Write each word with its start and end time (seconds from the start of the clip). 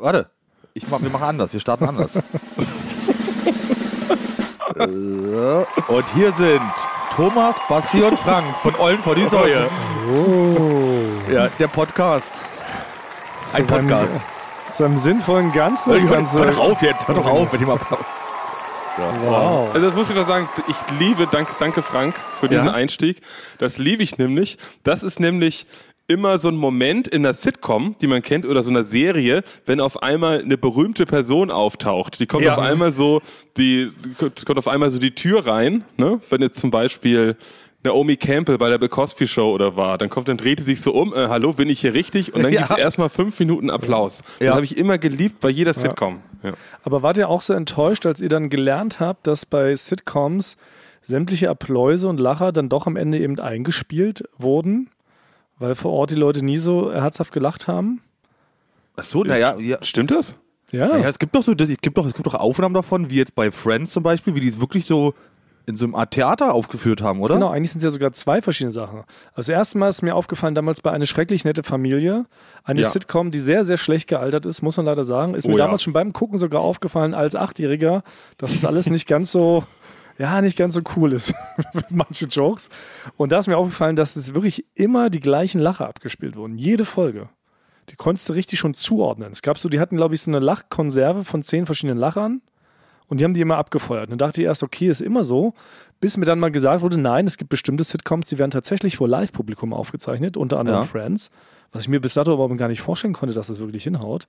warte. 0.00 0.30
Ich 0.74 0.86
mach, 0.88 1.00
wir 1.00 1.10
machen 1.10 1.24
anders. 1.24 1.52
Wir 1.52 1.60
starten 1.60 1.84
anders. 1.88 2.12
Und 5.88 6.04
hier 6.14 6.32
sind 6.32 6.60
Thomas, 7.14 7.54
Basti 7.68 8.02
und 8.02 8.18
Frank 8.18 8.44
von 8.62 8.74
Ollen 8.76 8.98
vor 8.98 9.14
die 9.14 9.24
Säue. 9.24 9.68
Oh. 10.12 11.32
Ja, 11.32 11.48
der 11.58 11.68
Podcast. 11.68 12.30
Ein 13.54 13.66
Podcast. 13.66 14.10
Zu 14.70 14.84
einem 14.84 14.98
sinnvollen 14.98 15.50
Ganzen. 15.52 15.92
Das 15.94 16.02
Hör 16.04 16.10
Ganze. 16.10 16.44
doch 16.44 16.58
auf 16.58 16.82
jetzt. 16.82 17.08
Hör 17.08 17.14
doch 17.14 17.26
auf 17.26 17.50
mit 17.52 17.60
dem 17.62 17.70
Applaus. 17.70 18.04
Wow. 19.24 19.74
Also 19.74 19.86
das 19.88 19.96
muss 19.96 20.10
ich 20.10 20.16
noch 20.16 20.26
sagen, 20.26 20.48
ich 20.68 20.76
liebe, 20.98 21.26
danke, 21.30 21.52
danke 21.58 21.82
Frank 21.82 22.14
für 22.40 22.48
diesen 22.48 22.66
Ja? 22.66 22.72
Einstieg. 22.72 23.20
Das 23.58 23.78
liebe 23.78 24.02
ich 24.02 24.18
nämlich. 24.18 24.58
Das 24.82 25.02
ist 25.02 25.20
nämlich 25.20 25.66
immer 26.08 26.38
so 26.38 26.48
ein 26.48 26.56
Moment 26.56 27.08
in 27.08 27.24
einer 27.24 27.34
Sitcom, 27.34 27.96
die 28.00 28.06
man 28.06 28.22
kennt, 28.22 28.46
oder 28.46 28.62
so 28.62 28.70
einer 28.70 28.84
Serie, 28.84 29.42
wenn 29.64 29.80
auf 29.80 30.02
einmal 30.02 30.40
eine 30.42 30.56
berühmte 30.56 31.04
Person 31.06 31.50
auftaucht. 31.50 32.20
Die 32.20 32.26
kommt 32.26 32.44
Ja. 32.44 32.54
auf 32.54 32.58
einmal 32.62 32.92
so, 32.92 33.20
die 33.56 33.90
kommt 34.18 34.58
auf 34.58 34.68
einmal 34.68 34.90
so 34.90 34.98
die 34.98 35.14
Tür 35.14 35.46
rein, 35.46 35.84
ne? 35.96 36.20
Wenn 36.30 36.42
jetzt 36.42 36.60
zum 36.60 36.70
Beispiel 36.70 37.36
Naomi 37.82 38.16
Campbell 38.16 38.58
bei 38.58 38.68
der 38.68 38.78
Bill 38.78 38.88
Cosby 38.88 39.26
Show 39.28 39.52
oder 39.52 39.76
war, 39.76 39.96
dann 39.98 40.08
kommt, 40.10 40.28
dann 40.28 40.36
dreht 40.36 40.58
sie 40.58 40.64
sich 40.64 40.80
so 40.80 40.92
um, 40.92 41.12
äh, 41.14 41.28
hallo, 41.28 41.52
bin 41.52 41.68
ich 41.68 41.80
hier 41.80 41.94
richtig? 41.94 42.34
Und 42.34 42.42
dann 42.42 42.52
Ja. 42.52 42.60
gibt 42.62 42.72
es 42.72 42.78
erstmal 42.78 43.08
fünf 43.08 43.38
Minuten 43.38 43.70
Applaus. 43.70 44.22
Das 44.38 44.46
Ja. 44.46 44.54
habe 44.54 44.64
ich 44.64 44.76
immer 44.76 44.98
geliebt 44.98 45.40
bei 45.40 45.50
jeder 45.50 45.72
Sitcom. 45.72 46.20
Ja. 46.42 46.52
Aber 46.82 47.02
wart 47.02 47.16
ihr 47.16 47.28
auch 47.28 47.42
so 47.42 47.52
enttäuscht, 47.52 48.04
als 48.06 48.20
ihr 48.20 48.28
dann 48.28 48.48
gelernt 48.50 48.98
habt, 49.00 49.26
dass 49.26 49.46
bei 49.46 49.74
Sitcoms 49.74 50.56
sämtliche 51.02 51.48
Appläuse 51.48 52.08
und 52.08 52.18
Lacher 52.18 52.50
dann 52.52 52.68
doch 52.68 52.86
am 52.88 52.96
Ende 52.96 53.18
eben 53.18 53.38
eingespielt 53.38 54.24
wurden? 54.38 54.88
Weil 55.58 55.74
vor 55.74 55.92
Ort 55.92 56.10
die 56.10 56.14
Leute 56.16 56.44
nie 56.44 56.58
so 56.58 56.92
herzhaft 56.92 57.32
gelacht 57.32 57.66
haben? 57.68 58.00
Ach 58.96 59.04
so, 59.04 59.24
naja, 59.24 59.56
ja. 59.58 59.78
Stimmt 59.82 60.10
das? 60.10 60.36
Ja. 60.70 60.88
Naja, 60.88 61.08
es 61.08 61.18
gibt 61.18 61.34
doch 61.34 61.42
so, 61.42 61.54
das, 61.54 61.68
es 61.70 61.78
gibt 61.80 61.96
doch, 61.96 62.06
es 62.06 62.14
gibt 62.14 62.26
doch 62.26 62.34
Aufnahmen 62.34 62.74
davon, 62.74 63.08
wie 63.10 63.16
jetzt 63.16 63.34
bei 63.34 63.50
Friends 63.50 63.92
zum 63.92 64.02
Beispiel, 64.02 64.34
wie 64.34 64.40
die 64.40 64.48
es 64.48 64.60
wirklich 64.60 64.84
so 64.86 65.14
in 65.68 65.76
so 65.76 65.84
einem 65.84 65.96
Art 65.96 66.12
Theater 66.12 66.54
aufgeführt 66.54 67.02
haben, 67.02 67.20
oder? 67.20 67.34
Genau, 67.34 67.48
eigentlich 67.50 67.72
sind 67.72 67.78
es 67.78 67.84
ja 67.84 67.90
sogar 67.90 68.12
zwei 68.12 68.40
verschiedene 68.40 68.70
Sachen. 68.70 69.02
Also 69.34 69.50
erstmal 69.50 69.90
ist 69.90 70.00
mir 70.02 70.14
aufgefallen, 70.14 70.54
damals 70.54 70.80
bei 70.80 70.92
Eine 70.92 71.08
schrecklich 71.08 71.44
nette 71.44 71.64
Familie, 71.64 72.26
eine 72.62 72.82
Ja. 72.82 72.88
Sitcom, 72.88 73.32
die 73.32 73.40
sehr, 73.40 73.64
sehr 73.64 73.76
schlecht 73.76 74.08
gealtert 74.08 74.46
ist, 74.46 74.62
muss 74.62 74.76
man 74.76 74.86
leider 74.86 75.02
sagen. 75.02 75.34
Ist 75.34 75.48
mir 75.48 75.54
Oh 75.54 75.58
ja. 75.58 75.64
damals 75.64 75.82
schon 75.82 75.92
beim 75.92 76.12
Gucken 76.12 76.38
sogar 76.38 76.60
aufgefallen 76.60 77.14
als 77.14 77.34
Achtjähriger, 77.34 78.04
dass 78.38 78.54
es 78.54 78.64
alles 78.64 78.88
nicht 78.90 79.08
ganz 79.08 79.32
so, 79.32 79.64
ja, 80.18 80.40
nicht 80.40 80.56
ganz 80.56 80.74
so 80.74 80.80
cool 80.96 81.12
ist. 81.12 81.34
Manche 81.90 82.26
Jokes. 82.26 82.68
Und 83.16 83.32
da 83.32 83.38
ist 83.38 83.46
mir 83.46 83.56
aufgefallen, 83.56 83.96
dass 83.96 84.16
es 84.16 84.34
wirklich 84.34 84.64
immer 84.74 85.10
die 85.10 85.20
gleichen 85.20 85.60
Lacher 85.60 85.88
abgespielt 85.88 86.36
wurden. 86.36 86.56
Jede 86.58 86.84
Folge. 86.84 87.28
Die 87.90 87.96
konntest 87.96 88.28
du 88.28 88.32
richtig 88.32 88.58
schon 88.58 88.74
zuordnen. 88.74 89.30
Es 89.30 89.42
gab 89.42 89.58
so, 89.58 89.68
die 89.68 89.78
hatten, 89.78 89.96
glaube 89.96 90.14
ich, 90.14 90.22
so 90.22 90.30
eine 90.30 90.40
Lachkonserve 90.40 91.22
von 91.24 91.42
zehn 91.42 91.66
verschiedenen 91.66 91.98
Lachern. 91.98 92.40
Und 93.08 93.20
die 93.20 93.24
haben 93.24 93.34
die 93.34 93.40
immer 93.40 93.56
abgefeuert. 93.56 94.06
Und 94.06 94.10
dann 94.12 94.18
dachte 94.28 94.40
ich 94.40 94.46
erst, 94.46 94.64
okay, 94.64 94.88
ist 94.88 95.00
immer 95.00 95.22
so. 95.22 95.54
Bis 96.00 96.16
mir 96.16 96.24
dann 96.24 96.40
mal 96.40 96.50
gesagt 96.50 96.82
wurde, 96.82 96.98
nein, 96.98 97.26
es 97.26 97.36
gibt 97.36 97.50
bestimmte 97.50 97.84
Sitcoms, 97.84 98.26
die 98.28 98.38
werden 98.38 98.50
tatsächlich 98.50 98.96
vor 98.96 99.08
Live-Publikum 99.08 99.72
aufgezeichnet, 99.72 100.36
unter 100.36 100.58
anderem 100.58 100.80
Ja. 100.80 100.86
Friends. 100.86 101.30
Was 101.72 101.82
ich 101.82 101.88
mir 101.88 102.00
bis 102.00 102.14
dato 102.14 102.32
überhaupt 102.32 102.56
gar 102.56 102.68
nicht 102.68 102.80
vorstellen 102.80 103.12
konnte, 103.12 103.34
dass 103.34 103.48
das 103.48 103.58
wirklich 103.58 103.84
hinhaut. 103.84 104.26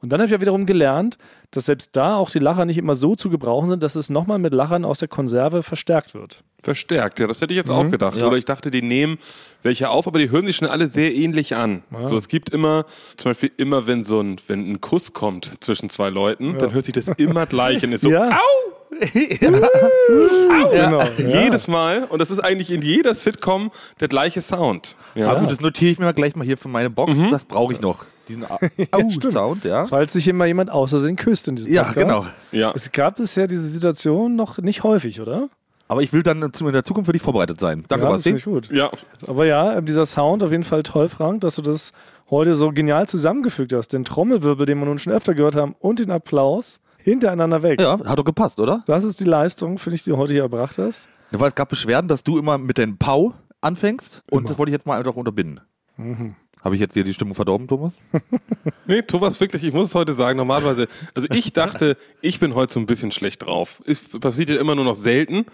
Und 0.00 0.10
dann 0.10 0.20
habe 0.20 0.26
ich 0.26 0.32
ja 0.32 0.40
wiederum 0.40 0.66
gelernt, 0.66 1.16
dass 1.50 1.66
selbst 1.66 1.96
da 1.96 2.16
auch 2.16 2.30
die 2.30 2.38
Lacher 2.38 2.64
nicht 2.64 2.78
immer 2.78 2.96
so 2.96 3.16
zu 3.16 3.30
gebrauchen 3.30 3.70
sind, 3.70 3.82
dass 3.82 3.94
es 3.96 4.10
nochmal 4.10 4.38
mit 4.38 4.52
Lachern 4.52 4.84
aus 4.84 4.98
der 4.98 5.08
Konserve 5.08 5.62
verstärkt 5.62 6.14
wird. 6.14 6.44
Verstärkt, 6.62 7.18
ja, 7.18 7.26
das 7.26 7.40
hätte 7.40 7.54
ich 7.54 7.56
jetzt 7.56 7.70
auch 7.70 7.88
gedacht. 7.90 8.16
Ja. 8.16 8.26
Oder 8.26 8.36
ich 8.36 8.44
dachte, 8.44 8.70
die 8.70 8.82
nehmen 8.82 9.18
welche 9.62 9.88
auf, 9.88 10.06
aber 10.06 10.18
die 10.18 10.30
hören 10.30 10.46
sich 10.46 10.56
schon 10.56 10.68
alle 10.68 10.86
sehr 10.86 11.14
ähnlich 11.14 11.54
an. 11.54 11.82
So, 12.04 12.16
es 12.16 12.28
gibt 12.28 12.50
immer, 12.50 12.84
zum 13.16 13.30
Beispiel 13.30 13.52
immer, 13.56 13.86
wenn 13.86 14.04
so 14.04 14.20
ein, 14.20 14.36
wenn 14.48 14.70
ein 14.70 14.80
Kuss 14.80 15.12
kommt 15.12 15.52
zwischen 15.60 15.88
zwei 15.88 16.10
Leuten, 16.10 16.58
dann 16.58 16.72
hört 16.72 16.84
sich 16.84 16.94
das 16.94 17.08
immer 17.16 17.46
gleich 17.46 17.82
an. 17.82 17.92
Ist 17.92 18.02
so, 18.02 18.10
Ja. 19.40 19.50
au! 19.50 20.70
Genau. 20.70 21.00
Ja. 21.00 21.42
Jedes 21.42 21.68
Mal. 21.68 22.04
Und 22.04 22.18
das 22.20 22.30
ist 22.30 22.40
eigentlich 22.40 22.70
in 22.70 22.82
jeder 22.82 23.14
Sitcom 23.14 23.70
der 24.00 24.08
gleiche 24.08 24.40
Sound. 24.40 24.96
Ja. 25.14 25.30
Ah, 25.32 25.40
gut, 25.40 25.50
das 25.50 25.60
notiere 25.60 25.92
ich 25.92 25.98
mir 25.98 26.04
mal 26.06 26.12
gleich 26.14 26.36
mal 26.36 26.44
hier 26.44 26.56
für 26.56 26.68
meine 26.68 26.90
Box. 26.90 27.12
Das 27.30 27.44
brauche 27.44 27.72
ich 27.72 27.80
noch. 27.80 28.04
Diesen 28.28 28.44
Au-Sound, 28.90 29.64
ja. 29.64 29.86
Falls 29.86 30.12
sich 30.12 30.26
immer 30.26 30.46
jemand 30.46 30.70
außersehen 30.70 31.16
küsst 31.16 31.46
in 31.48 31.56
diesem 31.56 31.72
Ja, 31.72 31.84
Podcast. 31.84 32.04
genau. 32.04 32.26
Ja. 32.52 32.72
Es 32.74 32.90
gab 32.90 33.16
bisher 33.16 33.46
diese 33.46 33.62
Situation 33.68 34.34
noch 34.34 34.58
nicht 34.58 34.82
häufig, 34.82 35.20
oder? 35.20 35.48
Aber 35.88 36.02
ich 36.02 36.12
will 36.12 36.24
dann 36.24 36.42
in 36.42 36.72
der 36.72 36.82
Zukunft 36.84 37.06
für 37.06 37.12
dich 37.12 37.22
vorbereitet 37.22 37.60
sein. 37.60 37.84
Danke, 37.86 38.06
ja, 38.06 38.12
das 38.12 38.24
Basti. 38.24 38.36
ich 38.36 38.44
gut. 38.44 38.68
ja. 38.72 38.90
Aber 39.28 39.46
ja, 39.46 39.76
ähm, 39.78 39.86
dieser 39.86 40.04
Sound 40.06 40.42
auf 40.42 40.50
jeden 40.50 40.64
Fall 40.64 40.82
toll, 40.82 41.08
Frank, 41.08 41.42
dass 41.42 41.54
du 41.56 41.62
das 41.62 41.92
heute 42.28 42.56
so 42.56 42.72
genial 42.72 43.06
zusammengefügt 43.06 43.72
hast. 43.72 43.92
Den 43.92 44.04
Trommelwirbel, 44.04 44.66
den 44.66 44.80
wir 44.80 44.86
nun 44.86 44.98
schon 44.98 45.12
öfter 45.12 45.34
gehört 45.34 45.54
haben, 45.54 45.76
und 45.78 46.00
den 46.00 46.10
Applaus 46.10 46.80
hintereinander 47.10 47.62
weg. 47.62 47.80
Ja, 47.80 47.98
hat 48.04 48.18
doch 48.18 48.24
gepasst, 48.24 48.58
oder? 48.60 48.82
Das 48.86 49.04
ist 49.04 49.20
die 49.20 49.24
Leistung, 49.24 49.78
finde 49.78 49.94
ich, 49.96 50.02
die 50.02 50.10
du 50.10 50.16
heute 50.16 50.32
hier 50.32 50.42
erbracht 50.42 50.76
hast. 50.78 51.08
Ja, 51.30 51.40
Weil 51.40 51.48
es 51.48 51.54
gab 51.54 51.68
Beschwerden, 51.68 52.08
dass 52.08 52.22
du 52.24 52.38
immer 52.38 52.58
mit 52.58 52.78
den 52.78 52.98
Pau 52.98 53.34
anfängst. 53.60 54.22
Und 54.30 54.40
Immer. 54.40 54.48
das 54.48 54.58
wollte 54.58 54.70
ich 54.70 54.74
jetzt 54.74 54.86
mal 54.86 54.98
einfach 54.98 55.14
unterbinden. 55.16 55.60
Habe 56.62 56.74
ich 56.74 56.80
jetzt 56.80 56.94
dir 56.96 57.04
die 57.04 57.14
Stimmung 57.14 57.34
verdorben, 57.34 57.68
Thomas? 57.68 57.98
Nee, 58.88 59.02
Thomas, 59.02 59.40
wirklich, 59.40 59.64
ich 59.64 59.72
muss 59.72 59.88
es 59.88 59.94
heute 59.96 60.14
sagen, 60.14 60.36
normalerweise, 60.36 60.86
also 61.14 61.28
ich 61.32 61.52
dachte, 61.52 61.96
ich 62.20 62.38
bin 62.38 62.54
heute 62.54 62.72
so 62.72 62.78
ein 62.78 62.86
bisschen 62.86 63.10
schlecht 63.10 63.44
drauf. 63.44 63.82
Es 63.84 63.98
passiert 64.00 64.48
ja 64.48 64.60
immer 64.60 64.76
nur 64.76 64.84
noch 64.84 64.94
selten, 64.94 65.44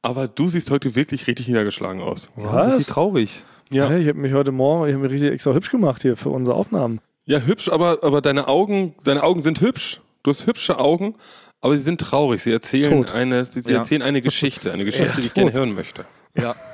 aber 0.00 0.26
du 0.26 0.48
siehst 0.48 0.70
heute 0.70 0.94
wirklich 0.94 1.26
richtig 1.26 1.48
niedergeschlagen 1.48 2.00
aus. 2.00 2.30
Richtig 2.36 2.86
traurig. 2.86 3.44
Ja. 3.70 3.90
ich 3.96 4.08
habe 4.08 4.18
mich 4.18 4.32
heute 4.32 4.52
Morgen, 4.52 4.86
ich 4.88 4.94
habe 4.94 5.02
mich 5.04 5.12
richtig 5.12 5.32
extra 5.32 5.52
hübsch 5.52 5.70
gemacht 5.70 6.00
hier 6.02 6.16
für 6.16 6.30
unsere 6.30 6.56
Aufnahmen. 6.56 7.00
Ja, 7.24 7.40
hübsch, 7.40 7.68
aber, 7.70 7.98
aber 8.02 8.20
deine 8.20 8.48
Augen, 8.48 8.94
deine 9.04 9.22
Augen 9.22 9.40
sind 9.42 9.60
hübsch. 9.60 10.00
Du 10.22 10.30
hast 10.30 10.46
hübsche 10.46 10.78
Augen, 10.78 11.14
aber 11.60 11.76
sie 11.76 11.82
sind 11.82 12.00
traurig. 12.00 12.42
Sie 12.42 12.52
erzählen 12.52 12.90
Tot. 13.04 13.14
eine, 13.14 13.44
sie, 13.44 13.62
sie 13.62 13.72
Ja. 13.72 13.78
erzählen 13.78 14.02
eine 14.02 14.22
Geschichte, 14.22 14.72
eine 14.72 14.84
Geschichte, 14.86 15.06
Ja, 15.08 15.14
die 15.14 15.20
ich 15.20 15.26
tot. 15.28 15.34
gerne 15.34 15.52
hören 15.52 15.74
möchte. 15.74 16.04
Ja. 16.36 16.54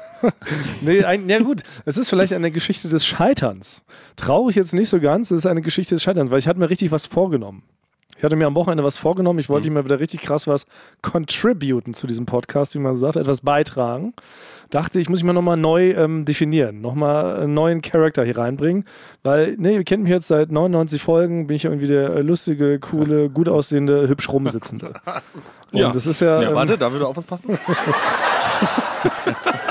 Nee, 0.80 1.04
ein, 1.04 1.28
ja 1.28 1.38
gut, 1.38 1.62
es 1.84 1.96
ist 1.96 2.10
vielleicht 2.10 2.32
eine 2.32 2.50
Geschichte 2.50 2.88
des 2.88 3.06
Scheiterns. 3.06 3.84
Traurig 4.16 4.56
jetzt 4.56 4.74
nicht 4.74 4.88
so 4.88 4.98
ganz, 4.98 5.30
es 5.30 5.38
ist 5.38 5.46
eine 5.46 5.62
Geschichte 5.62 5.94
des 5.94 6.02
Scheiterns, 6.02 6.32
weil 6.32 6.40
ich 6.40 6.48
hatte 6.48 6.58
mir 6.58 6.68
richtig 6.70 6.90
was 6.90 7.06
vorgenommen. 7.06 7.62
Ich 8.16 8.24
hatte 8.24 8.34
mir 8.34 8.46
am 8.46 8.54
Wochenende 8.56 8.82
was 8.82 8.96
vorgenommen, 8.98 9.38
ich 9.38 9.48
wollte 9.48 9.70
mir 9.70 9.84
wieder 9.84 10.00
richtig 10.00 10.22
krass 10.22 10.48
was 10.48 10.66
contributen 11.02 11.94
zu 11.94 12.08
diesem 12.08 12.26
Podcast, 12.26 12.74
wie 12.74 12.80
man 12.80 12.96
so 12.96 13.02
sagt, 13.02 13.16
etwas 13.16 13.42
beitragen. 13.42 14.12
Dachte, 14.70 14.98
ich 14.98 15.08
muss 15.08 15.20
mich 15.20 15.26
mal 15.26 15.32
nochmal 15.34 15.56
neu 15.56 15.92
ähm, 15.92 16.24
definieren, 16.24 16.80
nochmal 16.80 17.36
einen 17.42 17.54
neuen 17.54 17.80
Charakter 17.80 18.24
hier 18.24 18.36
reinbringen, 18.36 18.84
weil, 19.22 19.54
ne, 19.56 19.74
ihr 19.74 19.84
kennt 19.84 20.02
mich 20.02 20.10
jetzt 20.10 20.26
seit 20.28 20.50
99 20.50 21.00
Folgen, 21.00 21.46
bin 21.46 21.54
ich 21.56 21.64
irgendwie 21.64 21.86
der 21.86 22.10
äh, 22.10 22.22
lustige, 22.22 22.80
coole, 22.80 23.30
gut 23.34 23.48
aussehende, 23.48 24.08
hübsch 24.08 24.28
rumsitzende. 24.30 24.94
Und 25.72 25.78
Ja. 25.78 25.90
das 25.92 26.04
ist 26.06 26.20
ja, 26.20 26.42
ja 26.42 26.48
ähm, 26.48 26.54
warte, 26.56 26.76
da 26.76 26.90
würde 26.90 27.06
auch 27.06 27.16
was 27.16 27.24
passen. 27.24 27.44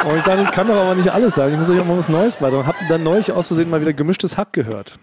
Und 0.10 0.16
ich 0.18 0.24
dachte, 0.24 0.42
ich 0.44 0.52
kann 0.52 0.68
doch 0.68 0.76
aber 0.76 0.96
nicht 0.96 1.10
alles 1.10 1.36
sagen. 1.36 1.52
Ich 1.54 1.60
muss 1.60 1.70
euch 1.70 1.82
auch 1.82 1.86
mal 1.86 1.98
was 1.98 2.08
Neues 2.08 2.38
beitragen. 2.38 2.62
Und 2.62 2.68
hab 2.68 2.76
dann 2.88 3.04
neulich 3.04 3.32
aus 3.32 3.48
Versehen 3.48 3.70
mal 3.70 3.82
wieder 3.82 3.92
gemischtes 3.94 4.38
Hack 4.38 4.54
gehört. 4.54 4.98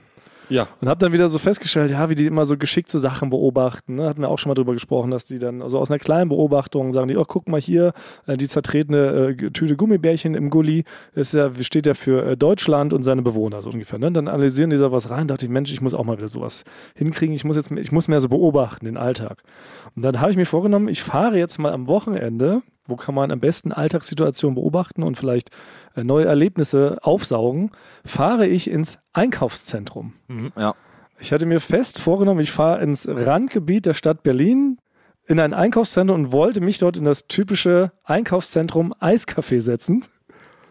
Ja. 0.49 0.69
Und 0.81 0.89
habe 0.89 0.99
dann 0.99 1.13
wieder 1.13 1.29
so 1.29 1.39
festgestellt, 1.39 1.91
ja, 1.91 2.09
wie 2.09 2.15
die 2.15 2.27
immer 2.27 2.45
so 2.45 2.57
geschickt 2.57 2.91
so 2.91 2.99
Sachen 2.99 3.31
beobachten. 3.31 3.97
Ne? 3.97 4.07
Hatten 4.07 4.21
wir 4.21 4.29
auch 4.29 4.39
schon 4.39 4.51
mal 4.51 4.55
drüber 4.55 4.73
gesprochen, 4.73 5.11
dass 5.11 5.25
die 5.25 5.39
dann 5.39 5.63
also 5.63 5.79
aus 5.79 5.91
einer 5.91 5.99
kleinen 5.99 6.29
Beobachtung 6.29 6.93
sagen 6.93 7.09
die, 7.09 7.17
oh, 7.17 7.25
guck 7.27 7.49
mal 7.49 7.61
hier, 7.61 7.93
äh, 8.27 8.37
die 8.37 8.49
zertretene 8.49 9.37
äh, 9.39 9.51
Tüte 9.51 9.77
Gummibärchen 9.77 10.35
im 10.35 10.51
Gully, 10.51 10.85
ist 11.15 11.35
ja, 11.35 11.51
steht 11.61 11.87
ja 11.87 11.95
für 11.95 12.25
äh, 12.27 12.37
Deutschland 12.37 12.93
und 12.93 13.03
seine 13.03 13.23
Bewohner, 13.23 13.63
so 13.63 13.71
ungefähr. 13.71 13.99
Ne? 13.99 14.13
Dann 14.13 14.29
analysieren 14.29 14.71
die 14.71 14.77
da 14.77 14.93
was 14.93 15.11
rein, 15.11 15.29
dachte 15.29 15.47
ich, 15.47 15.51
Mensch, 15.51 15.73
ich 15.73 15.81
muss 15.81 15.95
auch 15.95 16.05
mal 16.05 16.17
wieder 16.17 16.29
sowas 16.29 16.65
hinkriegen. 16.95 17.35
Ich 17.35 17.45
muss 17.45 17.57
jetzt, 17.57 17.71
ich 17.71 17.93
muss 17.93 18.09
mehr 18.09 18.21
so 18.21 18.29
beobachten, 18.29 18.85
den 18.85 18.97
Alltag. 18.97 19.43
Und 19.97 20.03
dann 20.03 20.21
habe 20.21 20.31
ich 20.31 20.37
mir 20.37 20.47
vorgenommen, 20.47 20.89
ich 20.89 21.03
fahre 21.03 21.39
jetzt 21.39 21.59
mal 21.59 21.73
am 21.73 21.87
Wochenende, 21.87 22.63
wo 22.87 22.97
kann 22.97 23.15
man 23.15 23.31
am 23.31 23.41
besten 23.41 23.73
Alltagssituationen 23.73 24.55
beobachten 24.55 25.03
und 25.03 25.17
vielleicht 25.17 25.51
neue 26.03 26.25
Erlebnisse 26.25 26.99
aufsaugen, 27.03 27.71
fahre 28.05 28.47
ich 28.47 28.69
ins 28.69 28.99
Einkaufszentrum. 29.13 30.15
Mhm, 30.29 30.53
ja. 30.57 30.75
Ich 31.21 31.33
hatte 31.33 31.47
mir 31.47 31.61
fest 31.61 32.01
vorgenommen, 32.01 32.41
ich 32.41 32.51
fahre 32.51 32.83
ins 32.83 33.09
Randgebiet 33.09 33.87
der 33.87 33.95
Stadt 33.95 34.23
Berlin 34.23 34.79
in 35.27 35.41
ein 35.41 35.55
Einkaufszentrum 35.55 36.25
und 36.25 36.33
wollte 36.33 36.61
mich 36.61 36.79
dort 36.79 36.97
in 36.97 37.05
das 37.05 37.29
typische 37.29 37.93
Einkaufszentrum 38.03 38.93
Eiscafé 38.95 39.61
setzen. 39.61 40.05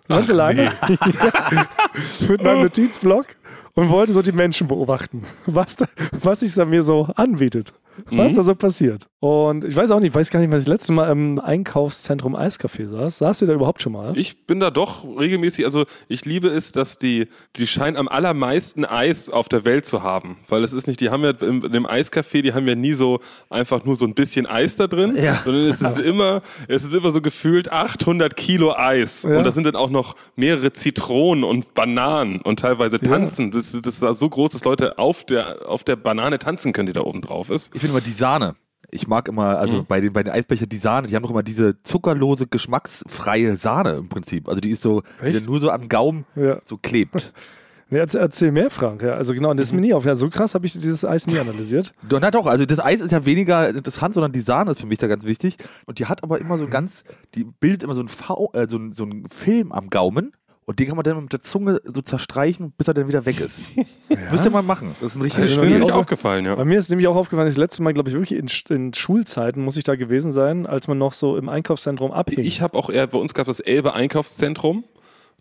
Ganz 0.08 0.30
alleine. 0.30 0.74
Mit 2.28 2.44
meinem 2.44 2.64
Notizblock 2.64 3.28
und 3.74 3.90
wollte 3.90 4.14
so 4.14 4.22
die 4.22 4.32
Menschen 4.32 4.68
beobachten, 4.68 5.24
was, 5.46 5.76
da, 5.76 5.86
was 6.12 6.42
sich 6.42 6.54
da 6.54 6.66
mir 6.66 6.84
so 6.84 7.10
anbietet. 7.16 7.74
Was 8.12 8.36
da 8.36 8.44
so 8.44 8.56
passiert. 8.56 9.08
Und 9.20 9.64
ich 9.64 9.76
weiß 9.76 9.92
auch 9.92 10.00
nicht, 10.00 10.10
ich 10.10 10.16
weiß 10.16 10.30
gar 10.32 10.40
nicht, 10.42 10.52
was 10.52 10.60
ich 10.60 10.66
das 10.66 10.74
letzte 10.74 10.94
Mal 10.94 11.10
im 11.10 11.40
Einkaufszentrum 11.40 12.36
Eiscafé 12.36 12.88
saß. 12.88 13.20
Saß 13.20 13.42
ihr 13.42 13.48
da 13.48 13.54
überhaupt 13.54 13.82
schon 13.82 13.94
mal? 13.94 14.18
Ich 14.18 14.46
bin 14.46 14.60
da 14.60 14.70
doch 14.70 15.06
regelmäßig, 15.18 15.64
also 15.66 15.86
ich 16.10 16.26
liebe 16.26 16.50
es, 16.50 16.72
dass 16.74 16.98
die, 16.98 17.28
die 17.56 17.66
scheinen 17.68 17.96
am 17.98 18.08
allermeisten 18.08 18.84
Eis 18.86 19.30
auf 19.30 19.48
der 19.50 19.64
Welt 19.66 19.86
zu 19.86 20.04
haben. 20.04 20.38
Weil 20.50 20.64
es 20.64 20.74
ist 20.74 20.88
nicht, 20.88 21.00
die 21.00 21.10
haben 21.10 21.24
ja 21.24 21.32
im, 21.32 21.64
in 21.64 21.72
dem 21.72 21.88
Eiscafé, 21.88 22.42
die 22.42 22.54
haben 22.54 22.68
ja 22.68 22.76
nie 22.76 22.94
so 22.94 23.20
einfach 23.50 23.86
nur 23.86 23.96
so 23.96 24.06
ein 24.06 24.14
bisschen 24.14 24.46
Eis 24.46 24.76
da 24.76 24.88
drin, 24.88 25.16
Ja. 25.16 25.42
sondern 25.44 25.68
es 25.68 25.82
ist 25.82 26.00
immer, 26.00 26.42
es 26.68 26.84
ist 26.84 26.94
immer 26.94 27.12
so 27.12 27.22
gefühlt 27.22 27.72
800 27.72 28.36
Kilo 28.36 28.74
Eis. 28.76 29.24
Ja. 29.24 29.38
Und 29.38 29.46
da 29.46 29.52
sind 29.54 29.66
dann 29.66 29.76
auch 29.78 29.90
noch 29.90 30.16
mehrere 30.36 30.74
Zitronen 30.74 31.44
und 31.46 31.74
Bananen 31.74 32.42
und 32.42 32.60
teilweise 32.60 33.00
tanzen. 33.00 33.52
Das, 33.52 33.72
das 33.72 34.02
ist 34.02 34.20
so 34.20 34.30
groß, 34.30 34.52
dass 34.52 34.66
Leute 34.66 34.98
auf 34.98 35.24
der, 35.24 35.70
auf 35.70 35.84
der 35.84 35.96
Banane 35.96 36.40
tanzen 36.40 36.74
können, 36.74 36.88
die 36.88 36.94
da 36.94 37.02
oben 37.02 37.22
drauf 37.22 37.50
ist. 37.50 37.74
Ich 37.74 37.83
finde 37.84 37.98
immer 37.98 38.02
die 38.06 38.12
Sahne. 38.12 38.56
Ich 38.92 39.08
mag 39.08 39.28
immer, 39.28 39.58
also 39.58 39.78
Mhm. 39.78 39.86
bei 39.88 40.02
den, 40.02 40.14
bei 40.14 40.22
den 40.24 40.32
Eisbechern 40.34 40.70
die 40.70 40.78
Sahne, 40.78 41.08
die 41.08 41.16
haben 41.16 41.24
doch 41.24 41.32
immer 41.32 41.42
diese 41.44 41.82
zuckerlose, 41.84 42.46
geschmacksfreie 42.48 43.56
Sahne 43.58 43.94
im 43.94 44.08
Prinzip. 44.10 44.48
Also 44.48 44.62
die 44.62 44.70
ist 44.72 44.84
so, 44.84 45.02
die 45.26 45.40
nur 45.42 45.60
so 45.60 45.70
am 45.72 45.90
Gaumen 45.90 46.26
Ja. 46.36 46.60
so 46.66 46.78
klebt. 46.78 47.34
Nee, 47.90 48.00
erzähl, 48.00 48.52
mehr, 48.52 48.72
Frank. 48.72 49.04
Ja, 49.04 49.12
also 49.14 49.36
genau, 49.36 49.52
und 49.52 49.58
das 49.60 49.68
ist 49.68 49.74
mir 49.74 49.82
nie 49.82 49.94
auf. 49.94 50.04
Ja, 50.04 50.16
so 50.16 50.28
krass 50.28 50.56
habe 50.56 50.66
ich 50.66 50.74
dieses 50.74 51.06
Eis 51.06 51.28
nie 51.28 51.38
analysiert. 51.38 51.94
Na 52.10 52.32
doch, 52.32 52.48
also 52.48 52.66
das 52.66 52.80
Eis 52.80 53.02
ist 53.02 53.12
ja 53.12 53.24
weniger 53.24 53.70
interessant, 53.70 54.16
sondern 54.16 54.32
die 54.32 54.40
Sahne 54.42 54.72
ist 54.72 54.80
für 54.80 54.88
mich 54.88 54.98
da 54.98 55.06
ganz 55.06 55.26
wichtig. 55.26 55.58
Und 55.86 56.00
die 56.00 56.08
hat 56.08 56.24
aber 56.24 56.40
immer 56.40 56.58
so 56.58 56.68
ganz, 56.68 57.04
die 57.36 57.44
bildet 57.44 57.84
immer 57.84 57.94
so 57.94 58.02
ein, 58.02 58.08
v, 58.08 58.50
äh, 58.56 58.66
so, 58.68 58.78
ein, 58.78 58.94
so 58.94 59.04
ein 59.04 59.26
Film 59.30 59.72
am 59.72 59.92
Gaumen. 59.92 60.32
Und 60.66 60.80
den 60.80 60.88
kann 60.88 60.96
man 60.96 61.04
dann 61.04 61.22
mit 61.22 61.34
der 61.34 61.42
Zunge 61.42 61.82
so 61.84 62.02
zerstreichen, 62.02 62.72
bis 62.78 62.88
er 62.88 62.94
dann 62.94 63.08
wieder 63.08 63.26
weg 63.26 63.40
ist. 63.42 63.62
Müsst 64.32 64.46
ihr 64.46 64.52
mal 64.52 64.64
machen. 64.64 64.96
Das 65.02 65.12
ist 65.12 65.16
ein 65.16 65.20
Das 65.20 65.26
richtiges 65.26 65.46
ist 65.48 65.52
Also 65.58 65.66
mir 65.66 65.72
nie 65.76 65.80
nicht 65.82 65.92
auch- 65.92 65.98
aufgefallen, 66.00 66.46
ja. 66.46 66.56
Bei 66.56 66.64
mir 66.66 66.80
ist 66.80 66.90
nämlich 66.90 67.08
auch 67.08 67.16
aufgefallen, 67.16 67.48
das 67.48 67.58
letzte 67.58 67.84
Mal, 67.84 67.94
glaube 67.94 68.10
ich, 68.10 68.16
wirklich 68.16 68.40
in, 68.40 68.48
in 68.76 68.94
Schulzeiten 68.94 69.64
muss 69.64 69.76
ich 69.78 69.84
da 69.84 69.96
gewesen 69.96 70.32
sein, 70.32 70.66
als 70.66 70.88
man 70.88 70.98
noch 70.98 71.14
so 71.14 71.36
im 71.38 71.50
Einkaufszentrum 71.50 72.12
abhing. 72.12 72.40
Ich 72.40 72.62
habe 72.62 72.78
auch 72.78 72.90
eher, 72.90 73.08
bei 73.08 73.18
uns 73.18 73.34
gab 73.34 73.48
es 73.48 73.58
das 73.58 73.66
Elbe 73.66 73.94
Einkaufszentrum. 73.94 74.84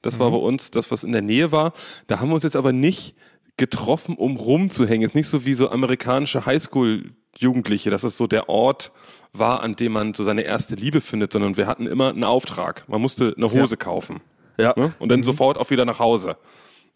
Das 0.03 0.19
war 0.19 0.31
bei 0.33 0.37
uns 0.39 0.73
das, 0.73 0.91
was 0.91 1.05
in 1.05 1.13
der 1.13 1.23
Nähe 1.23 1.53
war. 1.53 1.73
Da 2.09 2.19
haben 2.19 2.29
wir 2.31 2.35
uns 2.35 2.43
jetzt 2.43 2.57
aber 2.57 2.73
nicht 2.73 3.15
getroffen, 3.57 4.17
um 4.17 4.37
rumzuhängen. 4.37 5.03
Jetzt 5.03 5.15
nicht 5.15 5.29
so 5.29 5.45
wie 5.45 5.55
so 5.55 5.71
amerikanische 5.71 6.45
Highschool-Jugendliche, 6.47 7.91
dass 7.91 8.03
es 8.03 8.17
so 8.17 8.27
der 8.27 8.49
Ort 8.49 8.91
war, 9.33 9.63
an 9.63 9.77
dem 9.77 9.93
man 9.93 10.15
so 10.15 10.25
seine 10.25 10.43
erste 10.43 10.75
Liebe 10.75 11.01
findet, 11.01 11.33
sondern 11.33 11.57
wir 11.57 11.67
hatten 11.67 11.87
immer 11.87 12.09
einen 12.11 12.25
Auftrag. 12.25 12.89
Man 12.89 13.01
musste 13.01 13.35
eine 13.37 13.51
Hose 13.53 13.77
kaufen. 13.77 14.21
Ja. 14.59 14.75
Ne? 14.77 14.93
Und 14.99 15.09
dann 15.11 15.23
sofort 15.23 15.59
auch 15.59 15.71
wieder 15.71 15.85
nach 15.85 15.99
Hause. 15.99 16.37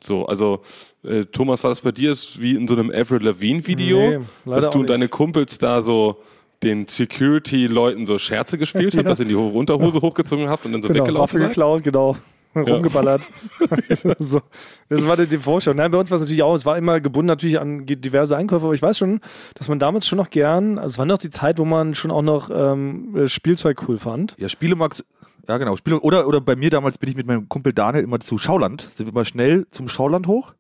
So, 0.01 0.27
also 0.27 0.61
äh, 1.05 1.25
Thomas, 1.25 1.63
war 1.65 1.71
das 1.71 1.81
bei 1.81 1.93
dir 1.93 2.13
ist 2.13 2.41
wie 2.41 2.55
in 2.55 2.69
so 2.69 2.75
einem 2.75 2.91
Avril 2.95 3.23
Lavigne 3.25 3.67
Video, 3.67 3.99
Nee, 3.99 4.21
dass 4.45 4.69
du 4.71 4.81
und 4.81 4.91
deine. 4.91 5.09
Kumpels 5.09 5.57
da 5.59 5.81
so 5.81 6.19
den 6.63 6.87
Security-Leuten 6.87 8.07
so 8.07 8.19
Scherze 8.19 8.59
gespielt 8.59 8.87
habt, 8.95 9.05
Ja. 9.05 9.11
dass 9.11 9.21
ihr 9.21 9.27
die 9.27 9.35
Ho- 9.37 9.49
Unterhose 9.49 10.01
hochgezogen 10.03 10.49
habt 10.49 10.67
und 10.67 10.73
dann 10.73 10.83
so 10.83 10.89
genau, 10.89 11.01
weggelaufen 11.05 11.41
Waffe 11.41 11.49
geklaut, 11.49 11.83
genau. 11.83 12.17
Rumgeballert. 12.57 13.29
so. 14.19 14.41
Das 14.89 15.07
war 15.07 15.17
die, 15.19 15.37
Vorstellung. 15.37 15.77
Nein, 15.77 15.91
bei 15.91 15.99
uns 15.99 16.11
war 16.11 16.17
es 16.17 16.23
natürlich 16.23 16.43
auch, 16.43 16.55
es 16.55 16.65
war 16.65 16.79
immer 16.79 17.01
gebunden 17.01 17.27
natürlich 17.27 17.61
an 17.61 17.85
diverse 17.85 18.35
Einkäufe, 18.37 18.65
aber 18.65 18.75
ich 18.75 18.81
weiß 18.81 18.97
schon, 18.97 19.21
dass 19.55 19.69
man 19.69 19.79
damals 19.79 20.07
schon 20.07 20.17
noch 20.17 20.31
gern, 20.31 20.79
also 20.79 20.89
es 20.95 20.99
war 20.99 21.05
noch 21.05 21.19
die 21.19 21.29
Zeit, 21.29 21.59
wo 21.59 21.67
man 21.67 21.95
schon 21.95 22.11
auch 22.11 22.23
noch 22.23 22.49
ähm, 22.51 23.15
äh, 23.15 23.29
Spielzeug 23.29 23.87
cool 23.89 23.99
fand. 23.99 24.35
Ja, 24.39 24.49
Spielemax, 24.49 25.05
ja 25.49 25.59
genau. 25.59 25.77
Spiele, 25.77 26.01
oder, 26.01 26.27
oder 26.27 26.41
bei 26.41 26.57
mir 26.57 26.71
damals 26.71 26.99
bin 26.99 27.11
ich 27.11 27.17
mit 27.17 27.27
meinem 27.27 27.49
Kumpel 27.49 27.73
Daniel 27.73 28.05
immer 28.05 28.21
zu 28.21 28.39
Schauland. 28.39 28.81
Sind 28.83 29.07
wir 29.07 29.13
mal 29.13 29.25
schnell 29.25 29.67
zum 29.71 29.89
Schauland 29.89 30.27
hoch. 30.27 30.55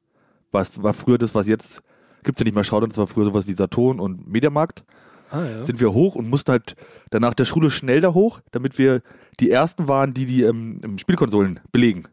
Was 0.52 0.82
war 0.82 0.94
früher 0.94 1.18
das, 1.18 1.34
was 1.34 1.46
jetzt, 1.46 1.82
gibt 2.22 2.38
es 2.38 2.40
ja 2.40 2.44
nicht 2.44 2.54
mehr 2.54 2.64
Schauland, 2.64 2.92
das 2.92 2.98
war 2.98 3.06
früher 3.06 3.24
sowas 3.24 3.46
wie 3.46 3.52
Saturn 3.52 4.00
und 4.00 4.28
Mediamarkt. 4.28 4.84
Ah, 5.30 5.44
ja. 5.44 5.64
Sind 5.64 5.80
wir 5.80 5.92
hoch 5.92 6.14
und 6.14 6.30
mussten 6.30 6.52
halt 6.52 6.76
dann 7.10 7.22
nach 7.22 7.34
der 7.34 7.44
Schule 7.44 7.70
schnell 7.70 8.00
da 8.00 8.14
hoch, 8.14 8.40
damit 8.52 8.78
wir 8.78 9.02
die 9.40 9.50
ersten 9.50 9.88
waren, 9.88 10.14
die 10.14 10.24
die 10.24 10.42
ähm, 10.42 10.80
im 10.82 10.98
Spielkonsolen 10.98 11.60
belegen. 11.72 12.04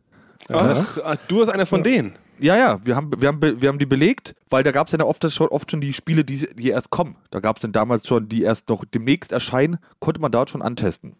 Ach, 0.49 0.97
ah, 1.03 1.15
du 1.27 1.37
bist 1.37 1.51
einer 1.51 1.65
von 1.65 1.83
denen. 1.83 2.13
Ja, 2.39 2.57
ja, 2.57 2.79
wir 2.83 2.95
haben, 2.95 3.11
wir 3.17 3.27
haben, 3.27 3.39
be- 3.39 3.61
wir 3.61 3.69
haben 3.69 3.77
die 3.77 3.85
belegt, 3.85 4.35
weil 4.49 4.63
da 4.63 4.71
gab 4.71 4.87
es 4.87 4.93
ja 4.93 4.99
oft, 5.05 5.31
schon, 5.31 5.47
oft 5.49 5.69
schon 5.69 5.79
die 5.79 5.93
Spiele, 5.93 6.25
die, 6.25 6.47
die 6.55 6.69
erst 6.69 6.89
kommen. 6.89 7.15
Da 7.29 7.39
gab 7.39 7.57
es 7.57 7.61
dann 7.61 7.71
damals 7.71 8.07
schon, 8.07 8.27
die 8.27 8.41
erst 8.41 8.67
noch 8.69 8.83
demnächst 8.83 9.31
erscheinen, 9.31 9.77
konnte 9.99 10.19
man 10.19 10.31
dort 10.31 10.49
schon 10.49 10.63
antesten. 10.63 11.15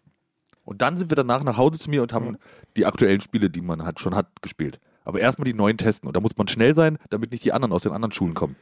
Und 0.64 0.80
dann 0.82 0.96
sind 0.96 1.10
wir 1.10 1.16
danach 1.16 1.42
nach 1.44 1.56
Hause 1.58 1.78
zu 1.78 1.90
mir 1.90 2.02
und 2.02 2.12
haben 2.12 2.38
die 2.76 2.86
aktuellen 2.86 3.20
Spiele, 3.20 3.50
die 3.50 3.60
man 3.60 3.84
halt 3.84 4.00
schon 4.00 4.14
hat, 4.14 4.26
gespielt. 4.42 4.80
Aber 5.04 5.20
erstmal 5.20 5.44
die 5.44 5.54
neuen 5.54 5.76
testen. 5.76 6.06
Und 6.06 6.16
da 6.16 6.20
muss 6.20 6.36
man 6.36 6.48
schnell 6.48 6.74
sein, 6.74 6.98
damit 7.10 7.30
nicht 7.32 7.44
die 7.44 7.52
anderen 7.52 7.72
aus 7.72 7.82
den 7.82 7.92
anderen 7.92 8.12
Schulen 8.12 8.34
kommen. 8.34 8.56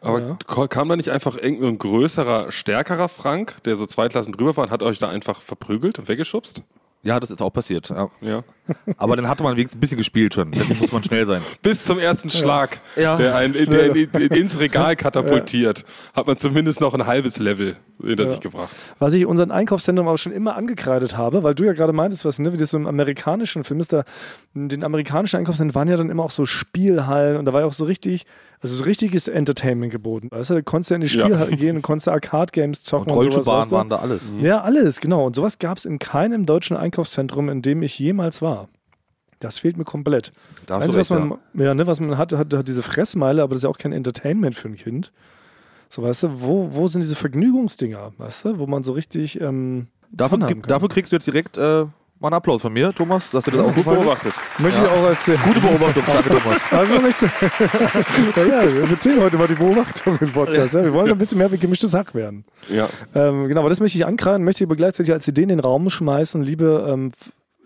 Aber 0.00 0.38
Ja. 0.48 0.66
kam 0.68 0.88
da 0.88 0.96
nicht 0.96 1.10
einfach 1.10 1.36
irgendein 1.36 1.78
größerer, 1.78 2.52
stärkerer 2.52 3.08
Frank, 3.08 3.62
der 3.64 3.76
so 3.76 3.86
zwei 3.86 4.08
Klassen 4.08 4.32
drüber 4.32 4.56
war 4.56 4.64
und 4.64 4.70
hat 4.70 4.82
euch 4.82 4.98
da 4.98 5.08
einfach 5.08 5.40
verprügelt 5.40 5.98
und 5.98 6.08
weggeschubst? 6.08 6.62
Ja, 7.02 7.20
das 7.20 7.30
ist 7.30 7.40
auch 7.40 7.50
passiert. 7.52 7.88
Ja. 7.90 8.08
Ja. 8.20 8.42
Aber 8.96 9.14
dann 9.14 9.28
hatte 9.28 9.42
man 9.44 9.54
wenigstens 9.56 9.76
ein 9.76 9.80
bisschen 9.80 9.98
gespielt 9.98 10.34
schon. 10.34 10.50
Deswegen 10.50 10.80
muss 10.80 10.90
man 10.90 11.04
schnell 11.04 11.24
sein. 11.26 11.40
Bis 11.62 11.84
zum 11.84 11.98
ersten 12.00 12.30
Schlag, 12.30 12.80
Ja. 12.96 13.16
der 13.16 13.36
einen 13.36 13.52
der 13.52 13.94
in, 13.94 14.10
in, 14.10 14.20
ins 14.32 14.58
Regal 14.58 14.96
katapultiert, 14.96 15.84
hat 16.14 16.26
man 16.26 16.36
zumindest 16.36 16.80
noch 16.80 16.94
ein 16.94 17.06
halbes 17.06 17.38
Level 17.38 17.76
hinter 18.02 18.26
sich 18.28 18.40
gebracht. 18.40 18.68
Was 18.98 19.14
ich 19.14 19.26
unseren 19.26 19.50
Einkaufszentrum 19.50 20.06
aber 20.08 20.18
schon 20.18 20.32
immer 20.32 20.56
angekreidet 20.56 21.16
habe, 21.16 21.42
weil 21.42 21.54
du 21.54 21.64
ja 21.64 21.72
gerade 21.72 21.92
meintest, 21.92 22.24
was, 22.24 22.38
ne, 22.38 22.52
wie 22.52 22.56
das 22.56 22.70
so 22.70 22.76
im 22.76 22.86
amerikanischen 22.86 23.64
Film 23.64 23.80
ist, 23.80 23.92
da, 23.92 24.04
in 24.54 24.68
den 24.68 24.84
amerikanischen 24.84 25.36
Einkaufszentren 25.38 25.74
waren 25.74 25.88
ja 25.88 25.96
dann 25.96 26.10
immer 26.10 26.22
auch 26.24 26.30
so 26.30 26.46
Spielhallen 26.46 27.36
und 27.36 27.44
da 27.44 27.52
war 27.52 27.60
ja 27.62 27.66
auch 27.66 27.72
so 27.72 27.84
richtig, 27.84 28.26
also 28.60 28.74
so 28.74 28.84
richtiges 28.84 29.28
Entertainment 29.28 29.92
geboten. 29.92 30.28
Weißt 30.30 30.50
du, 30.50 30.54
da 30.54 30.62
konntest 30.62 30.90
du 30.90 30.94
in 30.96 31.00
die 31.02 31.06
Ja. 31.08 31.24
Spielhalle 31.24 31.56
gehen 31.56 31.76
und 31.76 31.82
konntest 31.82 32.08
Arcade-Games 32.08 32.82
zocken 32.82 33.12
Und 33.12 33.18
und, 33.18 33.32
sowas. 33.32 33.46
Rollschuhbahnen 33.46 33.60
weißt 33.62 33.70
du? 33.72 33.76
waren 33.76 33.88
da 33.88 33.96
alles. 33.96 34.22
Ja, 34.40 34.60
alles, 34.62 35.00
genau. 35.00 35.26
Und 35.26 35.36
sowas 35.36 35.58
gab 35.58 35.78
es 35.78 35.84
in 35.84 35.98
keinem 35.98 36.46
deutschen 36.46 36.76
Einkaufszentrum, 36.76 37.48
in 37.48 37.62
dem 37.62 37.82
ich 37.82 37.98
jemals 37.98 38.42
war. 38.42 38.68
Das 39.38 39.58
fehlt 39.58 39.76
mir 39.76 39.84
komplett. 39.84 40.32
Da 40.66 40.76
Das 40.76 40.84
Einzige, 40.84 40.98
recht, 41.00 41.10
was 41.10 41.18
man, 41.18 41.38
ja. 41.54 41.74
ne, 41.74 41.86
was 41.86 42.00
man 42.00 42.16
hat, 42.16 42.32
hat, 42.32 42.54
hat 42.54 42.68
diese 42.68 42.82
Fressmeile, 42.82 43.42
aber 43.42 43.50
das 43.50 43.58
ist 43.58 43.62
ja 43.64 43.68
auch 43.70 43.76
kein 43.78 43.92
Entertainment 43.92 44.54
für 44.54 44.68
ein 44.68 44.76
Kind. 44.76 45.12
So, 45.88 46.02
weißt 46.02 46.24
du, 46.24 46.40
wo, 46.40 46.68
wo 46.72 46.88
sind 46.88 47.02
diese 47.02 47.16
Vergnügungsdinger, 47.16 48.12
weißt 48.18 48.44
du, 48.44 48.58
wo 48.58 48.66
man 48.66 48.82
so 48.82 48.92
richtig 48.92 49.40
ähm, 49.40 49.88
Dafür, 50.10 50.38
dafür 50.38 50.88
kriegst 50.88 51.12
du 51.12 51.16
jetzt 51.16 51.26
direkt 51.26 51.56
äh, 51.56 51.60
mal 51.60 52.28
einen 52.28 52.34
Applaus 52.34 52.62
von 52.62 52.72
mir, 52.72 52.92
Thomas, 52.94 53.30
dass 53.30 53.44
du 53.44 53.50
das 53.50 53.60
auch 53.60 53.74
Gut 53.74 53.84
beobachtet. 53.84 54.32
Möchte 54.58 54.82
ich 54.82 54.88
auch 54.88 55.06
als 55.06 55.28
äh, 55.28 55.36
Gute 55.44 55.60
Beobachtung, 55.60 56.02
danke 56.06 56.28
Thomas. 56.30 56.60
Also 56.70 56.98
nicht 57.00 57.18
zu. 57.18 57.26
ja, 58.36 58.44
ja, 58.44 58.74
wir 58.74 58.90
erzählen 58.90 59.20
heute 59.20 59.36
mal 59.36 59.48
die 59.48 59.54
Beobachtung 59.54 60.18
im 60.20 60.32
Podcast. 60.32 60.74
Ja. 60.74 60.84
Wir 60.84 60.92
wollen 60.92 61.10
ein 61.10 61.18
bisschen 61.18 61.38
mehr 61.38 61.50
wie 61.52 61.58
gemischtes 61.58 61.94
Hack 61.94 62.14
werden. 62.14 62.44
Ja. 62.68 62.88
Ähm, 63.14 63.48
genau, 63.48 63.60
aber 63.60 63.68
das 63.68 63.80
möchte 63.80 63.98
ich 63.98 64.06
ankreiden, 64.06 64.44
möchte 64.44 64.64
ich 64.64 64.68
aber 64.68 64.76
gleichzeitig 64.76 65.12
als 65.12 65.28
Idee 65.28 65.42
in 65.42 65.48
den 65.50 65.60
Raum 65.60 65.90
schmeißen, 65.90 66.42
liebe 66.42 66.86
ähm, 66.88 67.12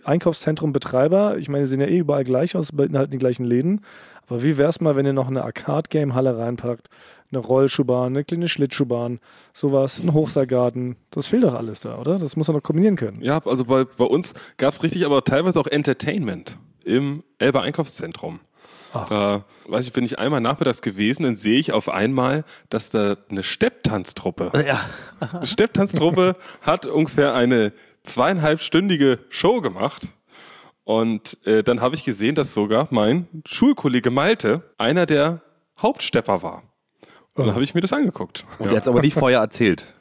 Einkaufszentrum-Betreiber. 0.04 1.38
Ich 1.38 1.48
meine, 1.48 1.64
die 1.64 1.70
sehen 1.70 1.80
ja 1.80 1.86
eh 1.86 1.98
überall 1.98 2.24
gleich 2.24 2.56
aus, 2.56 2.72
beinhalten 2.72 3.10
die 3.12 3.18
gleichen 3.18 3.44
Läden. 3.44 3.80
Aber 4.28 4.42
wie 4.42 4.56
wär's 4.58 4.80
mal, 4.80 4.96
wenn 4.96 5.06
ihr 5.06 5.12
noch 5.12 5.28
eine 5.28 5.42
Arcade-Game-Halle 5.44 6.38
reinpackt, 6.38 6.88
eine 7.32 7.40
Rollschuhbahn, 7.40 8.06
eine 8.12 8.24
kleine 8.24 8.48
Schlittschuhbahn, 8.48 9.20
sowas, 9.52 10.00
ein 10.02 10.12
Hochseilgarten. 10.12 10.96
Das 11.10 11.26
fehlt 11.26 11.44
doch 11.44 11.54
alles 11.54 11.80
da, 11.80 11.98
oder? 11.98 12.18
Das 12.18 12.36
muss 12.36 12.46
man 12.48 12.56
doch 12.56 12.62
kombinieren 12.62 12.96
können. 12.96 13.20
Ja, 13.22 13.40
also 13.44 13.64
bei, 13.64 13.84
bei 13.84 14.04
uns 14.04 14.34
gab 14.56 14.72
es 14.74 14.82
richtig, 14.82 15.04
aber 15.06 15.24
teilweise 15.24 15.58
auch 15.60 15.66
Entertainment 15.66 16.58
im 16.84 17.22
Elber 17.38 17.62
Einkaufszentrum. 17.62 18.40
Da 18.92 19.44
weiß 19.68 19.86
ich, 19.86 19.92
bin 19.92 20.02
ich 20.04 20.18
einmal 20.18 20.40
nachmittags 20.40 20.82
gewesen, 20.82 21.22
dann 21.22 21.36
sehe 21.36 21.60
ich 21.60 21.72
auf 21.72 21.88
einmal, 21.88 22.42
dass 22.70 22.90
da 22.90 23.16
eine 23.30 23.44
Stepptanztruppe, 23.44 24.50
Ja. 24.66 24.80
eine 25.32 25.46
Stepptanztruppe 25.46 26.34
hat 26.62 26.86
ungefähr 26.86 27.34
eine 27.34 27.72
zweieinhalbstündige 28.02 29.18
Show 29.28 29.60
gemacht. 29.60 30.08
Und 30.84 31.38
äh, 31.46 31.62
dann 31.62 31.80
habe 31.80 31.94
ich 31.94 32.04
gesehen, 32.04 32.34
dass 32.34 32.54
sogar 32.54 32.88
mein 32.90 33.28
Schulkollege 33.46 34.10
Malte 34.10 34.62
einer 34.78 35.06
der 35.06 35.42
Hauptstepper 35.78 36.42
war. 36.42 36.62
Und 37.34 37.46
dann 37.46 37.54
habe 37.54 37.64
ich 37.64 37.74
mir 37.74 37.80
das 37.80 37.92
angeguckt. 37.92 38.44
Und 38.58 38.66
der 38.70 38.76
hat 38.76 38.82
es 38.82 38.88
aber 38.88 39.00
nicht 39.00 39.14
vorher 39.14 39.38
erzählt. 39.38 39.94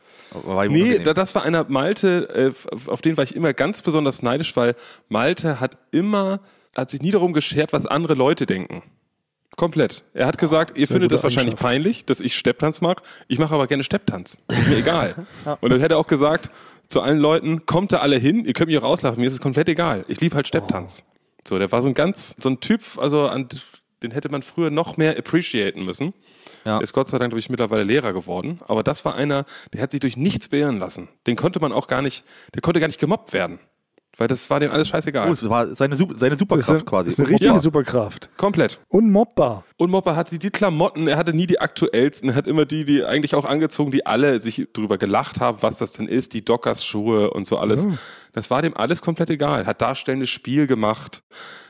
Nee, 0.70 1.00
das 1.00 1.34
war 1.36 1.44
einer 1.44 1.66
Malte, 1.70 2.54
äh, 2.54 2.90
auf 2.90 3.02
den 3.02 3.18
war 3.18 3.24
ich 3.24 3.36
immer 3.36 3.54
ganz 3.54 3.82
besonders 3.82 4.22
neidisch, 4.22 4.56
weil 4.56 4.76
Malte 5.08 5.60
hat 5.60 5.78
immer, 5.92 6.40
hat 6.76 6.90
sich 6.90 7.02
nie 7.02 7.12
darum 7.12 7.34
geschert, 7.34 7.74
was 7.74 7.86
andere 7.86 8.14
Leute 8.14 8.46
denken. 8.46 8.84
Komplett. 9.56 10.04
Er 10.14 10.28
hat 10.28 10.38
gesagt, 10.38 10.78
ihr 10.78 10.88
sehr 10.88 10.96
findet 10.96 11.12
das 11.12 11.24
wahrscheinlich 11.24 11.56
peinlich, 11.56 12.06
dass 12.06 12.20
ich 12.20 12.38
Stepptanz 12.38 12.80
mag. 12.80 13.02
Ich 13.28 13.40
mache 13.40 13.54
aber 13.54 13.68
gerne 13.68 13.84
Stepptanz. 13.84 14.38
Ist 14.48 14.70
mir 14.70 14.78
egal. 14.78 15.16
Und 15.62 15.72
dann 15.72 15.80
hätte 15.80 15.96
er 15.96 15.98
auch 15.98 16.08
gesagt 16.08 16.50
zu 16.90 17.02
allen 17.02 17.20
Leuten, 17.20 17.66
kommt 17.66 17.92
da 17.92 18.00
alle 18.00 18.18
hin, 18.18 18.46
ihr 18.46 18.54
könnt 18.54 18.68
mich 18.68 18.78
auch 18.78 18.84
rauslachen, 18.84 19.20
mir 19.20 19.28
ist 19.28 19.34
es 19.34 19.42
komplett 19.42 19.70
egal. 19.70 20.04
Ich 20.08 20.20
liebe 20.20 20.36
halt 20.36 20.48
Stepptanz. 20.48 21.04
So, 21.48 21.58
der 21.58 21.72
war 21.72 21.82
so 21.82 21.88
ein 21.88 21.94
ganz, 21.94 22.36
so 22.42 22.50
ein 22.50 22.60
Typ, 22.60 22.82
also 22.98 23.28
an, 23.28 23.48
den 24.02 24.12
hätte 24.12 24.30
man 24.30 24.42
früher 24.42 24.72
noch 24.72 24.98
mehr 24.98 25.18
appreciaten 25.18 25.86
müssen. 25.86 26.14
Ja. 26.66 26.80
Ist 26.80 26.94
Gott 26.94 27.08
sei 27.08 27.18
Dank, 27.20 27.32
glaube 27.32 27.40
ich, 27.40 27.50
mittlerweile 27.50 27.84
Lehrer 27.84 28.12
geworden. 28.12 28.60
Aber 28.68 28.84
das 28.84 29.06
war 29.06 29.16
einer, 29.16 29.46
der 29.72 29.82
hat 29.82 29.92
sich 29.92 30.00
durch 30.00 30.18
nichts 30.18 30.50
beirren 30.50 30.80
lassen. 30.80 31.08
Den 31.28 31.36
konnte 31.36 31.60
man 31.60 31.72
auch 31.72 31.88
gar 31.88 32.02
nicht, 32.02 32.26
der 32.54 32.62
konnte 32.62 32.80
gar 32.80 32.88
nicht 32.88 33.00
gemobbt 33.00 33.34
werden. 33.34 33.60
Weil 34.18 34.28
das 34.28 34.50
war 34.50 34.60
dem 34.60 34.72
alles 34.72 34.90
scheißegal. 34.90 35.28
Oh, 35.28 35.32
das 35.32 35.48
war 35.48 35.74
seine, 35.76 35.96
seine 35.96 36.10
Das 36.12 36.32
ist, 36.32 36.40
Superkraft 36.40 36.86
quasi. 36.86 37.06
das 37.06 37.14
ist 37.14 37.20
eine 37.20 37.30
richtige 37.30 37.54
Ja. 37.54 37.60
Superkraft. 37.60 38.30
Komplett. 38.38 38.80
Unmobbar. 38.90 39.64
Und 39.78 39.92
Mopper 39.92 40.16
hatte 40.18 40.38
die 40.38 40.50
Klamotten, 40.50 41.08
er 41.08 41.16
hatte 41.16 41.32
nie 41.34 41.48
die 41.48 41.60
aktuellsten, 41.62 42.30
er 42.30 42.36
hat 42.36 42.46
immer 42.48 42.66
die, 42.66 42.84
die 42.84 43.06
eigentlich 43.06 43.34
auch 43.36 43.46
angezogen, 43.46 43.92
die 43.92 44.06
alle 44.06 44.42
sich 44.42 44.68
drüber 44.74 44.98
gelacht 44.98 45.40
haben, 45.40 45.60
was 45.62 45.78
das 45.78 45.94
denn 45.94 46.08
ist, 46.08 46.34
die 46.34 46.44
Dockers-Schuhe 46.44 47.30
und 47.32 47.46
so 47.46 47.58
alles. 47.58 47.88
Das 48.34 48.50
war 48.52 48.62
dem 48.62 48.76
alles 48.76 49.02
komplett 49.02 49.30
egal. 49.30 49.66
Hat 49.66 49.82
darstellendes 49.82 50.30
Spiel 50.30 50.68
gemacht. 50.68 51.24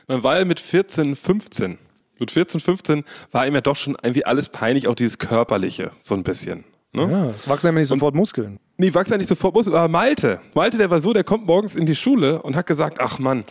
Dann 0.08 0.22
war 0.24 0.36
er 0.38 0.44
mit 0.44 0.58
14, 0.58 1.14
15. 1.14 1.78
Mit 2.18 2.30
14, 2.32 2.60
15 2.60 3.04
war 3.30 3.46
ihm 3.46 3.54
ja 3.54 3.60
doch 3.60 3.76
schon 3.76 3.96
irgendwie 4.02 4.24
alles 4.24 4.48
peinlich, 4.48 4.88
auch 4.88 4.94
dieses 4.94 5.18
Körperliche, 5.18 5.92
so 6.00 6.14
ein 6.14 6.22
bisschen. 6.24 6.64
Ne? 6.92 7.02
Ja, 7.10 7.26
es 7.26 7.48
wachsen 7.48 7.66
ja 7.66 7.72
nicht 7.72 7.88
sofort 7.88 8.14
Muskeln. 8.14 8.58
Nee, 8.76 8.92
wachs 8.92 9.10
ja 9.10 9.16
nicht 9.16 9.28
sofort 9.28 9.54
Bus, 9.54 9.68
aber 9.68 9.86
Malte. 9.86 10.40
Malte, 10.54 10.76
der 10.76 10.90
war 10.90 11.00
so, 11.00 11.12
der 11.12 11.22
kommt 11.22 11.46
morgens 11.46 11.76
in 11.76 11.86
die 11.86 11.94
Schule 11.94 12.42
und 12.42 12.56
hat 12.56 12.66
gesagt, 12.66 12.98
ach 13.00 13.18
Mann, 13.18 13.44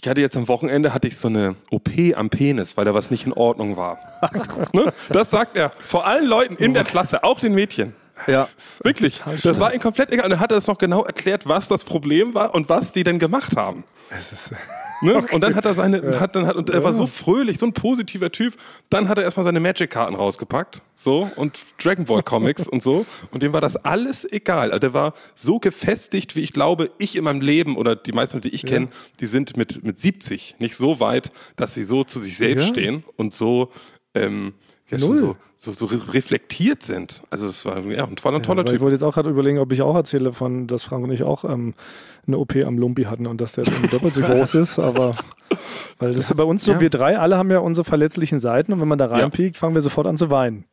ich 0.00 0.06
hatte 0.08 0.20
jetzt 0.20 0.36
am 0.36 0.48
Wochenende 0.48 0.92
hatte 0.92 1.08
ich 1.08 1.16
so 1.16 1.28
eine 1.28 1.56
OP 1.70 1.88
am 2.14 2.28
Penis, 2.28 2.76
weil 2.76 2.84
da 2.84 2.94
was 2.94 3.10
nicht 3.10 3.26
in 3.26 3.32
Ordnung 3.32 3.76
war. 3.76 3.98
ne? 4.72 4.92
Das 5.08 5.30
sagt 5.30 5.56
er 5.56 5.72
vor 5.80 6.06
allen 6.06 6.26
Leuten 6.26 6.56
in 6.56 6.74
der 6.74 6.84
Klasse, 6.84 7.24
auch 7.24 7.40
den 7.40 7.54
Mädchen. 7.54 7.94
Ja. 8.28 8.46
Wirklich. 8.84 9.18
total 9.18 9.36
Das 9.36 9.60
war 9.60 9.74
ihm 9.74 9.80
komplett 9.80 10.10
egal. 10.12 10.26
Und 10.26 10.32
er 10.32 10.40
hat 10.40 10.52
es 10.52 10.66
noch 10.66 10.78
genau 10.78 11.04
erklärt, 11.04 11.48
was 11.48 11.68
das 11.68 11.84
Problem 11.84 12.34
war 12.34 12.54
und 12.54 12.68
was 12.68 12.92
die 12.92 13.02
denn 13.02 13.18
gemacht 13.18 13.56
haben. 13.56 13.84
Ne? 15.00 15.24
Und 15.30 15.42
dann 15.42 15.54
hat 15.54 15.64
er 15.64 15.74
seine, 15.74 16.18
hat 16.18 16.34
dann 16.34 16.44
hat, 16.44 16.56
und 16.56 16.70
er 16.70 16.82
war 16.82 16.92
so 16.92 17.06
fröhlich, 17.06 17.58
so 17.58 17.66
ein 17.66 17.72
positiver 17.72 18.32
Typ. 18.32 18.54
Dann 18.90 19.08
hat 19.08 19.16
er 19.16 19.22
erstmal 19.22 19.44
seine 19.44 19.60
Magic-Karten 19.60 20.16
rausgepackt, 20.16 20.82
so, 20.96 21.30
und 21.36 21.64
Dragon 21.80 22.04
Ball 22.04 22.24
Comics 22.24 22.66
und 22.66 22.82
so. 22.82 23.06
Und 23.30 23.44
dem 23.44 23.52
war 23.52 23.60
das 23.60 23.76
alles 23.76 24.24
egal. 24.32 24.70
Also 24.72 24.80
der 24.80 24.94
war 24.94 25.14
so 25.36 25.60
gefestigt, 25.60 26.34
wie 26.34 26.40
ich 26.40 26.52
glaube, 26.52 26.90
ich 26.98 27.14
in 27.14 27.22
meinem 27.22 27.42
Leben 27.42 27.76
oder 27.76 27.94
die 27.94 28.10
meisten, 28.10 28.40
die 28.40 28.48
ich 28.48 28.66
kenne, 28.66 28.88
die 29.20 29.26
sind 29.26 29.56
mit, 29.56 29.84
mit 29.84 30.00
70 30.00 30.56
nicht 30.58 30.74
so 30.76 30.98
weit, 30.98 31.30
dass 31.54 31.74
sie 31.74 31.84
so 31.84 32.02
zu 32.02 32.18
sich 32.18 32.36
selbst 32.36 32.64
Ja. 32.64 32.68
stehen 32.72 33.04
und 33.16 33.32
so, 33.32 33.70
ähm, 34.16 34.54
ja, 34.90 34.98
Null. 34.98 35.18
so, 35.18 35.36
so, 35.56 35.72
so 35.72 35.86
re- 35.86 36.14
reflektiert 36.14 36.82
sind. 36.82 37.22
Also 37.30 37.46
es 37.48 37.64
war 37.64 37.78
ja, 37.80 38.04
ein 38.04 38.16
toller, 38.16 38.40
toller 38.42 38.62
Weil 38.62 38.66
ich 38.66 38.72
Typ. 38.72 38.80
wollte 38.80 38.94
jetzt 38.94 39.02
auch 39.02 39.14
gerade 39.14 39.28
überlegen, 39.30 39.58
ob 39.58 39.70
ich 39.72 39.82
auch 39.82 39.94
erzähle 39.94 40.32
von, 40.32 40.66
dass 40.66 40.84
Frank 40.84 41.04
und 41.04 41.10
ich 41.12 41.22
auch 41.22 41.44
ähm, 41.44 41.74
eine 42.26 42.38
OP 42.38 42.56
am 42.56 42.78
Lumpi 42.78 43.04
hatten 43.04 43.26
und 43.26 43.40
dass 43.40 43.52
der 43.52 43.64
jetzt 43.64 43.72
irgendwie 43.72 43.90
doppelt 43.90 44.14
so 44.14 44.20
groß 44.22 44.54
ist, 44.54 44.78
aber 44.78 45.16
weil 45.98 46.10
das 46.10 46.18
ist 46.18 46.30
ja 46.30 46.36
bei 46.36 46.44
uns 46.44 46.64
so, 46.64 46.72
Ja. 46.72 46.80
wir 46.80 46.90
drei 46.90 47.18
alle 47.18 47.36
haben 47.36 47.50
ja 47.50 47.58
unsere 47.58 47.84
verletzlichen 47.84 48.38
Seiten 48.38 48.72
und 48.72 48.80
wenn 48.80 48.88
man 48.88 48.98
da 48.98 49.06
reinpiekt, 49.06 49.56
fangen 49.56 49.74
wir 49.74 49.82
sofort 49.82 50.06
an 50.06 50.16
zu 50.16 50.30
weinen. 50.30 50.64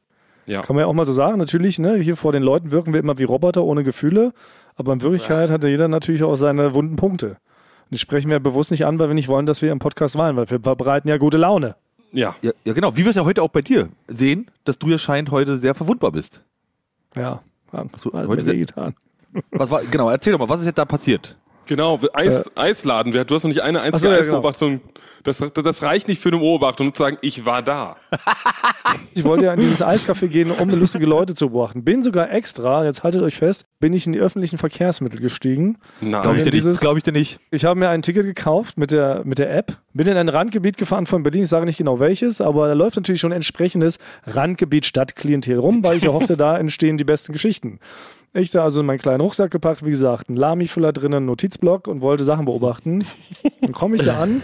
Ja. 0.48 0.62
Kann 0.62 0.76
man 0.76 0.84
ja 0.84 0.88
auch 0.88 0.94
mal 0.94 1.06
so 1.08 1.12
sagen, 1.14 1.40
natürlich, 1.40 1.80
ne, 1.80 1.96
hier 1.96 2.16
vor 2.16 2.32
den 2.32 2.44
Leuten 2.44 2.70
wirken 2.72 2.94
wir 2.94 3.00
immer 3.00 3.18
wie 3.18 3.24
Roboter 3.24 3.64
ohne 3.64 3.84
Gefühle, 3.84 4.32
aber 4.76 4.94
in 4.94 5.02
Wirklichkeit 5.02 5.50
hat 5.50 5.64
ja 5.64 5.70
jeder 5.70 5.88
natürlich 5.88 6.22
auch 6.24 6.36
seine 6.36 6.74
wunden 6.76 6.96
Punkte. 6.98 7.28
Und 7.30 7.92
die 7.92 7.98
sprechen 7.98 8.30
wir 8.30 8.40
bewusst 8.40 8.70
nicht 8.72 8.86
an, 8.86 9.00
weil 9.00 9.08
wir 9.10 9.16
nicht 9.16 9.28
wollen, 9.28 9.46
dass 9.48 9.62
wir 9.64 9.72
im 9.72 9.80
Podcast 9.80 10.16
weinen, 10.18 10.38
weil 10.38 10.50
wir 10.50 10.60
verbreiten 10.60 11.10
ja 11.10 11.18
gute 11.18 11.38
Laune. 11.40 11.76
Ja. 12.16 12.36
Ja, 12.42 12.52
ja, 12.64 12.74
genau. 12.74 12.96
Wie 12.96 13.04
wir 13.04 13.10
es 13.10 13.16
ja 13.16 13.26
heute 13.26 13.42
auch 13.44 13.50
bei 13.50 13.62
dir 13.62 13.90
sehen, 14.08 14.50
dass 14.64 14.80
du 14.80 14.88
ja 14.88 14.98
scheint 14.98 15.32
heute 15.32 15.58
sehr 15.58 15.76
verwundbar 15.76 16.12
bist. 16.12 16.44
Ja, 17.16 17.42
so, 17.98 18.14
hat 18.14 18.28
heute 18.28 18.44
sind- 18.44 18.60
getan. 18.60 18.96
Was 19.52 19.70
war, 19.70 19.84
genau, 19.84 20.10
erzähl 20.10 20.32
doch 20.32 20.40
mal, 20.40 20.48
was 20.50 20.62
ist 20.62 20.66
jetzt 20.68 20.78
da 20.78 20.86
passiert? 20.86 21.38
Genau, 21.66 22.00
Eis, 22.14 22.52
Eisladen. 22.56 23.12
Du 23.12 23.20
hast 23.20 23.44
noch 23.44 23.50
nicht 23.50 23.62
eine 23.62 23.82
einzige 23.82 24.08
so, 24.08 24.10
ja, 24.10 24.22
genau. 24.22 24.38
Eisbeobachtung. 24.38 24.82
Das, 25.24 25.40
das 25.54 25.82
reicht 25.82 26.08
nicht 26.08 26.22
für 26.22 26.30
eine 26.30 26.38
Beobachtung, 26.38 26.86
nur 26.86 26.94
zu 26.94 27.02
sagen, 27.02 27.18
ich 27.22 27.48
war 27.48 27.64
da. 27.64 27.96
Ich 29.16 29.24
wollte 29.24 29.46
ja 29.46 29.54
in 29.56 29.60
dieses 29.60 29.82
Eiscafé 29.82 30.28
gehen, 30.28 30.52
um 30.52 30.70
lustige 30.70 31.08
Leute 31.08 31.34
zu 31.34 31.50
beobachten. 31.50 31.84
Bin 31.84 32.04
sogar 32.04 32.32
extra, 32.32 32.86
jetzt 32.86 33.02
haltet 33.02 33.24
euch 33.24 33.36
fest, 33.36 33.66
bin 33.80 33.92
ich 33.94 34.06
in 34.06 34.14
die 34.14 34.20
öffentlichen 34.20 34.60
Verkehrsmittel 34.60 35.20
gestiegen. 35.20 35.78
Nein. 36.00 36.22
Glaube 36.22 36.38
ich, 36.38 36.44
dir 36.44 36.52
nicht, 36.52 36.54
dieses- 36.54 36.80
glaub 36.80 36.96
ich 36.98 37.02
dir 37.02 37.12
nicht. 37.12 37.40
Ich 37.50 37.66
habe 37.66 37.80
mir 37.80 37.90
ein 37.90 38.04
Ticket 38.04 38.24
gekauft 38.26 38.78
mit 38.78 38.92
der, 38.92 39.24
mit 39.26 39.40
der 39.40 39.56
App, 39.56 39.78
bin 39.94 40.06
in 40.06 40.16
ein 40.16 40.30
Randgebiet 40.30 40.78
gefahren 40.78 41.08
von 41.08 41.24
Berlin, 41.24 41.42
ich 41.42 41.50
sage 41.50 41.66
nicht 41.66 41.78
genau 41.80 42.00
welches, 42.00 42.40
aber 42.40 42.68
da 42.68 42.74
läuft 42.74 42.96
natürlich 42.98 43.22
schon 43.22 43.32
entsprechendes 43.32 43.98
Randgebiet 44.28 44.86
Stadtklientel 44.86 45.58
rum, 45.58 45.84
weil 45.84 45.98
ich 45.98 46.04
ja 46.04 46.12
hoffte, 46.14 46.38
da 46.38 46.56
entstehen 46.56 47.00
die 47.00 47.04
besten 47.04 47.34
Geschichten. 47.34 47.80
Ich 48.38 48.50
da 48.50 48.66
also 48.66 48.82
in 48.82 48.86
meinen 48.86 49.00
kleinen 49.00 49.22
Rucksack 49.22 49.50
gepackt, 49.50 49.86
wie 49.86 49.92
gesagt, 49.92 50.30
ein 50.30 50.36
Lami-Füller 50.36 50.92
drinnen, 50.92 51.16
einen 51.16 51.26
Notizblock 51.28 51.88
und 51.88 52.02
wollte 52.02 52.26
Sachen 52.26 52.44
beobachten. 52.44 53.06
Dann 53.62 53.72
komme 53.72 53.96
ich 53.96 54.02
da 54.02 54.20
an, 54.22 54.42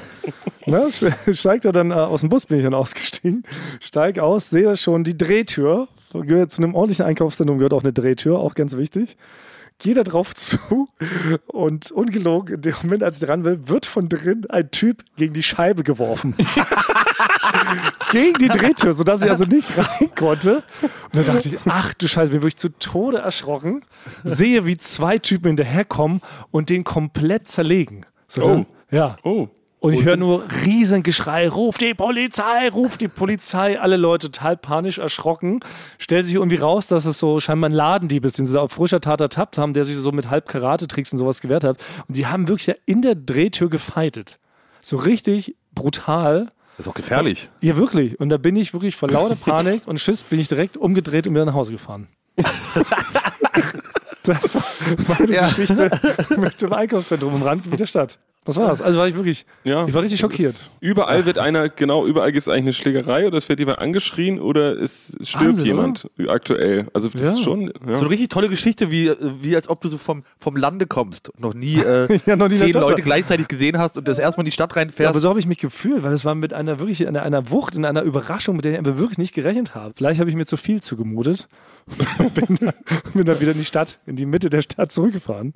ne, 0.65 0.89
steigt 1.33 1.65
da 1.65 1.73
dann 1.73 1.91
äh, 1.91 1.95
aus 1.95 2.21
dem 2.21 2.29
Bus, 2.29 2.45
bin 2.45 2.59
ich 2.59 2.63
dann 2.63 2.73
ausgestiegen, 2.73 3.43
steig 3.81 4.17
aus, 4.17 4.49
sehe 4.49 4.63
da 4.63 4.77
schon 4.77 5.03
die 5.03 5.17
Drehtür. 5.17 5.89
Gehört 6.13 6.51
zu 6.51 6.63
einem 6.63 6.73
ordentlichen 6.73 7.05
Einkaufszentrum 7.05 7.57
gehört 7.57 7.73
auch 7.73 7.83
eine 7.83 7.91
Drehtür, 7.91 8.39
auch 8.39 8.55
ganz 8.55 8.77
wichtig 8.77 9.17
gehe 9.81 9.93
da 9.93 10.03
drauf 10.03 10.33
zu 10.35 10.87
und 11.47 11.91
ungelogen, 11.91 12.55
in 12.55 12.61
dem 12.61 12.73
Moment, 12.83 13.03
als 13.03 13.21
ich 13.21 13.27
dran 13.27 13.43
will, 13.43 13.67
wird 13.67 13.85
von 13.85 14.07
drin 14.09 14.45
ein 14.49 14.71
Typ 14.71 15.03
gegen 15.17 15.33
die 15.33 15.43
Scheibe 15.43 15.83
geworfen. 15.83 16.33
gegen 18.11 18.33
die 18.39 18.47
Drehtür, 18.47 18.93
sodass 18.93 19.21
ich 19.23 19.29
also 19.29 19.45
nicht 19.45 19.69
rein 19.77 20.09
konnte. 20.15 20.63
Und 20.81 21.15
dann 21.15 21.25
dachte 21.25 21.47
ich, 21.49 21.57
ach 21.65 21.93
du 21.93 22.07
Scheiße, 22.07 22.31
bin 22.31 22.41
wirklich 22.41 22.57
zu 22.57 22.69
Tode 22.69 23.17
erschrocken. 23.19 23.83
Sehe, 24.23 24.65
wie 24.65 24.77
zwei 24.77 25.17
Typen 25.17 25.47
hinterherkommen 25.49 26.21
und 26.51 26.69
den 26.69 26.83
komplett 26.83 27.47
zerlegen. 27.47 28.05
So, 28.27 28.41
Oh. 28.41 28.47
dann- 28.47 28.65
Ja. 28.91 29.17
Oh. 29.23 29.47
Und 29.81 29.93
ich 29.93 30.05
höre 30.05 30.15
nur 30.15 30.43
riesen 30.63 31.01
Geschrei, 31.01 31.49
ruf 31.49 31.79
die 31.79 31.95
Polizei, 31.95 32.69
ruf 32.69 32.97
die 32.97 33.07
Polizei. 33.07 33.79
Alle 33.79 33.97
Leute 33.97 34.29
total 34.29 34.55
panisch 34.55 34.99
erschrocken. 34.99 35.61
Stellt 35.97 36.27
sich 36.27 36.35
irgendwie 36.35 36.57
raus, 36.57 36.85
dass 36.85 37.05
es 37.05 37.17
so 37.17 37.39
scheinbar 37.39 37.71
ein 37.71 37.73
Ladendieb 37.73 38.23
ist, 38.23 38.37
den 38.37 38.45
sie 38.45 38.53
da 38.53 38.61
auf 38.61 38.73
frischer 38.73 39.01
Tat 39.01 39.21
ertappt 39.21 39.57
haben, 39.57 39.73
der 39.73 39.83
sich 39.83 39.95
so 39.95 40.11
mit 40.11 40.29
halb 40.29 40.47
Karate-Tricks 40.47 41.11
und 41.13 41.17
sowas 41.17 41.41
gewehrt 41.41 41.63
hat. 41.63 41.79
Und 42.07 42.15
die 42.15 42.27
haben 42.27 42.47
wirklich 42.47 42.67
ja 42.67 42.75
in 42.85 43.01
der 43.01 43.15
Drehtür 43.15 43.71
gefeitet. 43.71 44.37
So 44.81 44.97
richtig 44.97 45.55
brutal. 45.73 46.51
Das 46.77 46.85
ist 46.85 46.87
auch 46.87 46.93
gefährlich. 46.93 47.49
Ja, 47.61 47.75
wirklich. 47.75 48.19
Und 48.19 48.29
da 48.29 48.37
bin 48.37 48.55
ich 48.57 48.73
wirklich 48.73 48.95
vor 48.95 49.09
lauter 49.09 49.35
Panik 49.43 49.87
und 49.87 49.99
Schiss 49.99 50.23
bin 50.23 50.39
ich 50.39 50.47
direkt 50.47 50.77
umgedreht 50.77 51.25
und 51.25 51.33
wieder 51.33 51.45
nach 51.45 51.55
Hause 51.55 51.71
gefahren. 51.71 52.07
das 54.23 54.55
war 54.55 54.63
meine 55.19 55.33
Ja. 55.33 55.47
Geschichte 55.47 55.89
mit 56.37 56.61
dem 56.61 56.73
Einkaufszentrum 56.73 57.35
im 57.35 57.41
Randgebiet 57.43 57.79
der 57.79 57.85
Stadt. 57.85 58.19
Das 58.43 58.55
war's. 58.57 58.81
Also 58.81 58.97
war 58.97 59.07
ich 59.07 59.13
wirklich, 59.15 59.45
Ja, 59.63 59.85
ich 59.85 59.93
war 59.93 60.01
richtig 60.01 60.19
schockiert. 60.19 60.49
Ist, 60.53 60.71
überall 60.79 61.27
wird 61.27 61.37
einer, 61.37 61.69
genau, 61.69 62.07
überall 62.07 62.31
gibt 62.31 62.41
es 62.41 62.47
eigentlich 62.47 62.63
eine 62.63 62.73
Schlägerei 62.73 63.27
oder 63.27 63.37
es 63.37 63.47
wird 63.49 63.59
jemand 63.59 63.77
angeschrien 63.77 64.39
oder 64.39 64.81
es 64.81 65.15
stirbt 65.21 65.45
Wahnsinn, 65.45 65.65
jemand 65.65 66.09
aktuell. 66.27 66.87
Also 66.91 67.09
das 67.09 67.21
Ja. 67.21 67.31
ist 67.33 67.41
schon. 67.43 67.67
Ja. 67.87 67.97
So 67.97 68.05
eine 68.05 68.09
richtig 68.09 68.29
tolle 68.29 68.49
Geschichte, 68.49 68.89
wie, 68.89 69.11
wie 69.41 69.55
als 69.55 69.69
ob 69.69 69.81
du 69.81 69.89
so 69.89 69.99
vom, 69.99 70.23
vom 70.39 70.55
Lande 70.55 70.87
kommst 70.87 71.29
und 71.29 71.39
noch 71.41 71.53
nie, 71.53 71.75
äh, 71.81 72.17
Ja, 72.25 72.35
noch 72.35 72.47
nie 72.49 72.55
zehn 72.55 72.73
Leute 72.73 73.03
gleichzeitig 73.03 73.47
gesehen 73.47 73.77
hast 73.77 73.99
und 73.99 74.07
das 74.07 74.17
erstmal 74.17 74.41
in 74.43 74.45
die 74.45 74.51
Stadt 74.51 74.71
Ja, 74.71 74.77
reinfährst. 74.81 75.09
aber 75.11 75.19
so 75.19 75.29
habe 75.29 75.39
ich 75.39 75.45
mich 75.45 75.59
gefühlt, 75.59 76.01
weil 76.01 76.13
es 76.13 76.25
war 76.25 76.33
mit 76.33 76.51
einer 76.51 76.79
wirklich 76.79 77.07
einer, 77.07 77.21
einer 77.21 77.51
Wucht, 77.51 77.75
in 77.75 77.85
einer 77.85 78.01
Überraschung, 78.01 78.55
mit 78.55 78.65
der 78.65 78.71
ich 78.71 78.77
einfach 78.79 78.97
wirklich 78.97 79.19
nicht 79.19 79.35
gerechnet 79.35 79.75
habe. 79.75 79.93
Vielleicht 79.95 80.19
habe 80.19 80.31
ich 80.31 80.35
mir 80.35 80.45
zu 80.47 80.57
viel 80.57 80.81
zugemutet. 80.81 81.47
bin, 82.35 82.57
bin 83.13 83.25
dann 83.25 83.39
wieder 83.39 83.51
in 83.51 83.57
die 83.59 83.65
Stadt, 83.65 83.99
in 84.11 84.15
die 84.15 84.25
Mitte 84.25 84.49
der 84.49 84.61
Stadt 84.61 84.91
zurückgefahren. 84.91 85.53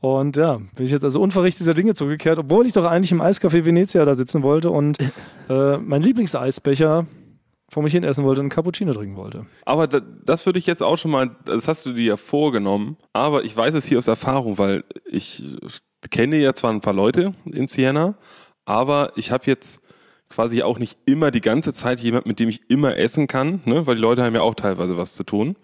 Und 0.00 0.36
ja, 0.36 0.58
bin 0.76 0.84
ich 0.84 0.90
jetzt 0.90 1.04
also 1.04 1.20
unverrichteter 1.20 1.74
Dinge 1.74 1.94
zurückgekehrt, 1.94 2.38
obwohl 2.38 2.66
ich 2.66 2.72
doch 2.72 2.84
eigentlich 2.84 3.12
im 3.12 3.20
Eiscafé 3.20 3.64
Venezia 3.64 4.04
da 4.04 4.14
sitzen 4.14 4.42
wollte 4.42 4.70
und 4.70 4.98
äh, 5.48 5.76
mein 5.78 6.02
Lieblingseisbecher 6.02 7.06
vor 7.70 7.82
mich 7.82 7.92
hin 7.92 8.04
essen 8.04 8.24
wollte 8.24 8.40
und 8.40 8.46
einen 8.46 8.50
Cappuccino 8.50 8.92
trinken 8.94 9.16
wollte. 9.16 9.44
Aber 9.66 9.86
da, 9.86 10.00
das 10.00 10.46
würde 10.46 10.58
ich 10.58 10.66
jetzt 10.66 10.82
auch 10.82 10.96
schon 10.96 11.10
mal, 11.10 11.36
das 11.44 11.68
hast 11.68 11.84
du 11.84 11.92
dir 11.92 12.04
ja 12.04 12.16
vorgenommen, 12.16 12.96
aber 13.12 13.44
ich 13.44 13.54
weiß 13.54 13.74
es 13.74 13.84
hier 13.84 13.98
aus 13.98 14.08
Erfahrung, 14.08 14.56
weil 14.56 14.84
ich 15.04 15.44
kenne 16.10 16.38
ja 16.38 16.54
zwar 16.54 16.70
ein 16.70 16.80
paar 16.80 16.94
Leute 16.94 17.34
in 17.44 17.68
Siena, 17.68 18.16
aber 18.64 19.12
ich 19.16 19.32
habe 19.32 19.44
jetzt 19.46 19.82
quasi 20.30 20.62
auch 20.62 20.78
nicht 20.78 20.98
immer 21.06 21.30
die 21.30 21.40
ganze 21.40 21.72
Zeit 21.72 22.00
jemand, 22.00 22.26
mit 22.26 22.38
dem 22.38 22.48
ich 22.48 22.68
immer 22.70 22.96
essen 22.96 23.26
kann, 23.26 23.60
ne? 23.64 23.86
weil 23.86 23.94
die 23.96 24.00
Leute 24.02 24.22
haben 24.22 24.34
ja 24.34 24.42
auch 24.42 24.54
teilweise 24.54 24.96
was 24.96 25.14
zu 25.14 25.24
tun. 25.24 25.56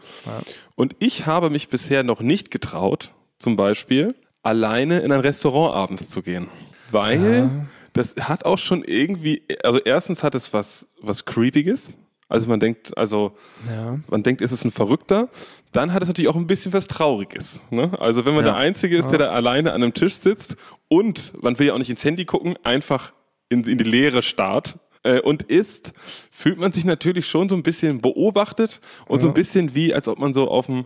Und 0.75 0.97
ich 0.99 1.27
habe 1.27 1.51
mich 1.51 1.69
bisher 1.69 2.03
noch 2.03 2.21
nicht 2.21 2.51
getraut, 2.51 3.13
zum 3.39 3.57
Beispiel 3.57 4.15
alleine 4.43 5.01
in 5.01 5.13
ein 5.13 5.21
Restaurant 5.21 5.75
abends 5.75 6.09
zu 6.09 6.23
gehen, 6.23 6.49
weil 6.91 7.67
das 7.93 8.15
hat 8.21 8.45
auch 8.45 8.59
schon 8.59 8.85
irgendwie, 8.85 9.43
also 9.63 9.79
erstens 9.79 10.23
hat 10.23 10.35
es 10.35 10.53
was, 10.53 10.87
was 11.01 11.25
Creepiges. 11.25 11.97
Also 12.29 12.49
man 12.49 12.59
denkt, 12.59 12.97
also 12.97 13.37
Ja. 13.71 13.99
man 14.09 14.23
denkt, 14.23 14.41
ist 14.41 14.51
es 14.51 14.65
ein 14.65 14.71
Verrückter, 14.71 15.29
dann 15.73 15.93
hat 15.93 16.03
es 16.03 16.09
natürlich 16.09 16.29
auch 16.31 16.37
ein 16.37 16.47
bisschen 16.47 16.73
was 16.73 16.87
Trauriges. 16.89 17.63
Ne? 17.71 17.93
Also 18.01 18.25
wenn 18.25 18.35
man 18.35 18.45
Ja. 18.45 18.53
der 18.53 18.61
Einzige 18.61 18.97
ist, 18.97 19.11
der 19.11 19.19
da 19.19 19.29
alleine 19.31 19.73
an 19.73 19.83
einem 19.83 19.93
Tisch 19.95 20.15
sitzt 20.15 20.57
und 20.89 21.33
man 21.43 21.59
will 21.59 21.67
ja 21.69 21.75
auch 21.75 21.79
nicht 21.79 21.91
ins 21.91 22.03
Handy 22.03 22.25
gucken, 22.25 22.57
einfach 22.65 23.13
in, 23.55 23.65
in 23.65 23.79
die 23.79 23.85
Leere 23.85 24.21
starrt 24.23 24.79
äh, 25.03 25.21
und 25.21 25.45
isst, 25.45 25.93
fühlt 26.31 26.59
man 26.59 26.73
sich 26.73 26.85
natürlich 26.85 27.27
schon 27.27 27.49
so 27.49 27.55
ein 27.55 27.63
bisschen 27.63 28.01
beobachtet 28.01 28.81
und 29.07 29.21
so 29.23 29.29
ein 29.29 29.35
bisschen 29.35 29.75
wie, 29.75 29.95
als 29.95 30.09
ob 30.09 30.19
man 30.19 30.35
so 30.35 30.49
auf 30.49 30.67
dem 30.67 30.85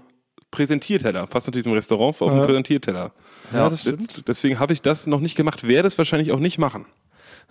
Präsentierteller, 0.51 1.27
passt 1.27 1.47
natürlich 1.47 1.65
zum 1.65 1.75
Restaurant, 1.75 2.21
auf 2.23 2.31
dem 2.31 2.39
Ja. 2.41 2.47
Präsentierteller. 2.47 3.13
Ja, 3.53 3.69
das 3.69 3.81
stimmt. 3.83 4.27
Deswegen 4.27 4.59
habe 4.59 4.73
ich 4.73 4.81
das 4.81 5.07
noch 5.07 5.21
nicht 5.21 5.37
gemacht, 5.37 5.67
werde 5.69 5.87
es 5.89 5.99
wahrscheinlich 5.99 6.33
auch 6.33 6.39
nicht 6.39 6.59
machen. 6.59 6.87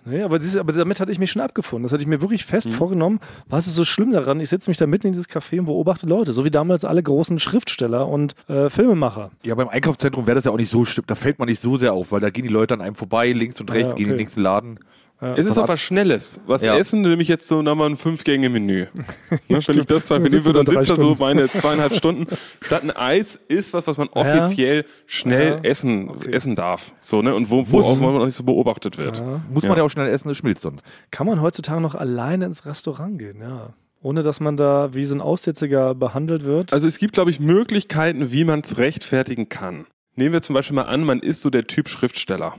Nee, 0.04 0.22
aber, 0.22 0.38
du, 0.38 0.60
aber 0.60 0.72
damit 0.72 1.00
hatte 1.00 1.10
ich 1.12 1.18
mich 1.18 1.30
schon 1.30 1.42
abgefunden. 1.42 1.82
Das 1.84 1.92
hatte 1.92 2.02
ich 2.02 2.08
mir 2.08 2.20
wirklich 2.20 2.44
Mhm. 2.44 2.48
fest 2.50 2.70
vorgenommen. 2.70 3.18
Was 3.46 3.66
ist 3.66 3.74
so 3.74 3.84
schlimm 3.84 4.12
daran? 4.12 4.40
Ich 4.40 4.48
setze 4.48 4.70
mich 4.70 4.76
da 4.78 4.86
mitten 4.86 5.08
in 5.08 5.12
dieses 5.12 5.28
Café 5.28 5.58
und 5.58 5.66
beobachte 5.66 6.06
Leute, 6.06 6.32
so 6.32 6.44
wie 6.44 6.50
damals 6.50 6.84
alle 6.84 7.02
großen 7.02 7.38
Schriftsteller 7.38 8.06
und 8.08 8.34
äh, 8.48 8.70
Filmemacher. 8.70 9.30
Ja, 9.44 9.54
beim 9.54 9.68
Einkaufszentrum 9.68 10.26
wäre 10.26 10.36
das 10.36 10.44
ja 10.44 10.50
auch 10.52 10.56
nicht 10.56 10.70
so 10.70 10.84
schlimm. 10.84 11.04
Da 11.06 11.14
fällt 11.14 11.38
man 11.38 11.48
nicht 11.48 11.60
so 11.60 11.76
sehr 11.76 11.92
auf, 11.92 12.12
weil 12.12 12.20
da 12.20 12.30
gehen 12.30 12.44
die 12.44 12.48
Leute 12.52 12.74
an 12.74 12.80
einem 12.80 12.94
vorbei, 12.94 13.32
links 13.32 13.60
und 13.60 13.72
rechts, 13.72 13.90
ja, 13.90 13.94
gehen 13.94 14.04
in 14.04 14.10
den 14.10 14.14
okay. 14.14 14.22
nächsten 14.24 14.40
Laden. 14.40 14.80
Es 15.20 15.44
ist 15.44 15.58
auch 15.58 15.66
was 15.66 15.80
Schnelles. 15.80 16.40
Was 16.46 16.64
Ja. 16.64 16.76
essen, 16.76 17.02
nämlich 17.02 17.26
jetzt 17.26 17.48
so 17.48 17.60
nochmal 17.60 17.88
ein 17.90 17.96
Fünf-Gänge-Menü. 17.96 18.86
ne, 19.30 19.38
wenn 19.48 19.56
ich 19.58 19.66
das 19.66 19.76
sitzt 19.76 20.10
du 20.10 20.44
würde, 20.44 20.64
da 20.64 20.72
dann 20.72 20.84
sitzt 20.84 20.96
da 20.98 21.02
so 21.02 21.16
meine 21.18 21.48
zweieinhalb 21.48 21.94
Stunden. 21.94 22.26
Statt 22.62 22.84
ein 22.84 22.92
Eis 22.92 23.38
ist 23.48 23.72
was, 23.74 23.86
was 23.88 23.96
man 23.96 24.08
Ja. 24.14 24.20
offiziell 24.44 24.84
schnell 25.06 25.54
Ja. 25.54 25.60
essen, 25.70 26.10
essen 26.30 26.54
darf. 26.54 26.92
So, 27.00 27.20
ne? 27.22 27.34
Und 27.34 27.50
wo, 27.50 27.64
wo 27.68 27.80
auch 27.80 27.98
man 27.98 28.14
noch 28.14 28.24
nicht 28.26 28.36
so 28.36 28.44
beobachtet 28.44 28.96
wird. 28.96 29.20
Muss 29.50 29.64
man 29.64 29.76
ja 29.76 29.82
auch 29.82 29.88
schnell 29.90 30.08
essen, 30.08 30.30
es 30.30 30.36
schmilzt 30.36 30.62
sonst. 30.62 30.84
Kann 31.10 31.26
man 31.26 31.42
heutzutage 31.42 31.80
noch 31.80 31.96
alleine 31.96 32.44
ins 32.46 32.64
Restaurant 32.64 33.18
gehen, 33.18 33.40
ja. 33.40 33.74
Ohne 34.00 34.22
dass 34.22 34.38
man 34.38 34.56
da 34.56 34.94
wie 34.94 35.04
so 35.04 35.16
ein 35.16 35.20
Aussätziger 35.20 35.96
behandelt 35.96 36.44
wird. 36.44 36.72
Also 36.72 36.86
es 36.86 36.98
gibt, 36.98 37.14
glaube 37.14 37.30
ich, 37.32 37.40
Möglichkeiten, 37.40 38.30
wie 38.30 38.44
man 38.44 38.60
es 38.60 38.78
rechtfertigen 38.78 39.48
kann. 39.48 39.86
Nehmen 40.14 40.32
wir 40.32 40.42
zum 40.42 40.54
Beispiel 40.54 40.76
mal 40.76 40.82
an, 40.82 41.02
man 41.02 41.18
ist 41.18 41.40
so 41.40 41.50
der 41.50 41.66
Typ 41.66 41.88
Schriftsteller. 41.88 42.54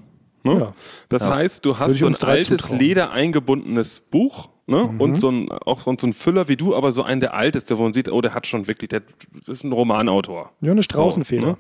Ne? 0.53 0.60
Ja. 0.60 0.74
Das 1.10 1.29
heißt, 1.29 1.65
du 1.65 1.77
hast 1.79 1.98
so 2.00 2.08
ein 2.08 2.15
altes, 2.15 2.48
zutrauen. 2.62 2.79
leder 2.79 3.12
eingebundenes 3.12 4.00
Buch 4.12 4.50
ne? 4.68 4.84
und 4.98 5.15
so 5.20 5.29
ein, 5.29 5.51
auch 5.51 5.82
so 5.82 5.91
ein 5.91 6.13
Füller 6.13 6.48
wie 6.48 6.56
du, 6.58 6.75
aber 6.75 6.91
so 6.91 7.03
einen, 7.03 7.22
der 7.22 7.34
alt 7.34 7.56
ist, 7.56 7.70
der 7.70 7.77
wo 7.77 7.84
man 7.84 7.94
sieht, 7.94 8.10
oh, 8.12 8.22
der 8.22 8.34
hat 8.34 8.48
schon 8.48 8.68
wirklich, 8.68 8.89
der 8.89 9.01
das 9.46 9.58
ist 9.58 9.63
ein 9.63 9.72
Romanautor. 9.72 10.51
Ja, 10.62 10.72
eine 10.72 10.84
Straußenfeder. 10.84 11.41
So, 11.41 11.48
ne? 11.51 11.58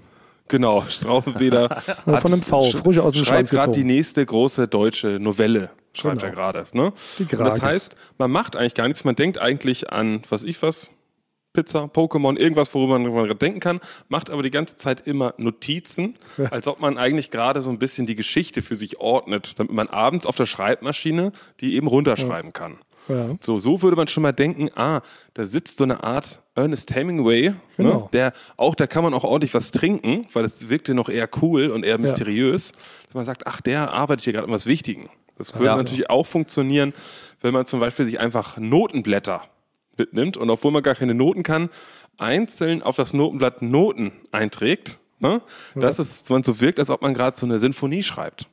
Genau, 0.47 0.83
Straußenfeder. 0.89 1.69
Von 2.05 2.33
einem 2.33 2.41
V, 2.41 2.61
sch- 2.63 2.77
frisch 2.77 2.97
aus 2.99 3.13
dem 3.13 3.23
Schreibt 3.25 3.49
gerade 3.51 3.71
die 3.71 3.83
nächste 3.83 4.25
große 4.25 4.67
deutsche 4.67 5.19
Novelle, 5.19 5.69
schreibt 5.93 6.21
Genau. 6.21 6.31
er 6.31 6.35
gerade. 6.35 6.65
Ne? 6.73 6.91
Die 7.19 7.23
Und 7.23 7.39
das 7.45 7.61
heißt, 7.61 7.95
man 8.17 8.31
macht 8.31 8.55
eigentlich 8.55 8.73
gar 8.75 8.87
nichts, 8.87 9.03
man 9.03 9.15
denkt 9.15 9.37
eigentlich 9.37 9.91
an, 9.91 10.23
was 10.29 10.43
ich 10.43 10.61
was, 10.63 10.89
Pizza, 11.53 11.85
Pokémon, 11.85 12.37
irgendwas, 12.37 12.73
worüber 12.75 12.99
man 12.99 13.11
gerade 13.11 13.35
denken 13.35 13.59
kann, 13.59 13.79
macht 14.07 14.29
aber 14.29 14.43
die 14.43 14.51
ganze 14.51 14.75
Zeit 14.75 15.07
immer 15.07 15.33
Notizen, 15.37 16.15
als 16.51 16.67
ob 16.67 16.79
man 16.79 16.97
eigentlich 16.97 17.31
gerade 17.31 17.61
so 17.61 17.69
ein 17.71 17.79
bisschen 17.79 18.05
die 18.05 18.15
Geschichte 18.15 18.61
für 18.61 18.75
sich 18.75 18.99
ordnet, 18.99 19.57
damit 19.57 19.71
man 19.73 19.87
abends 19.87 20.25
auf 20.25 20.35
der 20.35 20.45
Schreibmaschine 20.45 21.31
die 21.59 21.75
eben 21.75 21.87
runterschreiben 21.87 22.53
kann. 22.53 22.77
Ja. 23.07 23.29
So, 23.41 23.57
so 23.57 23.81
würde 23.81 23.97
man 23.97 24.07
schon 24.07 24.21
mal 24.21 24.33
denken, 24.33 24.69
ah, 24.75 25.01
da 25.33 25.45
sitzt 25.45 25.79
so 25.79 25.83
eine 25.83 26.03
Art 26.03 26.41
Ernest 26.53 26.93
Hemingway, 26.93 27.53
Genau. 27.77 28.01
ne, 28.01 28.09
der 28.13 28.33
auch, 28.55 28.75
da 28.75 28.85
kann 28.85 29.03
man 29.03 29.15
auch 29.15 29.23
ordentlich 29.23 29.55
was 29.55 29.71
trinken, 29.71 30.27
weil 30.33 30.43
das 30.43 30.69
wirkte 30.69 30.93
noch 30.93 31.09
eher 31.09 31.27
cool 31.41 31.71
und 31.71 31.83
eher 31.83 31.97
mysteriös. 31.97 32.73
Dass 33.07 33.15
man 33.15 33.25
sagt, 33.25 33.47
ach, 33.47 33.61
der 33.61 33.91
arbeitet 33.91 34.25
hier 34.25 34.33
gerade 34.33 34.45
an 34.45 34.53
was 34.53 34.67
Wichtigen. 34.67 35.09
Das 35.39 35.55
würde 35.55 35.65
Ja. 35.65 35.75
natürlich 35.77 36.09
auch 36.11 36.25
funktionieren, 36.27 36.93
wenn 37.41 37.53
man 37.53 37.65
zum 37.65 37.79
Beispiel 37.79 38.05
sich 38.05 38.19
einfach 38.19 38.57
Notenblätter 38.57 39.41
mitnimmt 39.99 40.37
und 40.37 40.49
obwohl 40.49 40.71
man 40.71 40.81
gar 40.81 40.95
keine 40.95 41.13
Noten 41.13 41.43
kann, 41.43 41.69
einzeln 42.17 42.81
auf 42.81 42.95
das 42.95 43.13
Notenblatt 43.13 43.61
Noten 43.61 44.11
einträgt. 44.31 44.97
Ne? 45.19 45.41
Dass 45.75 45.99
es 45.99 46.27
man 46.29 46.43
so 46.43 46.61
wirkt, 46.61 46.79
als 46.79 46.89
ob 46.89 47.01
man 47.01 47.13
gerade 47.13 47.37
so 47.37 47.45
eine 47.45 47.59
Sinfonie 47.59 48.03
schreibt. 48.03 48.47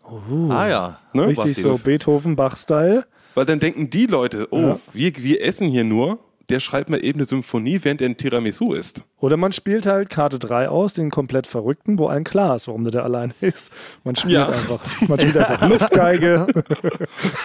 Ah 0.50 0.66
ja. 0.68 0.98
Ne? 1.12 1.28
Richtig 1.28 1.56
so 1.56 1.72
das- 1.72 1.80
Beethoven-Bach-Style. 1.82 3.06
Weil 3.36 3.44
dann 3.46 3.60
denken 3.60 3.88
die 3.90 4.06
Leute, 4.06 4.48
oh, 4.50 4.58
Ja. 4.60 4.78
wir, 4.92 5.16
wir 5.16 5.44
essen 5.44 5.68
hier 5.68 5.84
nur, 5.84 6.18
der 6.48 6.60
schreibt 6.60 6.90
mal 6.90 7.04
eben 7.04 7.18
eine 7.18 7.26
Symphonie, 7.26 7.80
während 7.82 8.00
er 8.00 8.08
ein 8.08 8.16
Tiramisu 8.16 8.72
isst. 8.72 9.02
Oder 9.18 9.36
man 9.36 9.52
spielt 9.52 9.86
halt 9.86 10.10
Karte 10.10 10.38
3 10.38 10.68
aus, 10.68 10.94
den 10.94 11.10
komplett 11.10 11.46
Verrückten, 11.46 11.98
wo 11.98 12.06
allen 12.06 12.24
klar 12.24 12.56
ist, 12.56 12.68
warum 12.68 12.84
der 12.84 12.92
da 12.92 13.00
alleine 13.02 13.32
ist. 13.40 13.72
Man 14.04 14.14
spielt 14.16 14.34
Ja. 14.34 14.48
einfach, 14.48 14.80
man 15.08 15.18
spielt 15.18 15.36
einfach 15.38 15.68
Luftgeige, 15.68 16.46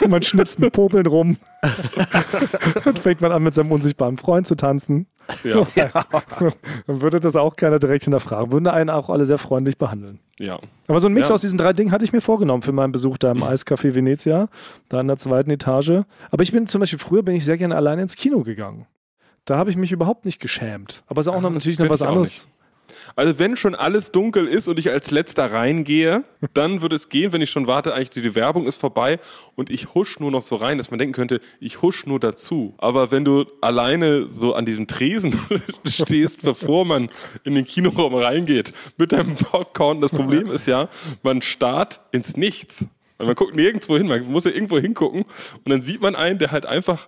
man 0.08 0.22
schnipst 0.22 0.60
mit 0.60 0.74
Popeln 0.74 1.06
rum. 1.06 1.38
Dann 2.84 2.96
fängt 2.96 3.22
man 3.22 3.32
an, 3.32 3.44
mit 3.44 3.54
seinem 3.54 3.72
unsichtbaren 3.72 4.18
Freund 4.18 4.48
zu 4.48 4.56
tanzen. 4.56 5.08
Ja. 5.44 5.66
Dann 5.76 6.52
würde 7.02 7.20
das 7.20 7.36
auch 7.36 7.56
keiner 7.56 7.80
direkt 7.80 8.04
hinterfragen. 8.06 8.52
Würden 8.52 8.68
einen 8.68 8.90
auch 8.90 9.10
alle 9.10 9.26
sehr 9.26 9.38
freundlich 9.38 9.78
behandeln. 9.78 10.20
ja. 10.40 10.60
Aber 10.88 11.00
so 11.00 11.08
ein 11.08 11.14
Mix 11.14 11.30
Ja. 11.30 11.36
aus 11.36 11.42
diesen 11.42 11.58
drei 11.58 11.72
Dingen 11.74 11.92
hatte 11.92 12.04
ich 12.04 12.12
mir 12.14 12.22
vorgenommen 12.22 12.62
für 12.64 12.72
meinen 12.74 12.92
Besuch 12.92 13.18
da 13.18 13.32
im 13.32 13.44
Eiscafé 13.44 13.96
Venezia, 13.96 14.50
da 14.90 15.00
in 15.02 15.08
der 15.08 15.18
zweiten 15.18 15.50
Etage. 15.52 16.02
Aber 16.32 16.44
ich 16.44 16.52
bin 16.52 16.68
zum 16.68 16.80
Beispiel, 16.82 17.00
früher 17.00 17.24
bin 17.24 17.36
ich 17.36 17.46
sehr 17.46 17.58
gerne 17.58 17.76
alleine 17.76 18.02
ins 18.02 18.16
Kino 18.16 18.42
gegangen. 18.44 18.88
Da 19.46 19.58
habe 19.58 19.70
ich 19.70 19.78
mich 19.78 19.92
überhaupt 19.92 20.26
nicht 20.26 20.40
geschämt. 20.40 21.04
Aber 21.08 21.22
es 21.22 21.28
ist 21.28 21.34
auch 21.34 21.42
noch 21.42 21.50
das 21.50 21.54
natürlich 21.56 21.80
noch 21.80 21.90
was 21.90 22.02
anderes. 22.02 22.48
Also 23.16 23.40
wenn 23.40 23.56
schon 23.56 23.76
alles 23.76 24.12
dunkel 24.12 24.48
ist 24.48 24.68
und 24.68 24.80
ich 24.80 24.90
als 24.90 25.12
letzter 25.12 25.52
reingehe, 25.52 26.24
dann 26.54 26.82
würde 26.82 26.96
es 26.96 27.10
gehen, 27.10 27.34
wenn 27.34 27.42
ich 27.42 27.50
schon 27.50 27.68
warte, 27.68 27.94
eigentlich 27.94 28.10
die, 28.10 28.36
Werbung 28.36 28.66
ist 28.66 28.78
vorbei 28.78 29.20
und 29.56 29.70
ich 29.70 29.94
husch 29.94 30.20
nur 30.20 30.32
noch 30.32 30.42
so 30.42 30.56
rein, 30.56 30.78
dass 30.78 30.90
man 30.90 31.00
denken 31.00 31.14
könnte, 31.14 31.42
ich 31.60 31.82
husch 31.82 32.06
nur 32.06 32.20
dazu. 32.20 32.74
Aber 32.78 33.12
wenn 33.12 33.26
du 33.26 33.46
alleine 33.62 34.28
so 34.28 34.54
an 34.54 34.66
diesem 34.66 34.88
Tresen 34.88 35.38
stehst, 35.86 36.42
bevor 36.44 36.86
man 36.86 37.10
in 37.44 37.56
den 37.56 37.66
Kinoraum 37.66 38.16
reingeht, 38.16 38.74
mit 38.98 39.12
deinem 39.12 39.36
Popcorn, 39.36 40.02
das 40.02 40.12
Problem 40.12 40.50
ist 40.52 40.68
ja, 40.68 40.90
man 41.24 41.42
starrt 41.42 42.02
ins 42.12 42.38
Nichts. 42.38 42.86
Weil 43.18 43.28
Man 43.28 43.36
guckt 43.36 43.56
nirgendwo 43.56 43.98
hin, 43.98 44.08
man 44.08 44.26
muss 44.32 44.46
ja 44.46 44.52
irgendwo 44.52 44.80
hingucken 44.80 45.24
und 45.24 45.70
dann 45.70 45.82
sieht 45.82 46.02
man 46.02 46.16
einen, 46.16 46.40
der 46.40 46.52
halt 46.52 46.66
einfach 46.66 47.08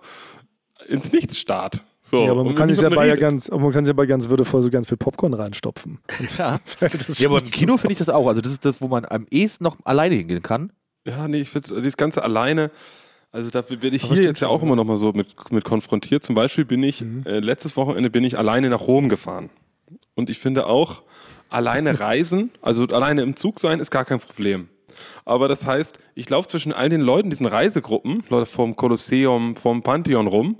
ins 0.86 1.12
Nichts 1.12 1.38
starrt. 1.38 1.82
So, 2.06 2.22
Ja, 2.26 2.32
aber 2.32 2.44
man 2.44 2.54
kann 2.54 2.68
sich 2.68 2.78
dabei 2.78 3.06
ja 3.06 3.14
niemandem 3.14 3.16
redet. 3.16 3.20
ganz, 3.20 3.50
aber 3.50 3.62
man 3.62 3.72
kann 3.72 3.84
sich 3.84 3.90
dabei 3.92 4.04
ganz 4.06 4.28
würdevoll 4.28 4.62
so 4.62 4.68
ganz 4.70 4.86
viel 4.88 4.98
Popcorn 4.98 5.32
reinstopfen. 5.32 5.98
Ja. 6.38 6.60
Das 6.78 7.18
ja, 7.18 7.28
aber 7.30 7.40
im 7.40 7.50
Kino 7.50 7.78
finde 7.78 7.92
ich 7.92 7.98
das 7.98 8.10
auch. 8.10 8.28
Also 8.28 8.42
das 8.42 8.52
ist 8.52 8.64
das, 8.64 8.80
wo 8.82 8.88
man 8.88 9.06
am 9.06 9.26
ehesten 9.30 9.64
noch 9.64 9.76
alleine 9.84 10.14
hingehen 10.14 10.42
kann. 10.42 10.70
Ja, 11.06 11.26
nee, 11.28 11.40
ich 11.40 11.48
finde 11.48 11.74
dieses 11.76 11.96
Ganze 11.96 12.22
alleine, 12.22 12.70
also 13.32 13.48
da 13.50 13.62
bin 13.62 13.94
ich 13.94 14.04
Aber 14.04 14.14
hier 14.14 14.24
jetzt 14.24 14.40
ja 14.40 14.48
auch 14.48 14.62
immer 14.62 14.76
noch 14.76 14.84
mal 14.84 14.98
so 14.98 15.12
mit, 15.12 15.34
mit 15.50 15.64
konfrontiert. 15.64 16.22
Zum 16.24 16.34
Beispiel 16.34 16.64
bin 16.66 16.82
ich, 16.82 17.02
äh, 17.24 17.38
letztes 17.40 17.76
Wochenende 17.76 18.10
bin 18.10 18.22
ich 18.22 18.36
alleine 18.38 18.68
nach 18.68 18.82
Rom 18.82 19.08
gefahren. 19.08 19.48
Und 20.14 20.28
ich 20.30 20.38
finde 20.38 20.66
auch, 20.66 21.02
alleine 21.48 21.98
reisen, 22.00 22.50
also 22.60 22.84
alleine 22.84 23.22
im 23.22 23.34
Zug 23.36 23.60
sein, 23.60 23.80
ist 23.80 23.90
gar 23.90 24.04
kein 24.04 24.20
Problem. 24.20 24.68
Aber 25.24 25.48
das 25.48 25.66
heißt, 25.66 25.98
ich 26.14 26.28
laufe 26.28 26.48
zwischen 26.48 26.72
all 26.72 26.88
den 26.90 27.00
Leuten, 27.00 27.30
diesen 27.30 27.46
Reisegruppen, 27.46 28.22
Leute 28.28 28.46
vom 28.46 28.76
Kolosseum, 28.76 29.56
vom 29.56 29.82
Pantheon 29.82 30.26
rum, 30.26 30.56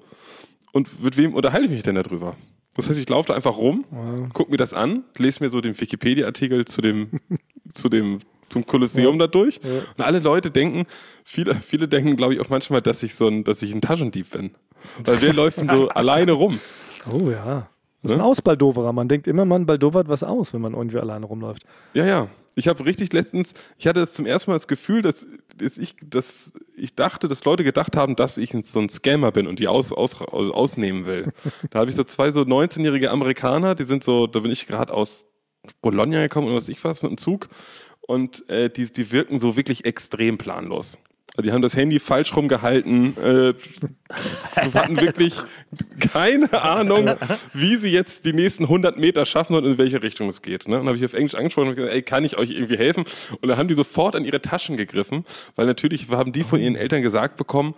und 0.75 1.03
mit 1.03 1.17
wem 1.17 1.33
unterhalte 1.35 1.65
ich 1.67 1.71
mich 1.73 1.83
denn 1.83 1.95
darüber? 1.95 2.37
Das 2.77 2.89
heißt, 2.89 2.99
ich 2.99 3.09
laufe 3.09 3.29
da 3.29 3.35
einfach 3.35 3.57
rum, 3.57 3.85
gucke 4.33 4.51
mir 4.51 4.57
das 4.57 4.75
an, 4.75 5.05
lese 5.17 5.43
mir 5.43 5.49
so 5.49 5.61
den 5.61 5.81
Wikipedia-Artikel 5.81 6.65
zu 6.65 6.83
dem, 6.83 7.21
zu 7.73 7.89
dem, 7.89 8.19
zum 8.49 8.67
Kolosseum 8.67 9.19
da 9.19 9.27
durch. 9.29 9.61
Und 9.97 10.05
alle 10.05 10.19
Leute 10.19 10.51
denken, 10.51 10.87
viele, 11.25 11.55
viele 11.55 11.87
denken, 11.89 12.17
glaube 12.17 12.35
ich, 12.35 12.41
auch 12.41 12.49
manchmal, 12.51 12.83
dass 12.83 13.03
ich 13.03 13.15
so 13.15 13.29
ein, 13.29 13.45
dass 13.45 13.63
ich 13.63 13.73
ein 13.73 13.81
Taschendieb 13.81 14.31
bin. 14.31 14.51
Weil 15.05 15.23
wir 15.23 15.33
laufen 15.33 15.69
so 15.69 15.89
alleine 16.01 16.33
rum. 16.33 16.59
Oh 17.11 17.31
ja. 17.31 17.69
Das 18.03 18.11
ist 18.11 18.17
Ne? 18.19 18.23
ein 18.23 18.27
Ausbaldoverer. 18.29 18.93
Man 18.93 19.09
denkt 19.09 19.27
immer, 19.29 19.45
man 19.47 19.65
baldovert 19.67 20.09
was 20.09 20.23
aus, 20.23 20.53
wenn 20.53 20.61
man 20.61 20.75
irgendwie 20.75 20.99
alleine 20.99 21.25
rumläuft. 21.27 21.63
Ja, 21.95 22.05
ja. 22.05 22.29
Ich 22.57 22.69
habe 22.69 22.85
richtig 22.85 23.13
letztens, 23.13 23.55
ich 23.79 23.87
hatte 23.87 24.01
das 24.01 24.15
zum 24.15 24.27
ersten 24.27 24.51
Mal 24.51 24.57
das 24.57 24.69
Gefühl, 24.69 25.03
dass, 25.03 25.27
dass 25.57 25.79
ich, 25.79 25.97
dass 26.05 26.53
ich 26.77 26.95
dachte, 26.95 27.29
dass 27.29 27.45
Leute 27.45 27.65
gedacht 27.65 27.97
haben, 27.97 28.17
dass 28.17 28.39
ich 28.39 28.55
so 28.63 28.81
ein 28.81 28.89
Scammer 28.89 29.33
bin 29.33 29.47
und 29.47 29.59
die 29.59 29.69
aus, 29.69 29.93
aus, 29.93 30.21
aus, 30.21 30.51
ausnehmen 30.51 31.07
will. 31.07 31.33
Da 31.71 31.81
habe 31.81 31.91
ich 31.91 31.97
so 31.97 32.05
zwei 32.05 32.31
so 32.31 32.43
19-jährige 32.43 33.11
Amerikaner, 33.11 33.75
die 33.75 33.85
sind 33.85 34.05
so, 34.05 34.27
da 34.27 34.41
bin 34.41 34.51
ich 34.51 34.67
gerade 34.67 34.93
aus 34.93 35.27
Bologna 35.81 36.21
gekommen 36.21 36.47
oder 36.47 36.57
was 36.57 36.69
ich 36.69 36.83
was 36.85 37.03
mit 37.03 37.11
dem 37.11 37.19
Zug 37.19 37.49
und 38.01 38.49
äh, 38.49 38.71
die, 38.71 38.93
die 38.93 39.13
wirken 39.13 39.39
so 39.39 39.57
wirklich 39.57 39.85
extrem 39.85 40.39
planlos. 40.39 40.99
Die 41.43 41.51
haben 41.51 41.63
das 41.63 41.75
Handy 41.75 41.99
falsch 41.99 42.37
rumgehalten, 42.37 43.17
äh, 43.17 43.55
hatten 44.75 45.01
wirklich 45.01 45.35
keine 45.99 46.63
Ahnung, 46.63 47.11
wie 47.53 47.75
sie 47.77 47.89
jetzt 47.89 48.25
die 48.25 48.33
nächsten 48.33 48.65
100 48.65 48.97
Meter 48.99 49.27
schaffen 49.27 49.57
und 49.57 49.65
in 49.65 49.77
welche 49.77 50.01
Richtung 50.01 50.29
es 50.29 50.43
geht. 50.43 50.69
Ne? 50.69 50.77
Dann 50.77 50.87
habe 50.87 50.97
ich 50.97 51.05
auf 51.05 51.13
Englisch 51.13 51.35
angesprochen 51.35 51.71
und 51.71 51.75
gesagt, 51.75 51.93
ey, 51.93 52.03
kann 52.03 52.25
ich 52.25 52.39
euch 52.39 52.51
irgendwie 52.51 52.79
helfen? 52.79 53.05
Und 53.41 53.49
dann 53.49 53.59
haben 53.59 53.67
die 53.67 53.75
sofort 53.75 54.15
an 54.15 54.25
ihre 54.25 54.41
Taschen 54.41 54.77
gegriffen, 54.77 55.25
weil 55.57 55.67
natürlich 55.67 56.09
haben 56.09 56.31
die 56.31 56.45
von 56.45 56.61
ihren 56.61 56.77
Eltern 56.77 57.03
gesagt 57.03 57.37
bekommen, 57.37 57.75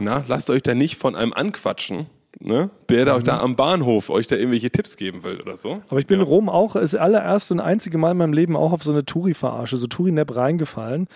na, 0.00 0.24
lasst 0.26 0.50
euch 0.50 0.62
da 0.62 0.74
nicht 0.74 0.96
von 0.96 1.14
einem 1.14 1.32
anquatschen, 1.32 2.06
ne? 2.40 2.70
der 2.88 3.04
da, 3.04 3.20
da 3.20 3.38
am 3.40 3.54
Bahnhof 3.54 4.10
euch 4.10 4.26
da 4.26 4.34
irgendwelche 4.34 4.70
Tipps 4.70 4.96
geben 4.96 5.22
will 5.22 5.40
oder 5.40 5.56
so. 5.56 5.82
Aber 5.88 6.00
ich 6.00 6.08
bin 6.08 6.18
ja. 6.18 6.24
in 6.24 6.28
Rom 6.28 6.48
auch, 6.48 6.72
das 6.72 6.96
allererste 6.96 7.54
und 7.54 7.60
einzige 7.60 7.98
Mal 7.98 8.12
in 8.12 8.16
meinem 8.16 8.32
Leben 8.32 8.56
auch 8.56 8.72
auf 8.72 8.82
so 8.82 8.90
eine 8.90 9.04
Touri-Verarsche, 9.04 9.76
so 9.76 9.86
Touri-Nap 9.86 10.34
reingefallen. 10.34 11.06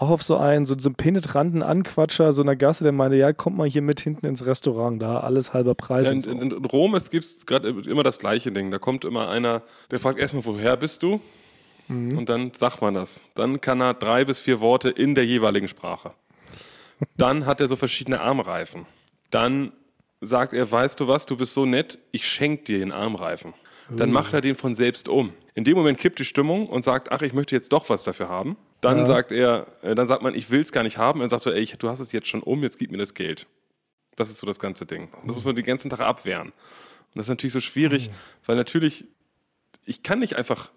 Auch 0.00 0.08
auf 0.08 0.22
so 0.22 0.38
einen, 0.38 0.64
so, 0.64 0.74
so 0.78 0.88
einen 0.88 0.94
penetranten 0.94 1.62
Anquatscher, 1.62 2.32
so 2.32 2.40
einer 2.40 2.56
Gasse, 2.56 2.84
der 2.84 2.92
meinte, 2.92 3.18
ja, 3.18 3.34
kommt 3.34 3.58
mal 3.58 3.68
hier 3.68 3.82
mit 3.82 4.00
hinten 4.00 4.24
ins 4.24 4.46
Restaurant, 4.46 5.00
da 5.00 5.20
alles 5.20 5.52
halber 5.52 5.74
Preis. 5.74 6.06
Ja, 6.06 6.12
in, 6.12 6.20
so. 6.22 6.30
in, 6.30 6.40
in 6.40 6.64
Rom 6.64 6.96
gibt 7.10 7.26
es 7.26 7.44
gerade 7.44 7.68
immer 7.68 8.02
das 8.02 8.18
gleiche 8.18 8.50
Ding. 8.50 8.70
Da 8.70 8.78
kommt 8.78 9.04
immer 9.04 9.28
einer, 9.28 9.60
der 9.90 9.98
fragt 9.98 10.18
erstmal, 10.18 10.46
woher 10.46 10.78
bist 10.78 11.02
du? 11.02 11.20
Mhm. 11.88 12.16
Und 12.16 12.30
dann 12.30 12.50
sagt 12.54 12.80
man 12.80 12.94
das. 12.94 13.24
Dann 13.34 13.60
kann 13.60 13.82
er 13.82 13.92
drei 13.92 14.24
bis 14.24 14.40
vier 14.40 14.60
Worte 14.60 14.88
in 14.88 15.14
der 15.14 15.26
jeweiligen 15.26 15.68
Sprache. 15.68 16.12
Dann 17.18 17.44
hat 17.44 17.60
er 17.60 17.68
so 17.68 17.76
verschiedene 17.76 18.22
Armreifen. 18.22 18.86
Dann 19.30 19.70
sagt 20.22 20.54
er, 20.54 20.70
weißt 20.70 20.98
du 20.98 21.08
was, 21.08 21.26
du 21.26 21.36
bist 21.36 21.52
so 21.52 21.66
nett, 21.66 21.98
ich 22.10 22.26
schenke 22.26 22.64
dir 22.64 22.78
den 22.78 22.92
Armreifen. 22.92 23.52
Dann 23.94 24.12
macht 24.12 24.32
er 24.32 24.40
den 24.40 24.54
von 24.54 24.74
selbst 24.74 25.10
um. 25.10 25.34
In 25.52 25.64
dem 25.64 25.76
Moment 25.76 25.98
kippt 25.98 26.20
die 26.20 26.24
Stimmung 26.24 26.68
und 26.68 26.84
sagt, 26.84 27.12
ach, 27.12 27.20
ich 27.20 27.34
möchte 27.34 27.54
jetzt 27.54 27.70
doch 27.72 27.90
was 27.90 28.04
dafür 28.04 28.30
haben. 28.30 28.56
Dann 28.80 28.98
Ja. 28.98 29.06
sagt 29.06 29.32
er, 29.32 29.66
äh, 29.82 29.94
dann 29.94 30.06
sagt 30.06 30.22
man, 30.22 30.34
ich 30.34 30.50
will 30.50 30.60
es 30.60 30.72
gar 30.72 30.82
nicht 30.82 30.96
haben. 30.98 31.20
Dann 31.20 31.28
sagt 31.28 31.46
er, 31.46 31.54
ey, 31.54 31.60
ich, 31.60 31.76
du 31.78 31.88
hast 31.88 32.00
es 32.00 32.12
jetzt 32.12 32.28
schon 32.28 32.42
um, 32.42 32.62
jetzt 32.62 32.78
gib 32.78 32.90
mir 32.90 32.98
das 32.98 33.14
Geld. 33.14 33.46
Das 34.16 34.30
ist 34.30 34.38
so 34.38 34.46
das 34.46 34.58
ganze 34.58 34.86
Ding. 34.86 35.08
Das 35.26 35.34
muss 35.36 35.44
man 35.44 35.54
den 35.54 35.64
ganzen 35.64 35.90
Tag 35.90 36.00
abwehren. 36.00 36.48
Und 36.48 36.54
das 37.16 37.26
ist 37.26 37.30
natürlich 37.30 37.52
so 37.52 37.60
schwierig, 37.60 38.08
Mhm. 38.08 38.12
weil 38.46 38.56
natürlich, 38.56 39.06
ich 39.84 40.02
kann 40.02 40.18
nicht 40.20 40.36
einfach 40.36 40.70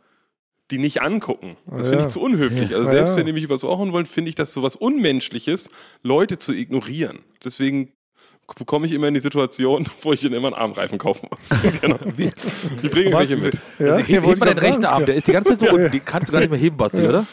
die 0.71 0.77
nicht 0.77 1.01
angucken. 1.01 1.57
Das 1.67 1.85
Ja. 1.87 1.91
finde 1.91 2.05
ich 2.05 2.11
zu 2.11 2.21
unhöflich. 2.21 2.73
Also 2.73 2.85
Ja. 2.85 2.89
selbst 2.89 3.11
Ja. 3.11 3.17
wenn 3.17 3.25
die 3.25 3.33
mich 3.33 3.47
hauen 3.49 3.91
wollen, 3.91 4.05
finde 4.05 4.29
ich 4.29 4.35
das 4.35 4.53
sowas 4.53 4.75
Unmenschliches, 4.75 5.69
Leute 6.03 6.37
zu 6.37 6.53
ignorieren. 6.53 7.19
Deswegen 7.43 7.91
komme 8.65 8.85
ich 8.87 8.91
immer 8.93 9.07
in 9.09 9.13
die 9.13 9.19
Situation, 9.19 9.87
wo 10.01 10.13
ich 10.13 10.23
ihnen 10.23 10.33
immer 10.33 10.47
einen 10.47 10.55
Armreifen 10.55 10.97
kaufen 10.97 11.27
muss. 11.29 11.49
genau. 11.81 11.99
Ich 12.81 12.91
bringe 12.91 13.11
Was? 13.13 13.29
welche 13.29 13.37
mit. 13.37 13.55
Ja, 13.77 13.93
Also, 13.95 14.05
heb, 14.07 14.25
heb 14.25 14.39
mal 14.39 14.45
den 14.47 14.57
rechten. 14.57 14.85
Arm, 14.85 15.05
der 15.05 15.15
ist 15.15 15.27
die 15.27 15.31
ganze 15.33 15.51
Zeit 15.51 15.59
so 15.59 15.65
Ja. 15.67 15.73
unten, 15.73 15.91
den 15.91 16.03
kannst 16.05 16.29
du 16.29 16.33
gar 16.33 16.39
nicht 16.39 16.49
mehr 16.49 16.59
heben, 16.59 16.77
Basti, 16.77 17.05
oder? 17.05 17.25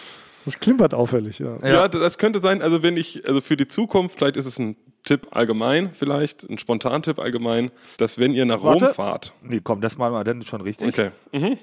Das 0.44 0.58
klimpert 0.58 0.94
auffällig, 0.94 1.38
ja. 1.38 1.56
Ja. 1.66 1.88
das 1.88 2.18
könnte 2.18 2.40
sein. 2.40 2.62
Also 2.62 2.82
wenn 2.82 2.96
ich, 2.96 3.26
also 3.28 3.40
für 3.40 3.56
die 3.56 3.68
Zukunft, 3.68 4.18
vielleicht 4.18 4.36
ist 4.36 4.46
es 4.46 4.58
ein 4.58 4.76
Tipp 5.04 5.28
allgemein, 5.30 5.92
vielleicht 5.92 6.48
ein 6.48 6.58
Spontantipp 6.58 7.18
allgemein, 7.18 7.70
dass 7.98 8.18
wenn 8.18 8.32
ihr 8.32 8.44
nach 8.44 8.62
Rom 8.62 8.80
Warte. 8.80 8.94
fahrt, 8.94 9.32
Nee, 9.42 9.60
komm, 9.62 9.80
das 9.80 9.96
mal 9.98 10.10
mal, 10.10 10.24
dann 10.24 10.40
ist 10.40 10.48
schon 10.48 10.60
richtig. 10.60 10.88
okay, 10.88 11.10
mhm. 11.32 11.58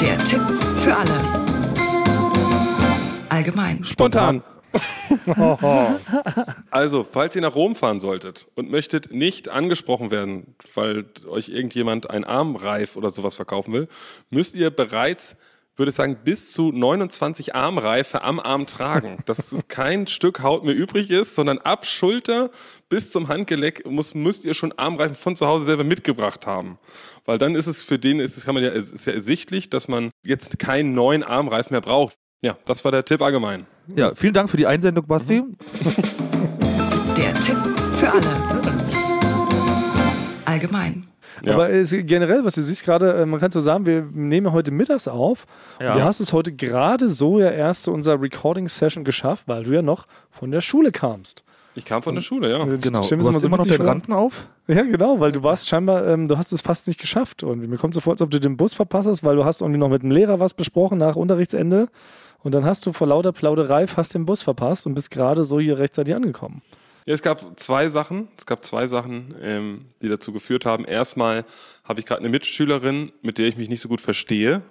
Der 0.00 0.18
Tipp 0.24 0.42
für 0.78 0.94
alle. 0.96 1.44
Allgemein. 3.28 3.82
spontan. 3.84 4.42
Also, 6.70 7.06
falls 7.08 7.36
ihr 7.36 7.42
nach 7.42 7.54
Rom 7.54 7.76
fahren 7.76 8.00
solltet 8.00 8.48
und 8.56 8.70
möchtet 8.70 9.12
nicht 9.12 9.48
angesprochen 9.48 10.10
werden, 10.10 10.56
weil 10.74 11.04
euch 11.28 11.48
irgendjemand 11.48 12.10
einen 12.10 12.24
Armreif 12.24 12.96
oder 12.96 13.10
sowas 13.12 13.36
verkaufen 13.36 13.72
will, 13.72 13.88
müsst 14.30 14.54
ihr 14.56 14.70
bereits, 14.70 15.36
würde 15.76 15.90
ich 15.90 15.96
sagen, 15.96 16.18
bis 16.24 16.52
zu 16.52 16.72
29 16.72 17.54
Armreife 17.54 18.22
am 18.22 18.40
Arm 18.40 18.66
tragen. 18.66 19.18
Dass 19.26 19.52
es 19.52 19.68
kein 19.68 20.06
Stück 20.06 20.42
Haut 20.42 20.64
mehr 20.64 20.74
übrig 20.74 21.10
ist, 21.10 21.34
sondern 21.34 21.58
ab 21.58 21.86
Schulter 21.86 22.50
bis 22.88 23.10
zum 23.10 23.28
Handgelenk 23.28 23.84
muss, 23.86 24.14
müsst 24.14 24.44
ihr 24.44 24.54
schon 24.54 24.72
Armreifen 24.72 25.16
von 25.16 25.36
zu 25.36 25.46
Hause 25.46 25.64
selber 25.64 25.84
mitgebracht 25.84 26.46
haben. 26.46 26.78
Weil 27.24 27.38
dann 27.38 27.54
ist 27.54 27.66
es 27.66 27.82
für 27.82 27.98
den, 27.98 28.20
ist, 28.20 28.36
es 28.36 28.44
kann 28.44 28.54
man 28.54 28.62
ja, 28.62 28.70
ist 28.70 29.06
ja 29.06 29.12
ersichtlich, 29.12 29.70
dass 29.70 29.88
man 29.88 30.10
jetzt 30.24 30.58
keinen 30.58 30.94
neuen 30.94 31.22
Armreifen 31.22 31.74
mehr 31.74 31.80
braucht. 31.80 32.16
Ja, 32.42 32.58
das 32.66 32.84
war 32.84 32.92
der 32.92 33.04
Tipp 33.04 33.22
allgemein. 33.22 33.66
Ja, 33.96 34.14
vielen 34.14 34.34
Dank 34.34 34.50
für 34.50 34.58
die 34.58 34.66
Einsendung, 34.66 35.06
Basti. 35.06 35.42
Der 37.16 37.34
Tipp 37.40 37.56
für 37.94 38.10
alle. 38.12 38.54
Allgemein. 40.44 41.08
Ja. 41.42 41.54
Aber 41.54 41.70
es, 41.70 41.90
generell, 41.90 42.44
was 42.44 42.54
du 42.54 42.62
siehst 42.62 42.84
gerade, 42.84 43.14
äh, 43.14 43.26
man 43.26 43.40
kann 43.40 43.50
so 43.50 43.60
sagen, 43.60 43.86
wir 43.86 44.06
nehmen 44.12 44.52
heute 44.52 44.70
mittags 44.70 45.08
auf. 45.08 45.46
Ja. 45.80 45.92
Und 45.92 45.98
du 45.98 46.04
hast 46.04 46.20
es 46.20 46.32
heute 46.32 46.52
gerade 46.52 47.08
so 47.08 47.40
ja 47.40 47.50
erst 47.50 47.84
zu 47.84 47.92
unserer 47.92 48.20
Recording-Session 48.20 49.04
geschafft, 49.04 49.44
weil 49.46 49.64
du 49.64 49.72
ja 49.72 49.82
noch 49.82 50.06
von 50.30 50.50
der 50.50 50.60
Schule 50.60 50.92
kamst. 50.92 51.44
Ich 51.76 51.84
kam 51.84 52.02
von 52.02 52.14
der 52.14 52.22
Schule, 52.22 52.50
ja. 52.50 52.64
Genau. 52.64 52.78
Du 52.78 52.88
hast 52.98 53.10
mal 53.10 53.44
immer 53.44 53.56
noch 53.56 53.66
den 53.66 53.76
vor. 53.76 53.86
Ranzen 53.86 54.12
auf? 54.12 54.48
Ja, 54.68 54.82
genau, 54.82 55.18
weil 55.18 55.32
du 55.32 55.42
warst 55.42 55.68
scheinbar, 55.68 56.06
ähm, 56.06 56.28
du 56.28 56.38
hast 56.38 56.52
es 56.52 56.60
fast 56.62 56.86
nicht 56.86 57.00
geschafft. 57.00 57.42
Und 57.42 57.68
mir 57.68 57.76
kommt 57.78 57.94
so 57.94 58.00
vor, 58.00 58.12
als 58.12 58.22
ob 58.22 58.30
du 58.30 58.38
den 58.38 58.56
Bus 58.56 58.74
verpasst 58.74 59.08
hast, 59.08 59.24
weil 59.24 59.34
du 59.34 59.44
hast 59.44 59.60
irgendwie 59.60 59.80
noch 59.80 59.88
mit 59.88 60.02
dem 60.02 60.12
Lehrer 60.12 60.38
was 60.38 60.54
besprochen 60.54 60.98
nach 60.98 61.16
Unterrichtsende. 61.16 61.88
Und 62.42 62.52
dann 62.54 62.64
hast 62.64 62.86
du 62.86 62.92
vor 62.92 63.08
lauter 63.08 63.32
Plauderei 63.32 63.86
fast 63.86 64.14
den 64.14 64.24
Bus 64.24 64.42
verpasst 64.42 64.86
und 64.86 64.94
bist 64.94 65.10
gerade 65.10 65.42
so 65.42 65.58
hier 65.58 65.78
rechtzeitig 65.78 66.14
angekommen. 66.14 66.62
Ja, 67.06 67.12
es 67.12 67.22
gab 67.22 67.60
zwei 67.60 67.88
Sachen. 67.88 68.28
Es 68.38 68.46
gab 68.46 68.64
zwei 68.64 68.86
Sachen, 68.86 69.34
ähm, 69.42 69.86
die 70.00 70.08
dazu 70.08 70.32
geführt 70.32 70.64
haben. 70.64 70.84
Erstmal 70.86 71.44
habe 71.84 72.00
ich 72.00 72.06
gerade 72.06 72.20
eine 72.20 72.30
Mitschülerin, 72.30 73.12
mit 73.20 73.36
der 73.36 73.46
ich 73.46 73.56
mich 73.56 73.68
nicht 73.68 73.80
so 73.80 73.88
gut 73.88 74.00
verstehe. 74.00 74.62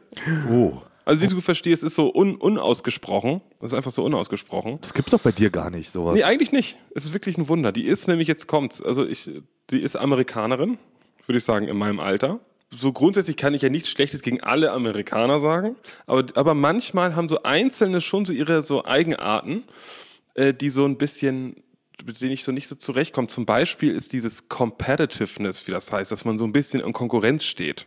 Oh. 0.50 0.82
Also 1.06 1.22
nicht 1.22 1.30
so 1.30 1.36
gut 1.36 1.44
verstehe, 1.44 1.74
es 1.74 1.84
ist 1.84 1.96
so 1.96 2.14
un 2.14 2.36
unausgesprochen. 2.36 3.42
Das 3.60 3.72
ist 3.72 3.78
einfach 3.78 3.92
so 3.92 4.04
unausgesprochen. 4.04 4.80
Das 4.82 4.94
gibt's 4.94 5.12
doch 5.12 5.20
bei 5.20 5.32
dir 5.32 5.50
gar 5.50 5.70
nicht, 5.70 5.92
sowas. 5.92 6.16
Nee, 6.16 6.24
eigentlich 6.24 6.52
nicht. 6.52 6.80
Es 6.96 7.06
ist 7.06 7.14
wirklich 7.14 7.38
ein 7.38 7.50
Wunder. 7.50 7.72
Die 7.72 7.86
ist 7.86 8.08
nämlich, 8.08 8.28
jetzt 8.28 8.48
kommt's, 8.48 8.82
also 8.82 9.06
ich, 9.06 9.30
die 9.70 9.82
ist 9.82 9.96
Amerikanerin, 9.96 10.78
würde 11.28 11.38
ich 11.38 11.44
sagen, 11.44 11.68
in 11.68 11.78
meinem 11.78 12.00
Alter. 12.00 12.40
So 12.76 12.92
grundsätzlich 12.92 13.38
kann 13.38 13.54
ich 13.54 13.62
ja 13.62 13.70
nichts 13.70 13.90
Schlechtes 13.90 14.22
gegen 14.22 14.42
alle 14.42 14.72
Amerikaner 14.72 15.40
sagen, 15.40 15.76
aber, 16.08 16.26
aber 16.34 16.56
manchmal 16.56 17.16
haben 17.16 17.30
so 17.30 17.44
Einzelne 17.44 18.02
schon 18.02 18.26
so 18.26 18.34
ihre 18.34 18.64
so 18.64 18.84
Eigenarten, 18.86 19.64
äh, 20.34 20.54
die 20.54 20.70
so 20.70 20.86
ein 20.86 20.98
bisschen, 20.98 21.63
mit 22.06 22.22
denen 22.22 22.32
ich 22.32 22.44
so 22.44 22.52
nicht 22.52 22.68
so 22.68 22.76
zurechtkomme. 22.76 23.28
Zum 23.28 23.46
Beispiel 23.46 23.92
ist 23.92 24.14
dieses 24.14 24.50
Competitiveness, 24.50 25.68
wie 25.68 25.72
das 25.72 25.92
heißt, 25.92 26.12
dass 26.12 26.26
man 26.26 26.38
so 26.38 26.46
ein 26.46 26.52
bisschen 26.52 26.82
in 26.82 26.94
Konkurrenz 26.94 27.44
steht. 27.44 27.86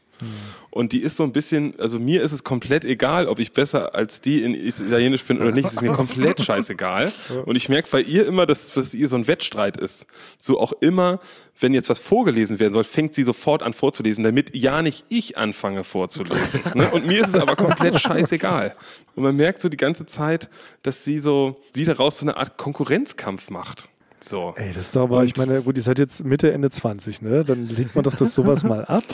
Und 0.70 0.92
die 0.92 1.00
ist 1.00 1.16
so 1.16 1.22
ein 1.24 1.32
bisschen, 1.32 1.78
also 1.78 1.98
mir 1.98 2.22
ist 2.22 2.32
es 2.32 2.44
komplett 2.44 2.84
egal, 2.84 3.28
ob 3.28 3.38
ich 3.38 3.52
besser 3.52 3.94
als 3.94 4.20
die 4.20 4.42
in 4.42 4.54
Italienisch 4.54 5.24
bin 5.24 5.40
oder 5.40 5.52
nicht. 5.52 5.66
Das 5.66 5.74
ist 5.74 5.82
mir 5.82 5.92
komplett 5.92 6.40
scheißegal. 6.40 7.12
Und 7.44 7.56
ich 7.56 7.68
merke 7.68 7.90
bei 7.90 8.00
ihr 8.00 8.26
immer, 8.26 8.46
dass, 8.46 8.72
dass 8.72 8.94
ihr 8.94 9.08
so 9.08 9.16
ein 9.16 9.26
Wettstreit 9.26 9.76
ist. 9.76 10.06
So 10.38 10.60
auch 10.60 10.72
immer, 10.80 11.20
wenn 11.58 11.74
jetzt 11.74 11.88
was 11.88 11.98
vorgelesen 11.98 12.58
werden 12.60 12.72
soll, 12.72 12.84
fängt 12.84 13.14
sie 13.14 13.24
sofort 13.24 13.62
an 13.62 13.72
vorzulesen, 13.72 14.24
damit 14.24 14.54
ja 14.54 14.82
nicht 14.82 15.04
ich 15.08 15.38
anfange 15.38 15.84
vorzulesen. 15.84 16.60
ne? 16.74 16.90
Und 16.90 17.06
mir 17.06 17.22
ist 17.22 17.28
es 17.28 17.34
aber 17.34 17.56
komplett 17.56 17.98
scheißegal. 18.00 18.74
Und 19.14 19.22
man 19.22 19.36
merkt 19.36 19.60
so 19.60 19.68
die 19.68 19.76
ganze 19.76 20.06
Zeit, 20.06 20.48
dass 20.82 21.04
sie 21.04 21.18
so, 21.18 21.60
sie 21.74 21.84
daraus 21.84 22.18
so 22.18 22.24
eine 22.24 22.36
Art 22.36 22.56
Konkurrenzkampf 22.58 23.50
macht. 23.50 23.88
So. 24.28 24.54
Ey, 24.56 24.68
das 24.68 24.86
ist 24.86 24.96
doch 24.96 25.02
aber, 25.04 25.24
ich 25.24 25.36
meine, 25.36 25.62
gut, 25.62 25.76
ihr 25.76 25.82
seid 25.82 25.98
jetzt 25.98 26.24
Mitte, 26.24 26.52
Ende 26.52 26.70
20, 26.70 27.22
ne? 27.22 27.44
Dann 27.44 27.68
legt 27.68 27.94
man 27.94 28.02
doch 28.04 28.14
das 28.14 28.34
sowas 28.34 28.64
mal 28.64 28.84
ab. 28.84 29.04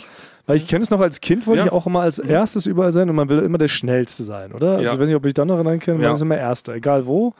Weil 0.46 0.56
ich 0.56 0.66
kenne 0.66 0.82
es 0.82 0.90
noch 0.90 1.00
als 1.00 1.20
Kind, 1.20 1.46
wollte 1.46 1.60
Ja. 1.60 1.66
ich 1.66 1.72
auch 1.72 1.86
immer 1.86 2.00
als 2.00 2.18
erstes 2.18 2.66
überall 2.66 2.90
sein 2.90 3.08
und 3.08 3.14
man 3.14 3.28
will 3.28 3.38
immer 3.38 3.58
der 3.58 3.68
Schnellste 3.68 4.24
sein, 4.24 4.52
oder? 4.52 4.72
Also 4.72 4.84
Ja. 4.84 4.92
ich 4.94 4.98
weiß 4.98 5.06
nicht, 5.06 5.14
ob 5.16 5.24
ich 5.26 5.34
da 5.34 5.44
noch 5.44 5.54
erinnern 5.54 5.78
kann, 5.78 5.94
man 5.96 6.04
Ja. 6.04 6.12
ist 6.12 6.20
immer 6.22 6.36
Erster, 6.36 6.74
egal 6.74 7.06
wo. 7.06 7.34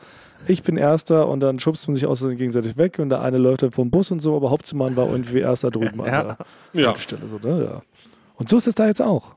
Ich 0.47 0.63
bin 0.63 0.77
Erster 0.77 1.27
und 1.27 1.39
dann 1.41 1.59
schubst 1.59 1.87
man 1.87 1.95
sich 1.95 2.05
aus 2.05 2.21
gegenseitig 2.21 2.77
weg 2.77 2.99
und 2.99 3.09
der 3.09 3.21
eine 3.21 3.37
läuft 3.37 3.63
dann 3.63 3.71
vom 3.71 3.89
Bus 3.89 4.11
und 4.11 4.21
so, 4.21 4.35
aber 4.35 4.51
Hauptmann 4.51 4.95
war 4.95 5.09
irgendwie 5.09 5.39
Erster 5.39 5.69
drüben 5.71 5.99
an 6.01 6.05
der 6.05 6.37
Ja. 6.73 6.87
Haltestelle, 6.87 7.27
so, 7.27 7.37
ne? 7.45 7.63
Ja. 7.65 7.81
Und 8.35 8.49
so 8.49 8.57
ist 8.57 8.67
es 8.67 8.75
da 8.75 8.87
jetzt 8.87 9.01
auch. 9.01 9.35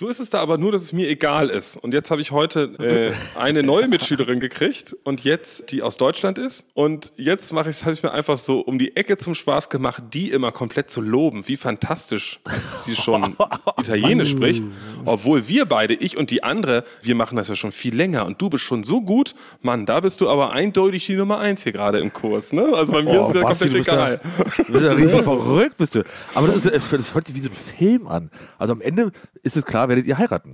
So 0.00 0.08
ist 0.08 0.18
es 0.18 0.30
da 0.30 0.40
aber 0.40 0.56
nur, 0.56 0.72
dass 0.72 0.80
es 0.80 0.94
mir 0.94 1.10
egal 1.10 1.50
ist. 1.50 1.76
Und 1.76 1.92
jetzt 1.92 2.10
habe 2.10 2.22
ich 2.22 2.30
heute 2.30 2.72
äh, 2.78 3.38
eine 3.38 3.62
neue 3.62 3.86
Mitschülerin 3.86 4.40
gekriegt 4.40 4.96
und 5.04 5.24
jetzt, 5.24 5.72
die 5.72 5.82
aus 5.82 5.98
Deutschland 5.98 6.38
ist. 6.38 6.64
Und 6.72 7.12
jetzt 7.18 7.52
mache 7.52 7.68
ich 7.68 7.82
habe 7.82 7.92
ich 7.92 8.02
mir 8.02 8.10
einfach 8.10 8.38
so 8.38 8.60
um 8.60 8.78
die 8.78 8.96
Ecke 8.96 9.18
zum 9.18 9.34
Spaß 9.34 9.68
gemacht, 9.68 10.02
die 10.14 10.30
immer 10.30 10.52
komplett 10.52 10.90
zu 10.90 11.02
loben, 11.02 11.46
wie 11.48 11.56
fantastisch 11.58 12.40
sie 12.72 12.96
schon 12.96 13.36
Italienisch 13.78 14.30
spricht. 14.30 14.64
Obwohl 15.04 15.48
wir 15.48 15.66
beide, 15.66 15.92
ich 15.92 16.16
und 16.16 16.30
die 16.30 16.42
andere, 16.42 16.84
wir 17.02 17.14
machen 17.14 17.36
das 17.36 17.48
ja 17.48 17.54
schon 17.54 17.70
viel 17.70 17.94
länger 17.94 18.24
und 18.24 18.40
du 18.40 18.48
bist 18.48 18.64
schon 18.64 18.84
so 18.84 19.02
gut. 19.02 19.34
Mann, 19.60 19.84
da 19.84 20.00
bist 20.00 20.22
du 20.22 20.30
aber 20.30 20.52
eindeutig 20.52 21.04
die 21.04 21.14
Nummer 21.16 21.40
eins 21.40 21.62
hier 21.62 21.72
gerade 21.72 21.98
im 21.98 22.10
Kurs. 22.10 22.54
Ne? 22.54 22.72
Also 22.74 22.94
bei 22.94 23.02
mir 23.02 23.20
ist 23.20 23.28
es 23.28 23.34
ja 23.34 23.40
Oh, 23.42 23.48
Basti, 23.48 23.68
komplett 23.68 23.70
du 23.70 23.76
bist 23.76 23.88
ja- 23.88 24.06
egal. 24.06 24.20
Du 24.66 24.72
bist 24.72 24.84
ja 24.86 24.92
richtig 24.92 25.22
verrückt, 25.24 25.76
bist 25.76 25.94
du. 25.94 26.04
Aber 26.34 26.46
das, 26.46 26.64
ist, 26.64 26.90
das 26.90 27.12
hört 27.12 27.26
sich 27.26 27.34
wie 27.36 27.40
so 27.40 27.50
ein 27.50 27.76
Film 27.76 28.06
an. 28.06 28.30
Also 28.56 28.72
am 28.72 28.80
Ende 28.80 29.12
ist 29.42 29.58
es 29.58 29.66
klar, 29.66 29.89
werdet 29.90 30.06
ihr 30.06 30.16
heiraten. 30.16 30.52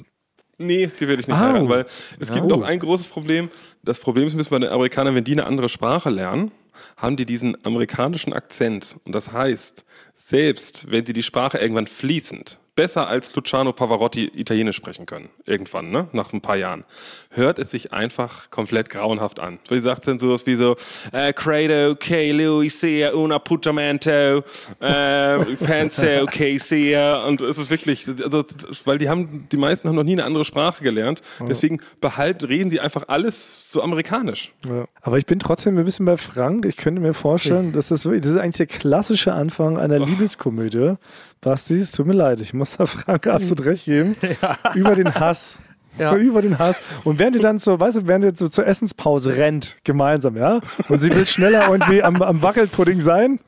Nee, 0.58 0.86
die 0.88 1.06
werde 1.06 1.20
ich 1.20 1.28
nicht 1.28 1.36
Au. 1.36 1.40
heiraten, 1.40 1.68
weil 1.68 1.86
es 2.18 2.30
gibt 2.32 2.44
Oh. 2.44 2.48
noch 2.48 2.62
ein 2.62 2.78
großes 2.80 3.06
Problem. 3.06 3.50
Das 3.84 3.98
Problem 4.00 4.26
ist, 4.26 4.34
müssen 4.34 4.50
bei 4.50 4.58
den 4.58 4.70
Amerikanern, 4.70 5.14
wenn 5.14 5.22
die 5.24 5.32
eine 5.32 5.44
andere 5.46 5.68
Sprache 5.68 6.10
lernen, 6.10 6.50
haben 6.96 7.16
die 7.16 7.26
diesen 7.26 7.62
amerikanischen 7.64 8.32
Akzent. 8.32 8.96
Und 9.04 9.14
das 9.14 9.30
heißt, 9.32 9.84
selbst 10.14 10.90
wenn 10.90 11.04
sie 11.06 11.12
die 11.12 11.22
Sprache 11.22 11.58
irgendwann 11.58 11.86
fließend, 11.86 12.58
besser 12.76 13.08
als 13.08 13.34
Luciano 13.34 13.72
Pavarotti 13.72 14.26
Italienisch 14.34 14.76
sprechen 14.76 15.06
können, 15.06 15.30
irgendwann, 15.46 15.90
ne, 15.90 16.08
nach 16.12 16.32
ein 16.32 16.42
paar 16.42 16.56
Jahren, 16.56 16.84
hört 17.30 17.58
es 17.58 17.70
sich 17.70 17.92
einfach 17.92 18.50
komplett 18.50 18.90
grauenhaft 18.90 19.40
an. 19.40 19.58
Sie 19.68 19.80
sagt 19.80 20.06
dann 20.06 20.18
sowas 20.18 20.46
wie 20.46 20.54
so, 20.54 20.76
äh, 21.12 21.32
Credo, 21.32 21.96
che 21.96 22.32
lui 22.32 22.68
sia 22.68 23.14
un 23.14 23.32
appuntamento, 23.32 24.44
äh, 24.80 25.38
penso 25.64 26.26
che 26.26 26.58
sia, 26.58 27.24
und 27.24 27.40
es 27.40 27.58
ist 27.58 27.70
wirklich, 27.70 28.06
also, 28.22 28.44
weil 28.84 28.98
die 28.98 29.08
haben, 29.08 29.48
die 29.50 29.56
meisten 29.56 29.88
haben 29.88 29.96
noch 29.96 30.04
nie 30.04 30.12
eine 30.12 30.24
andere 30.24 30.44
Sprache 30.44 30.84
gelernt, 30.84 31.22
deswegen 31.48 31.80
behalt, 32.00 32.46
reden 32.46 32.70
sie 32.70 32.78
einfach 32.78 33.04
alles 33.08 33.70
so 33.70 33.82
amerikanisch. 33.82 34.52
Ja. 34.66 34.84
Aber 35.00 35.18
ich 35.18 35.26
bin 35.26 35.38
trotzdem 35.38 35.78
ein 35.78 35.84
bisschen 35.84 36.06
bei 36.06 36.16
Frank. 36.16 36.66
Ich 36.66 36.76
könnte 36.76 37.00
mir 37.00 37.14
vorstellen, 37.14 37.72
dass 37.72 37.88
das 37.88 38.04
wirklich, 38.04 38.22
das 38.22 38.32
ist 38.32 38.38
eigentlich 38.38 38.56
der 38.56 38.66
klassische 38.66 39.32
Anfang 39.32 39.78
einer 39.78 39.98
Liebeskomödie. 39.98 40.96
Basti, 41.40 41.74
es 41.74 41.92
tut 41.92 42.06
mir 42.06 42.14
leid, 42.14 42.40
ich 42.40 42.54
muss 42.54 42.76
da 42.76 42.86
Frank 42.86 43.26
absolut 43.26 43.64
recht 43.64 43.84
geben. 43.84 44.16
Über 44.74 44.94
den 44.94 45.14
Hass. 45.14 45.60
Ja. 45.98 46.14
Über 46.14 46.42
den 46.42 46.58
Hass. 46.58 46.82
Und 47.04 47.18
während 47.18 47.36
ihr 47.36 47.42
dann 47.42 47.58
so, 47.58 47.80
weißt 47.80 47.96
du, 47.96 48.06
während 48.06 48.24
ihr 48.24 48.32
so 48.34 48.48
zur 48.48 48.66
Essenspause 48.66 49.36
rennt, 49.36 49.76
gemeinsam, 49.84 50.36
ja, 50.36 50.60
und 50.88 50.98
sie 50.98 51.08
will 51.14 51.26
schneller 51.26 51.66
irgendwie 51.70 52.02
am, 52.02 52.20
am 52.20 52.42
Wackelpudding 52.42 53.00
sein, 53.00 53.40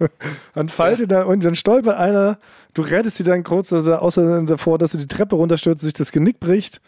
dann 0.54 0.68
fallt 0.68 1.00
ihr 1.00 1.06
da 1.06 1.24
und 1.24 1.44
dann 1.44 1.54
stolpert 1.54 1.98
einer, 1.98 2.38
du 2.74 2.82
rettest 2.82 3.18
sie 3.18 3.22
dann 3.22 3.44
kurz 3.44 3.72
also 3.72 3.96
außer 3.96 4.42
davor, 4.44 4.78
dass 4.78 4.92
sie 4.92 4.98
die 4.98 5.08
Treppe 5.08 5.36
runterstürzt, 5.36 5.82
sich 5.82 5.92
das 5.92 6.12
Genick 6.12 6.40
bricht. 6.40 6.80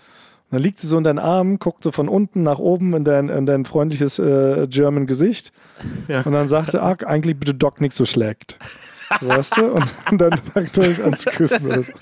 Und 0.50 0.56
dann 0.56 0.62
liegt 0.62 0.80
sie 0.80 0.86
so 0.88 0.98
in 0.98 1.04
deinen 1.04 1.18
Armen, 1.20 1.58
guckt 1.58 1.84
so 1.84 1.92
von 1.92 2.08
unten 2.08 2.42
nach 2.42 2.58
oben 2.58 2.94
in 2.94 3.04
dein, 3.04 3.28
in 3.28 3.46
dein 3.46 3.64
freundliches 3.64 4.18
äh, 4.18 4.66
German 4.68 5.06
Gesicht. 5.06 5.52
Und 6.08 6.32
dann 6.32 6.48
sagt 6.48 6.72
sie, 6.72 6.82
ah, 6.82 6.96
eigentlich 7.06 7.38
bitte 7.38 7.54
Doc 7.54 7.80
nicht 7.80 7.94
so 7.94 8.04
schlägt. 8.04 8.58
Weißt 9.20 9.56
du? 9.56 9.66
Und, 9.72 9.92
dann 10.12 10.30
packt 10.54 10.76
ihr 10.78 10.84
euch 10.84 11.02
an 11.02 11.16
zu 11.16 11.30
küssen. 11.30 11.66
Oder 11.66 11.82
so. 11.82 11.92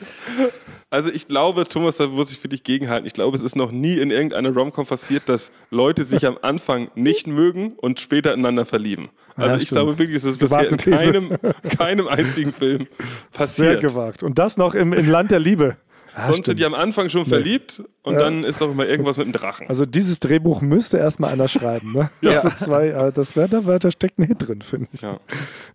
Also 0.91 1.11
ich 1.11 1.29
glaube, 1.29 1.65
Thomas, 1.69 1.99
da 1.99 2.07
muss 2.07 2.31
ich 2.31 2.39
für 2.39 2.49
dich 2.49 2.65
gegenhalten. 2.65 3.07
Ich 3.07 3.13
glaube, 3.13 3.37
es 3.37 3.43
ist 3.43 3.57
noch 3.57 3.71
nie 3.73 3.99
in 3.99 4.11
irgendeiner 4.11 4.51
Romcom 4.55 4.87
passiert, 4.87 5.29
dass 5.29 5.53
Leute 5.71 6.05
sich 6.05 6.27
am 6.27 6.39
Anfang 6.41 6.91
nicht 6.95 7.27
mögen 7.27 7.73
und 7.77 8.01
später 8.01 8.33
ineinander 8.33 8.65
verlieben. 8.65 9.11
Also 9.37 9.51
Ja, 9.51 9.57
ich 9.57 9.63
stimmt. 9.63 9.77
glaube 9.81 9.99
wirklich, 9.99 10.17
es 10.17 10.25
ist 10.25 10.39
bisher 10.39 10.69
in 10.71 10.77
keinem, 10.79 11.37
keinem 11.77 12.09
einzigen 12.09 12.53
Film 12.55 12.87
Sehr 13.33 13.33
passiert. 13.33 13.83
gewagt. 13.83 14.23
Und 14.23 14.39
das 14.39 14.57
noch 14.57 14.75
im, 14.75 14.93
im 14.95 15.09
Land 15.11 15.31
der 15.31 15.41
Liebe. 15.41 15.77
Ja, 16.19 16.33
Sonst 16.33 16.47
sind 16.47 16.59
die 16.59 16.65
am 16.65 16.75
Anfang 16.75 17.09
schon 17.11 17.25
verliebt 17.27 17.83
und 18.03 18.15
Ja. 18.15 18.19
dann 18.21 18.43
ist 18.45 18.61
doch 18.61 18.71
immer 18.73 18.87
irgendwas 18.87 19.17
mit 19.17 19.27
dem 19.27 19.33
Drachen. 19.33 19.69
Also 19.69 19.87
dieses 19.87 20.19
Drehbuch 20.21 20.61
müsste 20.61 20.99
erstmal 20.99 21.33
einer 21.33 21.47
schreiben. 21.49 21.93
Ne? 21.93 22.11
Ja. 22.21 22.41
So 22.43 22.51
zwei, 22.51 22.89
äh, 22.89 23.13
das 23.13 23.37
wäre 23.37 23.49
da, 23.49 23.65
wär- 23.67 23.79
da 23.79 23.91
steckt 23.91 24.19
ein 24.19 24.25
Hit 24.25 24.47
drin, 24.49 24.61
finde 24.63 24.89
ich. 24.93 25.01
ja. 25.03 25.19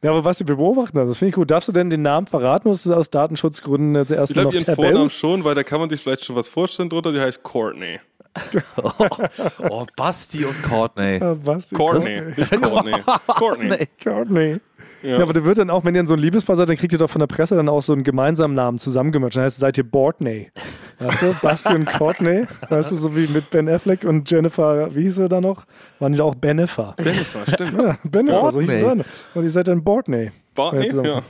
Ja, 0.01 0.11
aber 0.11 0.25
was 0.25 0.39
wir 0.39 0.45
beobachten, 0.55 0.97
also 0.97 1.11
das 1.11 1.17
finde 1.17 1.29
ich 1.29 1.35
gut. 1.35 1.49
Darfst 1.49 1.69
du 1.69 1.71
denn 1.71 1.89
den 1.89 2.01
Namen 2.01 2.27
verraten 2.27 2.67
oder 2.67 2.75
ist 2.75 2.85
es 2.85 2.91
aus 2.91 3.09
Datenschutzgründen 3.09 3.95
jetzt 3.95 4.11
Ich 4.11 4.17
erstmal 4.17 4.43
glaube, 4.45 4.57
noch 4.57 4.67
ihren 4.67 4.75
Vornamen 4.75 5.09
schon, 5.09 5.43
weil 5.45 5.55
da 5.55 5.63
kann 5.63 5.79
man 5.79 5.89
sich 5.89 6.01
vielleicht 6.01 6.25
schon 6.25 6.35
was 6.35 6.49
vorstellen 6.49 6.89
drunter. 6.89 7.11
Sie 7.13 7.21
heißt 7.21 7.41
Courtney. 7.43 7.99
Oh, 9.69 9.85
Basti 9.95 10.43
und 10.45 10.61
Courtney. 10.63 11.17
Ja, 11.19 11.35
was? 11.45 11.69
Courtney, 11.69 12.21
nicht 12.35 12.51
Courtney. 12.61 12.93
Courtney. 13.27 13.87
Courtney. 14.03 14.57
Ja. 15.03 15.17
Ja. 15.17 15.21
aber 15.23 15.33
der 15.33 15.43
wird 15.45 15.57
dann 15.57 15.69
auch, 15.69 15.83
wenn 15.85 15.93
ihr 15.95 16.05
so 16.07 16.13
ein 16.13 16.19
Liebespaar 16.19 16.55
seid, 16.55 16.69
dann 16.69 16.77
kriegt 16.77 16.93
ihr 16.93 16.99
doch 16.99 17.09
von 17.09 17.19
der 17.19 17.27
Presse 17.27 17.55
dann 17.55 17.69
auch 17.69 17.81
so 17.83 17.93
einen 17.93 18.03
gemeinsamen 18.03 18.55
Namen 18.55 18.79
zusammengemischt. 18.79 19.35
Dann 19.37 19.43
heißt 19.43 19.57
es, 19.57 19.59
seid 19.61 19.77
ihr 19.77 19.83
Bortney. 19.83 20.49
Weißt 20.99 21.21
du, 21.21 21.35
Basti 21.41 21.73
und 21.73 21.85
Courtney. 21.85 22.45
Weißt 22.69 22.91
du, 22.91 22.95
so 22.95 23.15
wie 23.15 23.27
mit 23.27 23.49
Ben 23.49 23.67
Affleck 23.67 24.03
und 24.05 24.29
Jennifer, 24.31 24.93
wie 24.95 25.01
hieß 25.03 25.17
er 25.19 25.29
da 25.29 25.41
noch? 25.41 25.65
Waren 25.99 26.13
die 26.13 26.17
da 26.19 26.23
auch 26.23 26.35
Benefer. 26.35 26.95
Jennifer, 27.03 27.39
stimmt. 27.51 27.81
Ja, 27.81 27.97
Benefer, 28.03 28.51
so 28.51 28.61
hieß 28.61 28.69
er. 28.69 28.81
dann. 28.95 29.03
Und 29.33 29.43
ihr 29.43 29.51
seid 29.51 29.67
dann 29.67 29.83
Bortney. 29.83 30.31
Barney? 30.55 30.87
Ja. 30.95 31.03
Ja. 31.03 31.21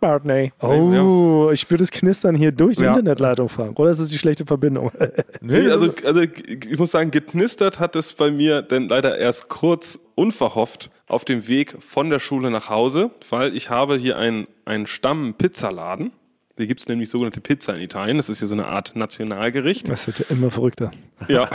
Bartney. 0.00 0.52
Oh, 0.60 1.50
ich 1.52 1.60
spüre 1.60 1.78
das 1.78 1.90
Knistern 1.90 2.34
hier 2.36 2.52
durch 2.52 2.76
die 2.76 2.84
Ja. 2.84 2.88
Internetleitung, 2.90 3.48
Frank. 3.48 3.78
Oder 3.78 3.90
ist 3.90 3.98
es 3.98 4.10
die 4.10 4.18
schlechte 4.18 4.46
Verbindung? 4.46 4.90
Nee, 5.40 5.68
also, 5.68 5.92
also 6.04 6.20
ich 6.22 6.78
muss 6.78 6.90
sagen, 6.92 7.10
geknistert 7.10 7.78
hat 7.80 7.96
es 7.96 8.12
bei 8.12 8.30
mir 8.30 8.62
denn 8.62 8.88
leider 8.88 9.18
erst 9.18 9.48
kurz 9.48 9.98
unverhofft 10.14 10.90
auf 11.08 11.24
dem 11.24 11.48
Weg 11.48 11.76
von 11.82 12.10
der 12.10 12.18
Schule 12.18 12.50
nach 12.50 12.68
Hause, 12.68 13.10
weil 13.30 13.56
ich 13.56 13.70
habe 13.70 13.96
hier 13.96 14.18
einen, 14.18 14.46
einen 14.64 14.86
Stamm-Pizzaladen. 14.86 16.12
Hier 16.56 16.66
gibt 16.66 16.80
es 16.80 16.88
nämlich 16.88 17.08
sogenannte 17.08 17.40
Pizza 17.40 17.74
in 17.74 17.82
Italien. 17.82 18.16
Das 18.16 18.28
ist 18.28 18.40
hier 18.40 18.48
so 18.48 18.54
eine 18.54 18.66
Art 18.66 18.96
Nationalgericht. 18.96 19.88
Das 19.88 20.06
wird 20.06 20.18
ja 20.18 20.26
immer 20.28 20.50
verrückter. 20.50 20.90
Ja. 21.28 21.48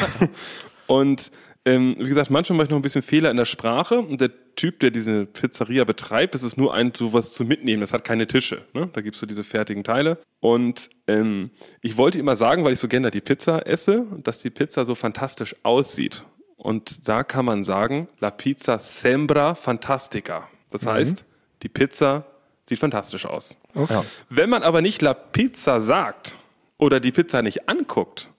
Und 0.88 1.32
ähm, 1.66 1.96
wie 1.98 2.10
gesagt, 2.10 2.30
manchmal 2.30 2.58
mache 2.58 2.66
ich 2.66 2.70
noch 2.72 2.78
ein 2.78 2.84
bisschen 2.84 3.02
Fehler 3.02 3.32
in 3.32 3.38
der 3.38 3.46
Sprache. 3.46 4.00
Und 4.00 4.20
der 4.22 4.32
Typ, 4.56 4.80
der 4.80 4.92
diese 4.92 5.26
Pizzeria 5.26 5.84
betreibt, 5.84 6.36
das 6.36 6.44
ist 6.44 6.58
nur 6.58 6.74
ein 6.74 6.94
sowas 6.94 7.34
zu 7.34 7.46
mitnehmen. 7.46 7.82
Das 7.82 7.94
hat 7.94 8.04
keine 8.04 8.28
Tische. 8.28 8.63
Ne? 8.74 8.89
Da 8.94 9.02
gibst 9.02 9.22
du 9.22 9.26
diese 9.26 9.44
fertigen 9.44 9.84
Teile. 9.84 10.20
Und 10.39 10.89
ähm, 11.08 11.52
ich 11.82 11.98
wollte 11.98 12.20
immer 12.20 12.36
sagen, 12.36 12.63
weil 12.63 12.74
ich 12.74 12.80
so 12.80 12.88
gerne 12.88 13.12
die 13.12 13.22
Pizza 13.22 13.66
esse, 13.66 14.06
dass 14.24 14.42
die 14.42 14.50
Pizza 14.50 14.86
so 14.86 14.96
fantastisch 14.96 15.56
aussieht. 15.63 16.26
Und 16.63 17.10
da 17.10 17.23
kann 17.23 17.43
man 17.43 17.63
sagen, 17.63 18.08
la 18.19 18.32
pizza 18.32 18.80
sembra 18.80 19.54
fantastica. 19.54 20.47
Das 20.71 20.86
heißt, 20.86 21.26
die 21.62 21.67
Pizza 21.67 22.23
sieht 22.65 22.80
fantastisch 22.80 23.26
aus. 23.26 23.58
Ja. 23.76 24.06
Wenn 24.30 24.49
man 24.49 24.63
aber 24.63 24.82
nicht 24.82 25.02
La 25.02 25.13
Pizza 25.13 25.82
sagt 25.82 26.38
oder 26.78 27.02
die 27.02 27.12
Pizza 27.12 27.41
nicht 27.41 27.67
anguckt 27.67 28.30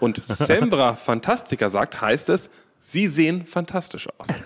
und 0.00 0.22
Sembra 0.24 0.96
Fantastica 0.96 1.70
sagt, 1.70 2.00
heißt 2.02 2.28
es, 2.28 2.50
sie 2.84 3.06
sehen 3.06 3.46
fantastisch 3.46 4.08
aus. 4.18 4.42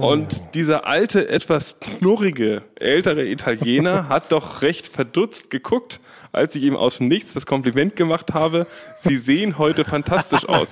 Und 0.00 0.54
dieser 0.54 0.86
alte, 0.86 1.28
etwas 1.28 1.80
knurrige, 1.80 2.62
ältere 2.76 3.26
Italiener 3.26 4.08
hat 4.08 4.30
doch 4.30 4.62
recht 4.62 4.86
verdutzt 4.86 5.50
geguckt, 5.50 6.00
als 6.30 6.54
ich 6.54 6.62
ihm 6.62 6.76
aus 6.76 6.98
dem 6.98 7.08
Nichts 7.08 7.32
das 7.32 7.44
Kompliment 7.44 7.96
gemacht 7.96 8.32
habe, 8.32 8.68
sie 8.94 9.16
sehen 9.16 9.58
heute 9.58 9.84
fantastisch 9.84 10.48
aus. 10.48 10.70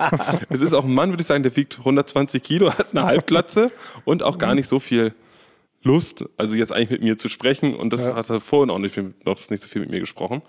Es 0.49 0.61
ist 0.61 0.73
auch 0.73 0.85
ein 0.85 0.93
Mann, 0.93 1.09
würde 1.09 1.21
ich 1.21 1.27
sagen, 1.27 1.43
der 1.43 1.55
wiegt 1.57 1.79
120 1.79 2.41
Kilo, 2.41 2.71
hat 2.71 2.87
eine 2.91 3.03
Halbplatze 3.03 3.71
und 4.05 4.23
auch 4.23 4.37
gar 4.37 4.55
nicht 4.55 4.69
so 4.69 4.79
viel 4.79 5.13
Lust, 5.85 6.25
also 6.37 6.55
jetzt 6.55 6.73
eigentlich 6.73 6.89
mit 6.89 7.03
mir 7.03 7.17
zu 7.17 7.29
sprechen 7.29 7.75
und 7.75 7.93
das 7.93 8.01
hat 8.03 8.29
er 8.31 8.39
vorhin 8.39 8.71
auch 8.71 8.79
nicht, 8.79 8.97
noch 9.23 9.49
nicht 9.49 9.61
so 9.61 9.67
viel 9.69 9.81
mit 9.81 9.91
mir 9.91 9.99
gesprochen. 9.99 10.41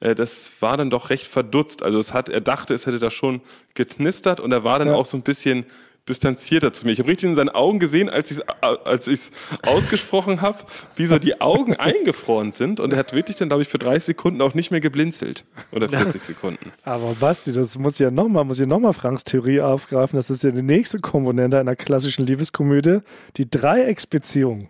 Äh, 0.00 0.14
das 0.16 0.50
war 0.60 0.76
dann 0.76 0.90
doch 0.90 1.10
recht 1.10 1.26
verdutzt. 1.26 1.82
Also 1.82 1.98
es 2.00 2.12
hat, 2.12 2.28
er 2.28 2.40
dachte, 2.40 2.74
es 2.74 2.86
hätte 2.86 2.98
da 2.98 3.08
schon 3.10 3.40
geknistert 3.74 4.40
und 4.40 4.50
er 4.52 4.64
war 4.64 4.78
dann 4.80 4.88
Ja. 4.88 4.94
auch 4.94 5.06
so 5.06 5.16
ein 5.16 5.22
bisschen 5.22 5.64
distanzierter 6.08 6.72
zu 6.72 6.86
mir. 6.86 6.92
Ich 6.92 6.98
habe 6.98 7.08
richtig 7.08 7.28
in 7.28 7.36
seinen 7.36 7.50
Augen 7.50 7.78
gesehen, 7.78 8.08
als 8.08 8.32
ich 8.32 8.38
es 8.38 8.44
als 8.62 9.06
ich's 9.06 9.30
ausgesprochen 9.62 10.40
habe, 10.40 10.58
wie 10.96 11.06
so 11.06 11.18
die 11.20 11.40
Augen 11.40 11.74
eingefroren 11.78 12.50
sind 12.50 12.80
und 12.80 12.92
er 12.92 12.98
hat 12.98 13.12
wirklich 13.12 13.36
dann, 13.36 13.48
glaube 13.48 13.62
ich, 13.62 13.68
für 13.68 13.78
30 13.78 14.02
Sekunden 14.06 14.40
auch 14.42 14.54
nicht 14.54 14.72
mehr 14.72 14.80
geblinzelt. 14.80 15.44
Oder 15.70 15.88
40 15.88 16.20
Sekunden. 16.20 16.72
Aber 16.82 17.14
Basti, 17.20 17.52
das 17.52 17.78
muss 17.78 17.92
ich 17.94 18.00
ja 18.00 18.10
nochmal, 18.10 18.44
muss 18.44 18.58
ich 18.58 18.66
nochmal 18.66 18.92
Franks 18.92 19.22
Theorie 19.22 19.60
aufgreifen. 19.60 20.16
Das 20.16 20.30
ist 20.30 20.42
ja 20.42 20.50
die 20.50 20.62
nächste 20.62 20.98
Komponente 20.98 21.60
einer 21.60 21.76
klassischen 21.76 22.26
Liebeskomödie, 22.26 22.98
die 23.36 23.48
Dreiecksbeziehung. 23.48 24.68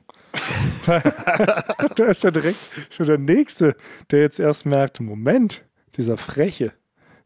Da, 0.87 1.01
da 1.97 2.05
ist 2.07 2.25
ja 2.25 2.31
direkt 2.31 2.59
schon 2.91 3.07
der 3.07 3.19
Nächste, 3.19 3.77
der 4.11 4.21
jetzt 4.21 4.41
erst 4.41 4.67
merkt, 4.67 5.01
Moment, 5.01 5.67
dieser 5.97 6.17
freche 6.17 6.73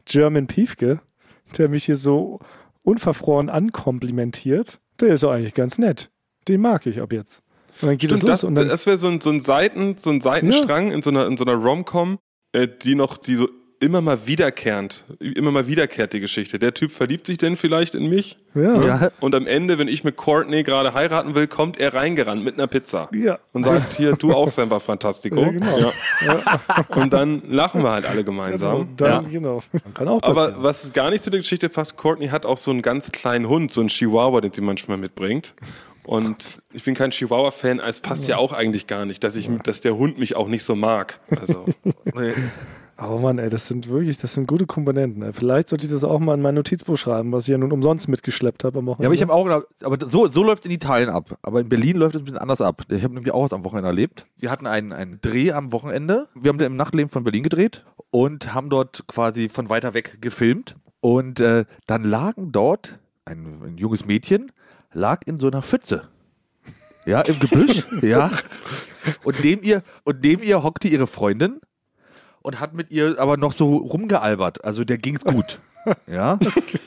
German 0.05 0.47
Piefke, 0.47 1.01
der 1.57 1.69
mich 1.69 1.85
hier 1.85 1.97
so 1.97 2.39
unverfroren 2.83 3.49
ankomplimentiert, 3.49 4.79
der 4.99 5.09
ist 5.09 5.23
doch 5.23 5.31
eigentlich 5.31 5.53
ganz 5.53 5.77
nett. 5.77 6.11
Den 6.47 6.61
mag 6.61 6.85
ich 6.85 7.01
ab 7.01 7.11
jetzt. 7.11 7.41
Und 7.81 7.89
dann 7.89 7.97
geht 7.97 8.11
Stimmt, 8.11 8.29
das, 8.29 8.43
und 8.43 8.55
dann 8.55 8.69
das 8.69 8.85
wäre 8.85 8.97
so 8.97 9.07
ein, 9.07 9.19
so 9.19 9.29
ein 9.29 9.41
Seiten, 9.41 9.97
so 9.97 10.09
ein 10.09 10.21
Seitenstrang 10.21 10.91
in 10.91 11.01
so 11.01 11.09
einer, 11.09 11.27
in 11.27 11.35
so 11.37 11.43
einer 11.43 11.55
Rom-Com, 11.55 12.19
äh, 12.53 12.67
die 12.67 12.95
noch, 12.95 13.17
die 13.17 13.35
so 13.35 13.49
immer 13.79 14.01
mal 14.01 14.25
wiederkehrend, 14.25 15.03
immer 15.19 15.51
mal 15.51 15.67
wiederkehrt 15.67 16.13
die 16.13 16.19
Geschichte. 16.19 16.59
Der 16.59 16.73
Typ 16.73 16.91
verliebt 16.91 17.27
sich 17.27 17.37
denn 17.37 17.55
vielleicht 17.57 17.95
in 17.95 18.09
mich 18.09 18.37
ja, 18.55 18.61
ja. 18.61 18.85
Ja, 19.01 19.11
und 19.19 19.35
am 19.35 19.47
Ende, 19.47 19.77
wenn 19.79 19.89
ich 19.89 20.03
mit 20.03 20.15
Courtney 20.15 20.63
gerade 20.63 20.93
heiraten 20.93 21.35
will, 21.35 21.47
kommt 21.47 21.77
er 21.77 21.93
reingerannt 21.93 22.43
mit 22.43 22.53
einer 22.55 22.67
Pizza 22.67 23.09
Ja. 23.11 23.37
und 23.51 23.65
sagt 23.65 23.93
hier, 23.95 24.13
du 24.13 24.33
auch 24.33 24.49
Semper 24.49 24.79
Fantastico. 24.79 25.41
Ja, 25.41 25.49
genau. 25.49 25.91
Ja. 26.25 26.59
Und 26.95 27.11
dann 27.11 27.41
lachen 27.49 27.83
wir 27.83 27.91
halt 27.91 28.05
alle 28.05 28.23
gemeinsam. 28.23 28.95
dann, 28.95 29.29
genau. 29.29 29.61
Kann 29.93 30.07
auch 30.07 30.21
passieren. 30.21 30.53
Aber 30.53 30.63
was 30.63 30.93
gar 30.93 31.09
nicht 31.09 31.23
zu 31.23 31.29
der 31.29 31.41
Geschichte 31.41 31.67
passt, 31.67 31.97
Courtney 31.97 32.29
hat 32.29 32.45
auch 32.45 32.57
so 32.57 32.71
einen 32.71 32.81
ganz 32.81 33.11
kleinen 33.11 33.49
Hund, 33.49 33.71
so 33.71 33.81
einen 33.81 33.89
Chihuahua, 33.89 34.39
den 34.41 34.53
sie 34.53 34.61
manchmal 34.61 34.97
mitbringt. 34.97 35.53
Und 36.05 36.61
ich 36.71 36.83
bin 36.83 36.93
kein 36.93 37.11
Chihuahua-Fan, 37.11 37.79
es 37.79 37.99
passt 37.99 38.27
ja 38.27 38.37
auch 38.37 38.53
eigentlich 38.53 38.85
gar 38.87 39.05
nicht, 39.05 39.23
dass, 39.23 39.35
ich, 39.35 39.49
dass 39.63 39.81
der 39.81 39.97
Hund 39.97 40.19
mich 40.19 40.35
auch 40.35 40.47
nicht 40.47 40.63
so 40.63 40.75
mag. 40.75 41.19
Also, 41.35 41.65
nee. 42.13 42.31
Aber 42.97 43.19
Mann, 43.19 43.39
ey, 43.39 43.49
das 43.49 43.67
sind 43.67 43.89
wirklich, 43.89 44.17
das 44.17 44.33
sind 44.33 44.47
gute 44.47 44.65
Komponenten. 44.65 45.21
Ey. 45.21 45.33
Vielleicht 45.33 45.69
sollte 45.69 45.85
ich 45.85 45.91
das 45.91 46.03
auch 46.03 46.19
mal 46.19 46.35
in 46.35 46.41
mein 46.41 46.55
Notizbuch 46.55 46.97
schreiben, 46.97 47.31
was 47.31 47.43
ich 47.43 47.49
ja 47.49 47.57
nun 47.57 47.71
umsonst 47.71 48.07
mitgeschleppt 48.07 48.63
habe 48.63 48.79
am 48.79 48.85
Wochenende. 48.85 49.03
Ja, 49.03 49.07
aber 49.07 49.15
ich 49.15 49.21
habe 49.21 49.33
auch, 49.33 49.63
aber 49.83 50.09
so, 50.09 50.27
so 50.27 50.43
läuft 50.43 50.61
es 50.61 50.65
in 50.65 50.71
Italien 50.71 51.09
ab. 51.09 51.37
Aber 51.41 51.59
in 51.59 51.67
Berlin 51.67 51.97
läuft 51.97 52.15
es 52.15 52.21
ein 52.21 52.25
bisschen 52.25 52.37
anders 52.37 52.61
ab. 52.61 52.83
Ich 52.89 53.03
habe 53.03 53.13
nämlich 53.13 53.33
auch 53.33 53.43
was 53.43 53.53
am 53.53 53.65
Wochenende 53.65 53.89
erlebt. 53.89 54.27
Wir 54.37 54.49
hatten 54.49 54.65
einen, 54.65 54.93
einen 54.93 55.19
Dreh 55.19 55.51
am 55.51 55.73
Wochenende. 55.73 56.29
Wir 56.35 56.49
haben 56.49 56.57
den 56.57 56.67
im 56.67 56.77
Nachtleben 56.77 57.09
von 57.09 57.25
Berlin 57.25 57.43
gedreht 57.43 57.85
und 58.11 58.53
haben 58.53 58.69
dort 58.69 59.05
quasi 59.07 59.49
von 59.49 59.69
weiter 59.69 59.93
weg 59.93 60.21
gefilmt. 60.21 60.75
Und 61.01 61.41
äh, 61.41 61.65
dann 61.87 62.03
lagen 62.05 62.53
dort 62.53 62.97
ein, 63.25 63.61
ein 63.63 63.77
junges 63.77 64.05
Mädchen, 64.05 64.51
lag 64.93 65.21
in 65.25 65.39
so 65.39 65.47
einer 65.47 65.61
Pfütze. 65.61 66.03
Ja, 67.05 67.21
im 67.21 67.39
Gebüsch. 67.39 67.85
ja. 68.01 68.31
Und 69.23 69.43
neben 69.43 69.63
ihr, 69.63 69.83
und 70.03 70.23
neben 70.23 70.41
ihr 70.43 70.63
hockte 70.63 70.87
ihre 70.87 71.07
Freundin 71.07 71.59
und 72.45 72.59
hat 72.59 72.75
mit 72.75 72.91
ihr 72.91 73.19
aber 73.19 73.37
noch 73.37 73.53
so 73.53 73.77
rumgealbert. 73.77 74.63
Also 74.63 74.83
der 74.83 74.97
ging's 74.97 75.23
gut. 75.23 75.59
Ja, 76.07 76.39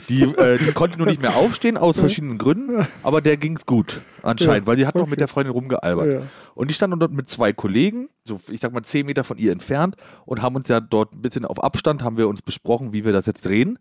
die, 0.09 0.25
äh, 0.25 0.59
die 0.59 0.73
konnte 0.73 0.99
nur 0.99 1.07
nicht 1.07 1.23
mehr 1.23 1.37
aufstehen 1.37 1.77
aus 1.77 2.01
verschiedenen 2.01 2.37
Gründen, 2.37 2.85
aber 3.05 3.21
der 3.21 3.37
ging's 3.37 3.65
gut 3.65 4.01
anscheinend, 4.25 4.67
weil 4.67 4.75
die 4.75 4.89
hat 4.89 4.97
noch 4.97 5.07
mit 5.07 5.21
der 5.21 5.29
Freundin 5.29 5.53
rumgealbert. 5.53 6.13
Ja. 6.13 6.23
Und 6.57 6.69
die 6.69 6.75
standen 6.75 6.99
dort 6.99 7.13
mit 7.13 7.29
zwei 7.29 7.53
Kollegen, 7.53 8.09
so 8.25 8.41
ich 8.51 8.59
sag 8.59 8.73
mal 8.73 8.83
zehn 8.83 9.07
Meter 9.07 9.23
von 9.23 9.39
ihr 9.39 9.53
entfernt 9.53 9.95
und 10.27 10.43
haben 10.43 10.57
uns 10.57 10.67
ja 10.67 10.81
dort 10.81 11.15
ein 11.15 11.23
bisschen 11.23 11.45
auf 11.45 11.63
Abstand, 11.63 12.03
haben 12.03 12.17
wir 12.17 12.27
uns 12.27 12.43
besprochen, 12.43 12.93
wie 12.93 13.05
wir 13.05 13.13
das 13.13 13.27
jetzt 13.27 13.45
drehen. 13.45 13.79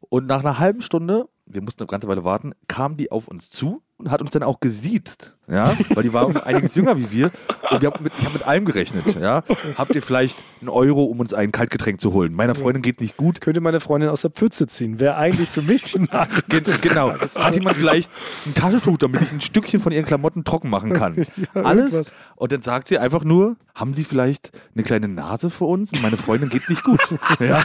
Und 0.00 0.26
nach 0.26 0.40
einer 0.40 0.58
halben 0.58 0.80
Stunde, 0.80 1.28
wir 1.44 1.60
mussten 1.60 1.82
eine 1.82 1.88
ganze 1.88 2.08
Weile 2.08 2.24
warten, 2.24 2.54
kam 2.68 2.96
die 2.96 3.12
auf 3.12 3.28
uns 3.28 3.50
zu 3.50 3.82
und 3.98 4.10
hat 4.10 4.22
uns 4.22 4.30
dann 4.30 4.42
auch 4.42 4.60
gesiezt, 4.60 5.36
ja, 5.50 5.76
weil 5.94 6.02
die 6.02 6.12
war 6.12 6.26
um 6.26 6.36
einiges 6.36 6.74
jünger 6.74 6.96
wie 6.98 7.10
wir 7.10 7.30
und 7.70 7.80
wir 7.82 7.90
haben 7.90 8.02
mit, 8.04 8.12
ich 8.18 8.24
habe 8.24 8.34
mit 8.34 8.46
allem 8.46 8.64
gerechnet, 8.64 9.14
ja. 9.20 9.42
Habt 9.76 9.94
ihr 9.94 10.02
vielleicht 10.02 10.36
einen 10.60 10.68
Euro, 10.68 11.04
um 11.04 11.20
uns 11.20 11.32
ein 11.34 11.52
Kaltgetränk 11.52 12.00
zu 12.00 12.12
holen? 12.12 12.34
Meiner 12.34 12.54
Freundin 12.54 12.82
geht 12.82 13.00
nicht 13.00 13.16
gut. 13.16 13.40
könnte 13.40 13.60
meine 13.60 13.80
Freundin 13.80 14.10
aus 14.10 14.22
der 14.22 14.30
Pfütze 14.30 14.66
ziehen. 14.66 14.98
Wäre 15.00 15.16
eigentlich 15.16 15.48
für 15.48 15.62
mich 15.62 15.82
die 15.82 16.00
Nachricht. 16.00 16.48
Ge- 16.48 16.62
Genau. 16.80 17.12
Hat 17.12 17.54
jemand 17.54 17.76
vielleicht 17.76 18.10
ein 18.46 18.54
Taschentuch, 18.54 18.98
damit 18.98 19.22
ich 19.22 19.32
ein 19.32 19.40
Stückchen 19.40 19.80
von 19.80 19.92
ihren 19.92 20.04
Klamotten 20.04 20.44
trocken 20.44 20.68
machen 20.70 20.92
kann? 20.92 21.14
Alles. 21.54 21.84
irgendwas. 21.86 22.12
Und 22.36 22.52
dann 22.52 22.62
sagt 22.62 22.88
sie 22.88 22.98
einfach 22.98 23.24
nur, 23.24 23.56
haben 23.74 23.94
Sie 23.94 24.04
vielleicht 24.04 24.50
eine 24.74 24.82
kleine 24.84 25.06
Nase 25.08 25.50
für 25.50 25.64
uns? 25.64 25.90
Meine 26.02 26.16
Freundin 26.16 26.48
geht 26.48 26.68
nicht 26.68 26.82
gut. 26.84 27.00
ja. 27.40 27.62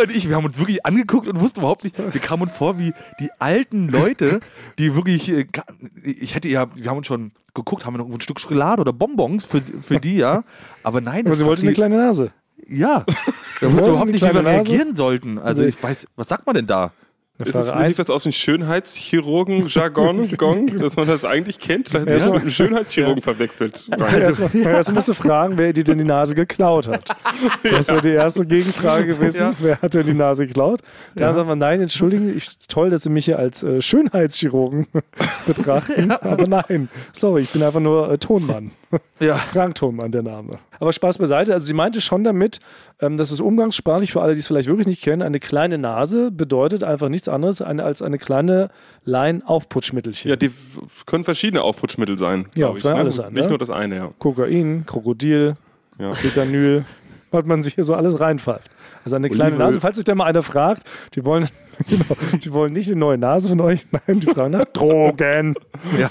Und 0.00 0.10
ich, 0.14 0.28
wir 0.28 0.36
haben 0.36 0.44
uns 0.44 0.58
wirklich 0.58 0.84
angeguckt 0.86 1.26
und 1.28 1.40
wussten 1.40 1.60
überhaupt 1.60 1.84
nicht, 1.84 1.98
wir 1.98 2.20
kamen 2.20 2.42
uns 2.44 2.52
vor 2.52 2.78
wie 2.78 2.92
die 3.20 3.30
alten 3.38 3.88
Leute, 3.88 4.40
die 4.78 4.94
wirklich, 4.94 5.28
äh, 5.30 5.46
ich 6.20 6.34
hätte 6.34 6.48
ja, 6.48 6.66
wir 6.74 6.90
haben 6.90 6.98
uns 6.98 7.06
schon 7.06 7.32
geguckt, 7.54 7.84
haben 7.86 7.94
wir 7.94 7.98
noch 7.98 8.08
ein 8.10 8.20
Stück 8.20 8.40
Schokolade 8.40 8.80
oder 8.80 8.92
Bonbons 8.92 9.44
für, 9.44 9.60
für 9.60 10.00
die, 10.00 10.16
ja. 10.16 10.42
Aber 10.82 11.00
nein, 11.00 11.26
Aber 11.26 11.34
sie 11.34 11.44
wollte 11.44 11.62
die- 11.62 11.68
eine 11.68 11.74
kleine 11.74 11.96
Nase. 11.96 12.32
Ja. 12.68 13.04
Da 13.60 13.72
wusste 13.72 13.90
überhaupt 13.90 14.10
nicht, 14.10 14.20
wie 14.22 14.26
wir 14.26 14.42
Nase? 14.42 14.48
reagieren 14.48 14.96
sollten. 14.96 15.38
Also 15.38 15.62
Nee. 15.62 15.68
ich 15.68 15.80
weiß, 15.82 16.06
was 16.16 16.28
sagt 16.28 16.44
man 16.44 16.56
denn 16.56 16.66
da? 16.66 16.92
Eine 17.36 17.48
Ist 17.48 17.70
eins. 17.72 17.98
was 17.98 18.10
aus 18.10 18.22
dem 18.22 18.30
Schönheitschirurgen-Jargon, 18.30 20.28
Gong, 20.36 20.76
dass 20.76 20.94
man 20.94 21.08
das 21.08 21.24
eigentlich 21.24 21.58
kennt? 21.58 21.88
Vielleicht 21.88 22.08
Ja, 22.08 22.14
ist 22.14 22.22
so- 22.24 22.32
mit 22.32 22.42
einem 22.42 22.50
Schönheitschirurgen 22.52 23.22
verwechselt. 23.22 23.88
Erstmal, 23.98 24.54
erstmal 24.56 24.94
musst 24.94 25.08
du 25.08 25.14
fragen, 25.14 25.58
wer 25.58 25.72
dir 25.72 25.82
denn 25.82 25.98
die 25.98 26.04
Nase 26.04 26.34
geklaut 26.36 26.86
hat. 26.86 27.08
Das 27.68 27.88
wäre 27.88 28.00
die 28.00 28.10
erste 28.10 28.46
Gegenfrage 28.46 29.06
gewesen. 29.06 29.38
Ja. 29.40 29.54
Wer 29.58 29.80
hat 29.82 29.94
denn 29.94 30.06
die 30.06 30.14
Nase 30.14 30.46
geklaut? 30.46 30.80
Dann 31.16 31.34
sagen 31.34 31.48
wir, 31.48 31.56
nein, 31.56 31.80
entschuldigen, 31.80 32.36
ich, 32.36 32.56
toll, 32.68 32.90
dass 32.90 33.02
Sie 33.02 33.10
mich 33.10 33.24
hier 33.24 33.38
als 33.38 33.62
äh, 33.64 33.80
Schönheitschirurgen 33.82 34.86
betrachten. 35.46 36.12
Aber 36.12 36.46
nein, 36.46 36.88
sorry, 37.12 37.42
ich 37.42 37.50
bin 37.50 37.62
einfach 37.64 37.80
nur 37.80 38.10
äh, 38.12 38.18
Tonmann. 38.18 38.70
Ja. 39.18 39.36
Frank 39.36 39.74
Tonmann, 39.74 40.12
der 40.12 40.22
Name. 40.22 40.58
Aber 40.78 40.92
Spaß 40.92 41.18
beiseite. 41.18 41.52
Also 41.52 41.66
sie 41.66 41.72
meinte 41.74 42.00
schon 42.00 42.22
damit, 42.24 42.60
ähm, 43.04 43.16
dass 43.16 43.30
es 43.30 43.40
umgangssprachlich 43.40 44.12
für 44.12 44.22
alle, 44.22 44.34
die 44.34 44.40
es 44.40 44.46
vielleicht 44.46 44.68
wirklich 44.68 44.86
nicht 44.86 45.02
kennen, 45.02 45.22
eine 45.22 45.40
kleine 45.40 45.78
Nase 45.78 46.30
bedeutet 46.30 46.84
einfach 46.84 47.08
nichts 47.08 47.28
anderes 47.28 47.60
als 47.60 48.02
eine 48.02 48.18
kleine 48.18 48.70
Lein-Aufputschmittelchen. 49.04 50.30
Ja, 50.30 50.36
die 50.36 50.50
können 51.06 51.24
verschiedene 51.24 51.62
Aufputschmittel 51.62 52.18
sein. 52.18 52.46
Ja, 52.54 52.74
ich, 52.74 52.82
kann 52.82 52.94
ne? 52.94 52.98
alles 53.00 53.16
sein, 53.16 53.32
Nicht 53.32 53.44
ne? 53.44 53.48
nur 53.50 53.58
das 53.58 53.70
eine, 53.70 53.96
ja. 53.96 54.10
Kokain, 54.18 54.84
Krokodil, 54.86 55.54
Ja. 55.98 56.10
Etanyl, 56.10 56.84
was 57.30 57.44
man 57.46 57.62
sich 57.62 57.74
hier 57.74 57.84
so 57.84 57.94
alles 57.94 58.18
reinpfeift. 58.20 58.70
Also 59.04 59.16
eine 59.16 59.28
kleine 59.28 59.50
Olivenöl. 59.50 59.66
Nase, 59.66 59.80
falls 59.80 59.96
sich 59.96 60.04
da 60.04 60.14
mal 60.14 60.24
einer 60.24 60.42
fragt, 60.42 60.84
die 61.14 61.24
wollen, 61.24 61.48
genau, 61.88 62.04
die 62.42 62.52
wollen 62.52 62.72
nicht 62.72 62.88
eine 62.88 62.98
neue 62.98 63.18
Nase 63.18 63.50
von 63.50 63.60
euch, 63.60 63.86
nein, 63.92 64.20
die 64.20 64.26
fragen 64.28 64.52
nach 64.52 64.64
Drogen. 64.72 65.54
Ja. 65.98 66.10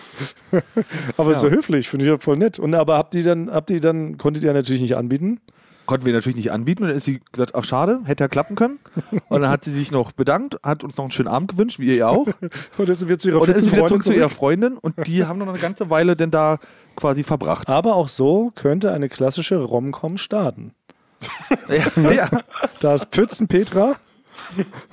Aber 1.18 1.32
ist 1.32 1.42
so 1.42 1.50
höflich, 1.50 1.90
finde 1.90 2.06
ich 2.06 2.12
ja 2.12 2.18
voll 2.20 2.38
nett. 2.38 2.60
Und 2.60 2.76
aber 2.76 2.98
habt 2.98 3.16
ihr 3.16 3.24
dann, 3.24 3.52
habt 3.52 3.72
ihr 3.72 3.80
dann, 3.80 4.18
konntet 4.20 4.44
ihr 4.44 4.54
natürlich 4.54 4.82
nicht 4.82 4.96
anbieten? 4.96 5.40
Konnten 5.86 6.06
wir 6.06 6.14
natürlich 6.14 6.38
nicht 6.38 6.52
anbieten. 6.52 6.84
Und 6.84 6.90
dann 6.90 6.98
ist 6.98 7.06
sie 7.06 7.22
gesagt, 7.32 7.56
ach 7.56 7.64
schade, 7.64 8.00
hätte 8.06 8.24
ja 8.24 8.28
klappen 8.28 8.56
können. 8.56 8.80
Und 9.30 9.42
dann 9.42 9.50
hat 9.50 9.64
sie 9.64 9.72
sich 9.72 9.92
noch 9.92 10.12
bedankt, 10.14 10.58
hat 10.64 10.84
uns 10.84 10.96
noch 10.98 11.06
einen 11.06 11.12
schönen 11.12 11.28
Abend 11.28 11.52
gewünscht, 11.52 11.80
wie 11.80 11.96
ihr 11.96 12.08
auch. 12.08 12.28
Und 12.78 12.90
dann 12.90 12.96
sind 12.96 13.10
wir 13.10 13.18
zu 13.18 13.30
ihrer 13.30 13.42
Und 13.42 13.48
dann 13.48 13.56
ist 13.56 13.62
sie 13.62 13.68
wieder 13.68 13.78
Freundin 13.78 13.90
zurück 13.90 14.04
zu 14.04 14.14
ihrer. 14.14 14.30
Freundin 14.30 14.78
und 14.78 15.08
die 15.08 15.26
haben 15.26 15.40
noch 15.40 15.48
eine 15.48 15.60
ganze 15.60 15.90
Weile 15.90 16.16
denn 16.16 16.32
da 16.32 16.60
quasi 16.96 17.24
verbracht. 17.24 17.70
Aber 17.70 17.96
auch 17.96 18.08
so 18.08 18.52
könnte 18.56 18.92
eine 18.92 19.10
klassische 19.10 19.58
Rom-Com 19.58 20.18
starten. 20.18 20.74
Ja, 21.70 22.12
ja. 22.12 22.30
Da 22.82 22.96
ist 22.96 23.08
Pfützen 23.12 23.48
Petra 23.48 23.96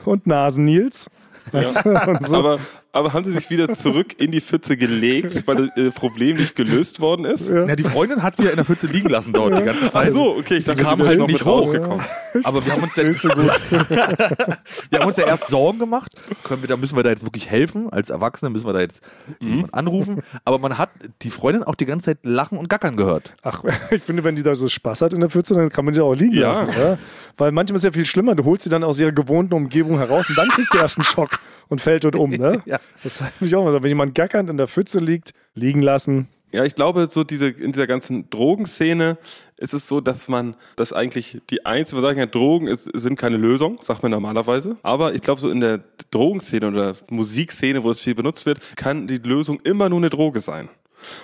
und 0.04 0.26
Nasen 0.26 0.64
Nils. 0.64 1.10
Und 1.52 2.26
so. 2.26 2.36
Aber, 2.36 2.58
aber 2.92 3.12
haben 3.12 3.24
sie 3.24 3.32
sich 3.32 3.50
wieder 3.50 3.68
zurück 3.72 4.14
in 4.18 4.30
die 4.32 4.40
Pfütze 4.40 4.76
gelegt, 4.76 5.46
weil 5.46 5.56
das 5.56 5.76
äh, 5.76 5.90
Problem 5.90 6.36
nicht 6.36 6.56
gelöst 6.56 7.00
worden 7.00 7.24
ist? 7.24 7.48
Ja. 7.48 7.64
Na, 7.66 7.76
die 7.76 7.84
Freundin 7.84 8.22
hat 8.22 8.36
sie 8.36 8.44
ja 8.44 8.50
in 8.50 8.56
der 8.56 8.64
Pfütze 8.64 8.86
liegen 8.88 9.08
lassen 9.08 9.32
dort 9.32 9.58
die 9.58 9.62
ganze 9.62 9.86
Ach 9.86 9.92
Zeit. 9.92 10.12
so, 10.12 10.36
okay, 10.36 10.56
ich 10.56 10.64
Die 10.64 10.70
dachte, 10.70 10.82
kam 10.82 10.98
sie 10.98 11.04
wäre 11.04 11.08
halt 11.10 11.18
noch 11.20 11.26
nicht 11.28 11.46
rausgekommen. 11.46 12.04
Aber 12.44 12.64
wir 12.64 12.72
haben 12.72 12.82
uns 12.82 12.94
dann, 12.94 13.06
wir 14.90 14.98
haben 15.00 15.06
uns 15.08 15.16
ja 15.16 15.26
erst 15.26 15.48
Sorgen 15.50 15.78
gemacht. 15.78 16.12
Können 16.44 16.62
wir, 16.62 16.68
da 16.68 16.76
müssen 16.76 16.96
wir 16.96 17.02
da 17.02 17.10
jetzt 17.10 17.24
wirklich 17.24 17.48
helfen? 17.50 17.90
Als 17.92 18.10
Erwachsene 18.10 18.50
müssen 18.50 18.66
wir 18.66 18.72
da 18.72 18.80
jetzt 18.80 19.00
jemanden 19.40 19.72
anrufen. 19.72 20.22
Aber 20.44 20.58
man 20.58 20.78
hat 20.78 20.90
die 21.22 21.30
Freundin 21.30 21.62
auch 21.62 21.74
die 21.74 21.86
ganze 21.86 22.06
Zeit 22.06 22.18
lachen 22.22 22.58
und 22.58 22.68
gackern 22.68 22.96
gehört. 22.96 23.34
Ach, 23.42 23.62
ich 23.90 24.02
finde, 24.02 24.24
wenn 24.24 24.34
die 24.34 24.42
da 24.42 24.54
so 24.54 24.68
Spaß 24.68 25.02
hat 25.02 25.12
in 25.12 25.20
der 25.20 25.30
Pfütze, 25.30 25.54
dann 25.54 25.68
kann 25.70 25.84
man 25.84 25.94
die 25.94 26.00
auch 26.00 26.14
liegen 26.14 26.34
Ja. 26.34 26.52
lassen. 26.52 26.68
Oder? 26.76 26.98
Weil 27.36 27.52
manchmal 27.52 27.76
ist 27.76 27.84
es 27.84 27.88
ja 27.88 27.92
viel 27.92 28.06
schlimmer. 28.06 28.34
Du 28.34 28.44
holst 28.44 28.64
sie 28.64 28.70
dann 28.70 28.84
aus 28.84 28.98
ihrer 28.98 29.12
gewohnten 29.12 29.54
Umgebung 29.54 29.98
heraus 29.98 30.28
und 30.28 30.36
dann 30.36 30.48
kriegt 30.48 30.70
sie 30.72 30.78
erst 30.78 30.98
einen 30.98 31.04
Schock 31.04 31.38
und 31.70 31.80
fällt 31.80 32.04
dort 32.04 32.16
um. 32.16 32.30
Ne? 32.30 32.62
Ja. 32.66 32.78
Das 33.02 33.22
habe 33.22 33.32
ich 33.40 33.54
auch 33.54 33.60
mal 33.62 33.68
gesagt. 33.68 33.84
Wenn 33.84 33.90
jemand 33.90 34.14
gackernd 34.14 34.50
in 34.50 34.58
der 34.58 34.68
Pfütze 34.68 35.00
liegt, 35.00 35.32
liegen 35.54 35.80
lassen. 35.80 36.28
Ja, 36.52 36.64
ich 36.64 36.74
glaube, 36.74 37.06
so 37.08 37.24
diese, 37.24 37.48
in 37.48 37.72
dieser 37.72 37.86
ganzen 37.86 38.28
Drogenszene 38.28 39.18
ist 39.56 39.72
es 39.72 39.86
so, 39.86 40.00
dass 40.00 40.28
man, 40.28 40.56
dass 40.74 40.92
eigentlich 40.92 41.40
die 41.48 41.64
einzige, 41.64 41.98
wir 41.98 42.02
sagen 42.02 42.18
ja, 42.18 42.26
Drogen 42.26 42.66
ist, 42.66 42.90
sind 42.92 43.16
keine 43.16 43.36
Lösung, 43.36 43.78
sagt 43.82 44.02
man 44.02 44.10
normalerweise. 44.10 44.76
Aber 44.82 45.14
ich 45.14 45.22
glaube, 45.22 45.40
so 45.40 45.48
in 45.48 45.60
der 45.60 45.84
Drogenszene 46.10 46.68
oder 46.68 46.96
Musikszene, 47.08 47.84
wo 47.84 47.88
das 47.88 48.00
viel 48.00 48.16
benutzt 48.16 48.46
wird, 48.46 48.58
kann 48.76 49.06
die 49.06 49.18
Lösung 49.18 49.60
immer 49.60 49.88
nur 49.88 50.00
eine 50.00 50.10
Droge 50.10 50.40
sein. 50.40 50.68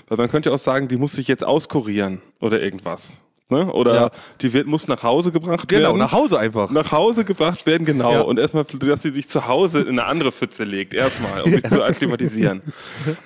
Weil 0.06 0.16
man 0.16 0.30
könnte 0.30 0.50
ja 0.50 0.54
auch 0.54 0.61
sagen, 0.61 0.88
die 0.88 0.96
muss 0.96 1.12
sich 1.12 1.28
jetzt 1.28 1.44
auskurieren 1.44 2.22
oder 2.40 2.62
irgendwas. 2.62 3.20
Ne? 3.48 3.72
Oder 3.72 3.94
Ja. 3.94 4.11
die 4.40 4.52
wird, 4.52 4.66
muss 4.66 4.88
nach 4.88 5.04
Hause 5.04 5.30
gebracht 5.30 5.68
Genau, 5.68 5.90
werden. 5.90 5.98
nach 5.98 6.11
Hause 6.11 6.38
einfach. 6.40 6.68
nach 6.70 6.90
Hause 6.90 7.24
gebracht 7.24 7.64
werden, 7.64 7.85
genau. 7.85 8.11
Ja. 8.12 8.20
Und 8.22 8.40
erstmal, 8.40 8.64
dass 8.64 9.02
sie 9.02 9.11
sich 9.11 9.28
zu 9.28 9.46
Hause 9.46 9.82
in 9.82 9.90
eine 9.90 10.04
andere 10.06 10.32
Pfütze 10.32 10.64
legt, 10.64 10.92
erstmal, 10.94 11.42
um 11.42 11.54
sich 11.54 11.62
zu 11.68 11.85
akklimatisieren. 11.85 12.61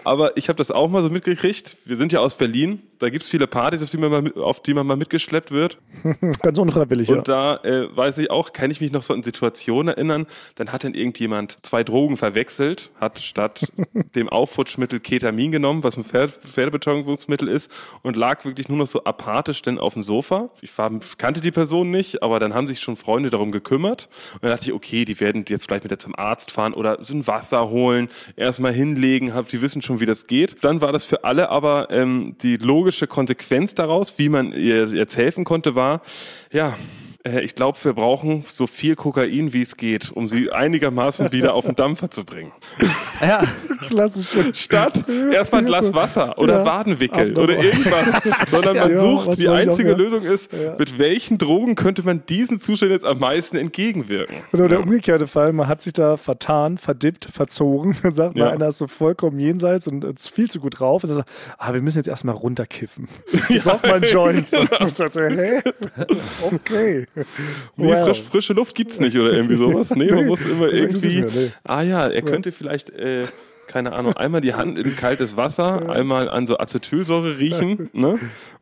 Aber 0.04 0.36
ich 0.36 0.48
habe 0.50 0.58
das 0.58 0.70
auch 0.70 0.88
mal 0.90 1.02
so 1.02 1.08
mitgekriegt. 1.08 1.76
Wir 1.86 1.96
sind 1.96 2.12
ja 2.12 2.20
aus 2.20 2.34
Berlin. 2.34 2.82
Da 3.00 3.08
gibt's 3.08 3.30
viele 3.30 3.46
Partys, 3.46 3.82
auf 3.82 3.88
die 3.88 3.96
man 3.96 4.10
mal, 4.10 4.32
auf 4.42 4.62
die 4.62 4.74
man 4.74 4.86
mal 4.86 4.96
mitgeschleppt 4.96 5.50
wird. 5.50 5.78
Ganz 6.42 6.58
unfreiwillig, 6.58 7.08
ja. 7.08 7.16
Und 7.16 7.28
da 7.28 7.56
äh, 7.64 7.88
weiß 7.96 8.18
ich 8.18 8.30
auch, 8.30 8.52
kann 8.52 8.70
ich 8.70 8.82
mich 8.82 8.92
noch 8.92 9.02
so 9.02 9.14
an 9.14 9.22
Situationen 9.22 9.94
erinnern, 9.94 10.26
dann 10.56 10.70
hat 10.70 10.84
dann 10.84 10.92
irgendjemand 10.92 11.58
zwei 11.62 11.82
Drogen 11.82 12.18
verwechselt, 12.18 12.90
hat 13.00 13.18
statt 13.18 13.72
dem 14.14 14.28
Aufputschmittel 14.28 15.00
Ketamin 15.00 15.50
genommen, 15.50 15.82
was 15.82 15.96
ein 15.96 16.04
Pferd 16.04 16.30
Pferdebetäubungsmittel 16.30 17.48
ist, 17.48 17.72
und 18.02 18.16
lag 18.16 18.44
wirklich 18.44 18.68
nur 18.68 18.76
noch 18.76 18.86
so 18.86 19.02
apathisch 19.04 19.62
denn 19.62 19.78
auf 19.78 19.94
dem 19.94 20.02
Sofa. 20.02 20.50
Ich 20.60 20.76
war, 20.76 20.90
kannte 21.16 21.40
die 21.40 21.52
Person 21.52 21.90
nicht, 21.90 22.22
aber 22.22 22.38
dann 22.38 22.52
haben 22.52 22.66
sich 22.66 22.80
schon 22.80 22.96
Freunde 22.96 23.30
darum 23.30 23.50
gekümmert. 23.50 24.10
Und 24.34 24.42
dann 24.42 24.50
dachte 24.50 24.66
ich, 24.66 24.72
okay, 24.74 25.06
die 25.06 25.18
werden 25.20 25.46
jetzt 25.48 25.64
vielleicht 25.64 25.84
mit 25.84 25.90
der 25.90 25.98
zum 25.98 26.14
Arzt 26.14 26.50
fahren 26.50 26.74
oder 26.74 26.98
so 27.02 27.14
ein 27.14 27.26
Wasser 27.26 27.70
holen, 27.70 28.10
erstmal 28.36 28.74
hinlegen, 28.74 29.32
hab, 29.32 29.48
die 29.48 29.62
wissen 29.62 29.80
schon, 29.80 30.00
wie 30.00 30.06
das 30.06 30.26
geht. 30.26 30.62
Dann 30.62 30.82
war 30.82 30.92
das 30.92 31.06
für 31.06 31.24
alle 31.24 31.48
aber 31.48 31.88
ähm, 31.90 32.36
die 32.42 32.58
logische 32.58 32.89
Konsequenz 33.06 33.74
daraus, 33.74 34.14
wie 34.18 34.28
man 34.28 34.52
ihr 34.52 34.88
jetzt 34.88 35.16
helfen 35.16 35.44
konnte, 35.44 35.74
war, 35.74 36.02
ja, 36.52 36.76
äh, 37.24 37.40
ich 37.40 37.54
glaube, 37.54 37.78
wir 37.82 37.92
brauchen 37.92 38.44
so 38.48 38.66
viel 38.66 38.96
Kokain, 38.96 39.52
wie 39.52 39.62
es 39.62 39.76
geht, 39.76 40.10
um 40.12 40.28
sie 40.28 40.50
einigermaßen 40.52 41.32
wieder 41.32 41.54
auf 41.54 41.66
den 41.66 41.76
Dampfer 41.76 42.10
zu 42.10 42.24
bringen. 42.24 42.52
Ja, 43.20 43.42
Klassisch. 43.86 44.28
Statt 44.54 45.04
erstmal 45.32 45.62
ein 45.62 45.66
Glas 45.66 45.92
Wasser 45.92 46.38
oder 46.38 46.60
Ja. 46.60 46.64
Wadenwickel 46.64 47.34
Ach, 47.36 47.42
oder 47.42 47.58
irgendwas, 47.58 48.22
sondern 48.50 48.76
man 48.76 48.90
Ja, 48.90 49.00
sucht, 49.00 49.36
die 49.38 49.42
ich 49.42 49.48
auch, 49.48 49.54
einzige 49.54 49.90
ja. 49.90 49.96
Lösung 49.96 50.22
ist, 50.22 50.50
mit 50.78 50.98
welchen 50.98 51.38
Drogen 51.38 51.74
könnte 51.74 52.02
man 52.02 52.24
diesen 52.26 52.60
Zustand 52.60 52.92
jetzt 52.92 53.04
am 53.04 53.18
meisten 53.18 53.56
entgegenwirken? 53.56 54.36
Oder 54.52 54.68
der 54.68 54.80
umgekehrte 54.82 55.26
Fall, 55.26 55.52
man 55.52 55.66
hat 55.68 55.82
sich 55.82 55.92
da 55.92 56.16
vertan, 56.16 56.78
verdippt, 56.78 57.26
verzogen. 57.32 57.96
Dann 58.02 58.12
sagt 58.12 58.36
man, 58.36 58.46
Ja. 58.48 58.52
einer 58.52 58.68
ist 58.68 58.78
so 58.78 58.86
vollkommen 58.86 59.38
jenseits 59.40 59.86
und 59.88 60.04
ist 60.04 60.28
viel 60.30 60.50
zu 60.50 60.60
gut 60.60 60.80
drauf. 60.80 61.02
Und 61.04 61.08
dann 61.10 61.16
sagt, 61.16 61.30
ah, 61.58 61.72
wir 61.74 61.82
müssen 61.82 61.98
jetzt 61.98 62.08
erstmal 62.08 62.34
runterkiffen. 62.34 63.08
Das 63.48 63.66
auch 63.66 63.82
mal 63.82 63.94
ein 63.94 64.02
Joint. 64.04 64.52
Und 64.52 64.70
ich 64.88 64.94
dachte, 64.94 65.28
hä? 65.28 65.60
Okay. 66.42 67.06
Nee, 67.14 67.24
Wow. 67.76 68.04
frisch, 68.06 68.22
frische 68.22 68.52
Luft 68.52 68.74
gibt's 68.74 69.00
nicht 69.00 69.16
oder 69.16 69.32
irgendwie 69.32 69.56
sowas. 69.56 69.94
Nee, 69.94 70.10
man 70.12 70.26
muss 70.26 70.44
immer 70.46 70.68
irgendwie. 70.68 71.20
mehr, 71.20 71.30
nee. 71.32 71.50
Ah 71.64 71.82
ja, 71.82 72.06
er 72.08 72.22
könnte 72.22 72.52
vielleicht, 72.52 72.90
äh, 72.90 73.26
keine 73.66 73.92
Ahnung, 73.92 74.14
einmal 74.14 74.40
die 74.40 74.54
Hand 74.54 74.78
in 74.78 74.96
kaltes 74.96 75.36
Wasser, 75.36 75.90
einmal 75.90 76.28
an 76.28 76.46
so 76.46 76.58
Acetylsäure 76.58 77.38
riechen, 77.38 77.90
ne? 77.92 78.18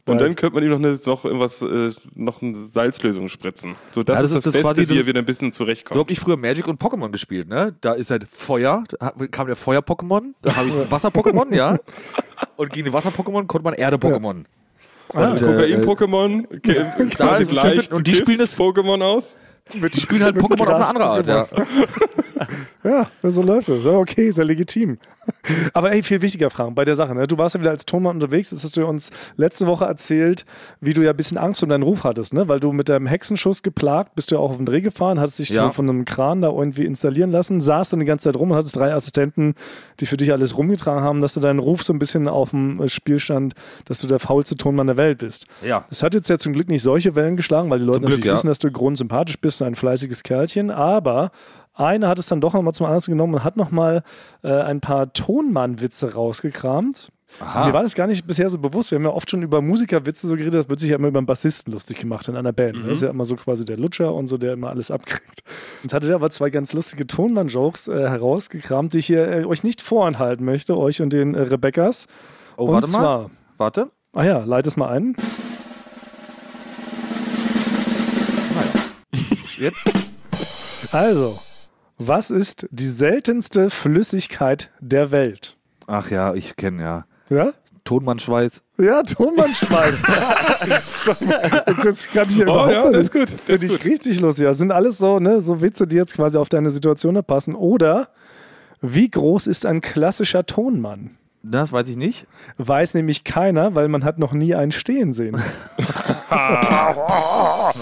Und 0.06 0.18
dann 0.22 0.36
könnte 0.36 0.54
man 0.54 0.64
ihm 0.64 0.70
noch, 0.70 0.78
eine, 0.78 0.98
noch 1.04 1.24
irgendwas, 1.26 1.60
äh, 1.60 1.90
noch 2.14 2.40
eine 2.40 2.54
Salzlösung 2.54 3.28
spritzen. 3.28 3.74
So, 3.90 4.02
das, 4.02 4.16
Ja, 4.16 4.22
das 4.22 4.30
ist 4.32 4.36
das, 4.38 4.44
das 4.44 4.52
Beste, 4.62 4.74
quasi 4.84 4.88
wie 4.94 5.00
er 5.00 5.06
wieder 5.06 5.18
ein 5.20 5.26
bisschen 5.26 5.52
so 5.52 5.58
zurechtkommt. 5.64 6.00
habe 6.00 6.10
ich 6.12 6.18
früher 6.18 6.38
Magic 6.38 6.66
und 6.66 6.80
Pokémon 6.80 7.10
gespielt, 7.10 7.46
ne? 7.48 7.74
Da 7.82 7.92
ist 7.92 8.10
halt 8.10 8.26
Feuer, 8.32 8.84
da 8.98 9.12
kam 9.30 9.48
der 9.48 9.56
Feuer-Pokémon, 9.56 10.32
da 10.40 10.56
habe 10.56 10.68
ich 10.70 10.90
Wasser-Pokémon, 10.90 11.54
ja. 11.54 11.78
Und 12.56 12.72
gegen 12.72 12.86
den 12.86 12.94
Wasser-Pokémon 12.94 13.46
konnte 13.46 13.64
man 13.64 13.74
Erde-Pokémon. 13.74 14.44
Ah, 15.14 15.30
Und, 15.30 15.40
äh, 15.42 15.44
Kokain-Pokémon, 15.84 16.44
äh, 16.68 17.06
quasi 17.14 17.42
ist- 17.44 17.50
gleich 17.50 17.92
und 17.92 18.06
die 18.06 18.14
spielen 18.14 18.38
das- 18.38 18.56
Pokémon 18.56 19.02
aus. 19.02 19.36
Die 19.72 20.00
spielen 20.00 20.22
halt 20.22 20.36
Pokémon 20.36 20.62
auf 20.62 20.68
eine 20.70 20.86
andere 20.86 21.06
Art, 21.06 21.26
ja. 21.26 21.46
Ja, 22.84 23.10
so 23.30 23.42
läuft 23.42 23.68
es. 23.68 23.84
Ja, 23.84 23.92
okay, 23.92 24.28
ist 24.28 24.38
ja 24.38 24.44
legitim. 24.44 24.98
Aber 25.72 25.92
ey, 25.92 26.02
viel 26.02 26.20
wichtiger 26.22 26.50
Fragen 26.50 26.74
bei 26.74 26.84
der 26.84 26.96
Sache. 26.96 27.14
Ne? 27.14 27.26
Du 27.26 27.38
warst 27.38 27.54
ja 27.54 27.60
wieder 27.60 27.70
als 27.70 27.86
Tonmann 27.86 28.16
unterwegs. 28.16 28.50
Das 28.50 28.64
hast 28.64 28.76
du 28.76 28.86
uns 28.86 29.10
letzte 29.36 29.66
Woche 29.66 29.84
erzählt, 29.84 30.44
wie 30.80 30.94
du 30.94 31.02
ja 31.02 31.10
ein 31.10 31.16
bisschen 31.16 31.38
Angst 31.38 31.62
um 31.62 31.68
deinen 31.68 31.82
Ruf 31.82 32.04
hattest, 32.04 32.32
ne? 32.34 32.48
Weil 32.48 32.60
du 32.60 32.72
mit 32.72 32.88
deinem 32.88 33.06
Hexenschuss 33.06 33.62
geplagt 33.62 34.14
bist 34.14 34.30
du 34.30 34.36
ja 34.36 34.40
auch 34.40 34.50
auf 34.50 34.56
den 34.56 34.66
Dreh 34.66 34.80
gefahren, 34.80 35.20
hattest 35.20 35.38
dich 35.38 35.50
Ja. 35.50 35.70
von 35.70 35.88
einem 35.88 36.04
Kran 36.04 36.42
da 36.42 36.48
irgendwie 36.50 36.84
installieren 36.84 37.30
lassen, 37.30 37.60
saßt 37.60 37.92
dann 37.92 38.00
die 38.00 38.06
ganze 38.06 38.24
Zeit 38.24 38.36
rum 38.36 38.50
und 38.50 38.56
hattest 38.56 38.76
drei 38.76 38.92
Assistenten, 38.92 39.54
die 40.00 40.06
für 40.06 40.16
dich 40.16 40.32
alles 40.32 40.56
rumgetragen 40.56 41.02
haben, 41.02 41.20
dass 41.20 41.34
du 41.34 41.40
deinen 41.40 41.58
Ruf 41.58 41.82
so 41.82 41.92
ein 41.92 41.98
bisschen 41.98 42.28
auf 42.28 42.50
dem 42.50 42.86
Spiel 42.88 43.18
stand, 43.18 43.54
dass 43.86 44.00
du 44.00 44.06
der 44.06 44.18
faulste 44.18 44.56
Tonmann 44.56 44.86
der 44.86 44.96
Welt 44.96 45.18
bist. 45.18 45.46
Ja. 45.64 45.84
Es 45.90 46.02
hat 46.02 46.14
jetzt 46.14 46.28
ja 46.28 46.38
zum 46.38 46.52
Glück 46.52 46.68
nicht 46.68 46.82
solche 46.82 47.14
Wellen 47.14 47.36
geschlagen, 47.36 47.70
weil 47.70 47.78
die 47.78 47.84
Leute 47.84 48.00
Zum 48.00 48.06
Glück, 48.06 48.18
natürlich 48.18 48.26
ja. 48.26 48.34
wissen, 48.34 48.48
dass 48.48 48.58
du 48.58 48.70
grundsympathisch 48.70 49.38
bist, 49.40 49.62
ein 49.62 49.74
fleißiges 49.74 50.22
Kerlchen. 50.22 50.70
Aber 50.70 51.30
einer 51.78 52.08
hat 52.08 52.18
es 52.18 52.26
dann 52.26 52.40
doch 52.40 52.54
nochmal 52.54 52.74
zum 52.74 52.86
Anlass 52.86 53.06
genommen 53.06 53.34
und 53.34 53.44
hat 53.44 53.56
nochmal 53.56 54.02
äh, 54.42 54.52
ein 54.52 54.80
paar 54.80 55.12
Tonmann-Witze 55.12 56.14
rausgekramt. 56.14 57.10
Aha. 57.40 57.66
Mir 57.66 57.72
war 57.72 57.82
das 57.82 57.94
gar 57.94 58.06
nicht 58.06 58.26
bisher 58.26 58.48
so 58.50 58.58
bewusst. 58.58 58.90
Wir 58.90 58.96
haben 58.96 59.04
ja 59.04 59.10
oft 59.12 59.30
schon 59.30 59.42
über 59.42 59.60
Musikerwitze 59.60 60.26
so 60.26 60.34
geredet, 60.34 60.54
das 60.54 60.68
wird 60.68 60.80
sich 60.80 60.90
ja 60.90 60.96
immer 60.96 61.08
über 61.08 61.18
einen 61.18 61.26
Bassisten 61.26 61.72
lustig 61.72 61.98
gemacht 61.98 62.26
in 62.26 62.36
einer 62.36 62.52
Band. 62.52 62.78
Das 62.84 62.94
ist 62.94 63.02
ja 63.02 63.10
immer 63.10 63.26
so 63.26 63.36
quasi 63.36 63.64
der 63.64 63.76
Lutscher 63.76 64.12
und 64.14 64.26
so, 64.26 64.38
der 64.38 64.54
immer 64.54 64.70
alles 64.70 64.90
abkriegt. 64.90 65.42
Und 65.82 65.92
hatte 65.92 66.06
der 66.06 66.16
aber 66.16 66.30
zwei 66.30 66.50
ganz 66.50 66.72
lustige 66.72 67.06
Tonmann-Jokes 67.06 67.88
äh, 67.88 68.08
herausgekramt, 68.08 68.94
die 68.94 68.98
ich 68.98 69.06
hier 69.06 69.28
äh, 69.28 69.44
euch 69.44 69.62
nicht 69.62 69.82
vorenthalten 69.82 70.44
möchte, 70.44 70.76
euch 70.76 71.02
und 71.02 71.12
den 71.12 71.34
äh, 71.34 71.42
Rebecca's. 71.42 72.06
Oh, 72.56 72.64
und 72.64 72.72
warte 72.72 72.88
mal. 72.88 72.98
zwar, 72.98 73.30
Warte. 73.58 73.88
ah 74.14 74.24
ja, 74.24 74.38
leit 74.44 74.66
es 74.66 74.76
mal 74.76 74.88
ein. 74.88 75.14
Jetzt? 79.58 79.78
Also, 80.92 81.38
was 81.98 82.30
ist 82.30 82.66
die 82.70 82.86
seltenste 82.86 83.70
Flüssigkeit 83.70 84.70
der 84.80 85.10
Welt? 85.10 85.56
Ach 85.86 86.10
ja, 86.10 86.34
ich 86.34 86.56
kenne 86.56 86.82
ja. 86.82 87.04
Ja? 87.30 87.52
Tonmannschweiß. 87.84 88.62
Ja, 88.78 89.02
Tonmannschweiß. 89.02 90.02
das 91.82 92.10
kann 92.12 92.28
ich 92.28 92.34
hier 92.34 92.46
Oh, 92.48 92.52
überhaupt 92.52 92.72
ja, 92.72 92.90
das 92.92 93.04
ist 93.04 93.12
gut, 93.12 93.30
Finde 93.30 93.66
ich 93.66 93.72
gut. 93.72 93.84
richtig 93.84 94.20
lustig. 94.20 94.44
Das 94.44 94.58
sind 94.58 94.72
alles 94.72 94.98
so, 94.98 95.18
ne, 95.18 95.40
so 95.40 95.60
Witze, 95.62 95.86
die 95.86 95.96
jetzt 95.96 96.14
quasi 96.14 96.36
auf 96.36 96.48
deine 96.48 96.70
Situation 96.70 97.20
passen. 97.24 97.54
Oder 97.54 98.08
wie 98.82 99.10
groß 99.10 99.46
ist 99.46 99.64
ein 99.66 99.80
klassischer 99.80 100.44
Tonmann? 100.46 101.10
Das 101.42 101.72
weiß 101.72 101.88
ich 101.88 101.96
nicht. 101.96 102.26
Weiß 102.58 102.94
nämlich 102.94 103.24
keiner, 103.24 103.74
weil 103.74 103.88
man 103.88 104.04
hat 104.04 104.18
noch 104.18 104.32
nie 104.32 104.54
einen 104.54 104.72
stehen 104.72 105.12
sehen. 105.14 105.40
Ja, 106.30 107.72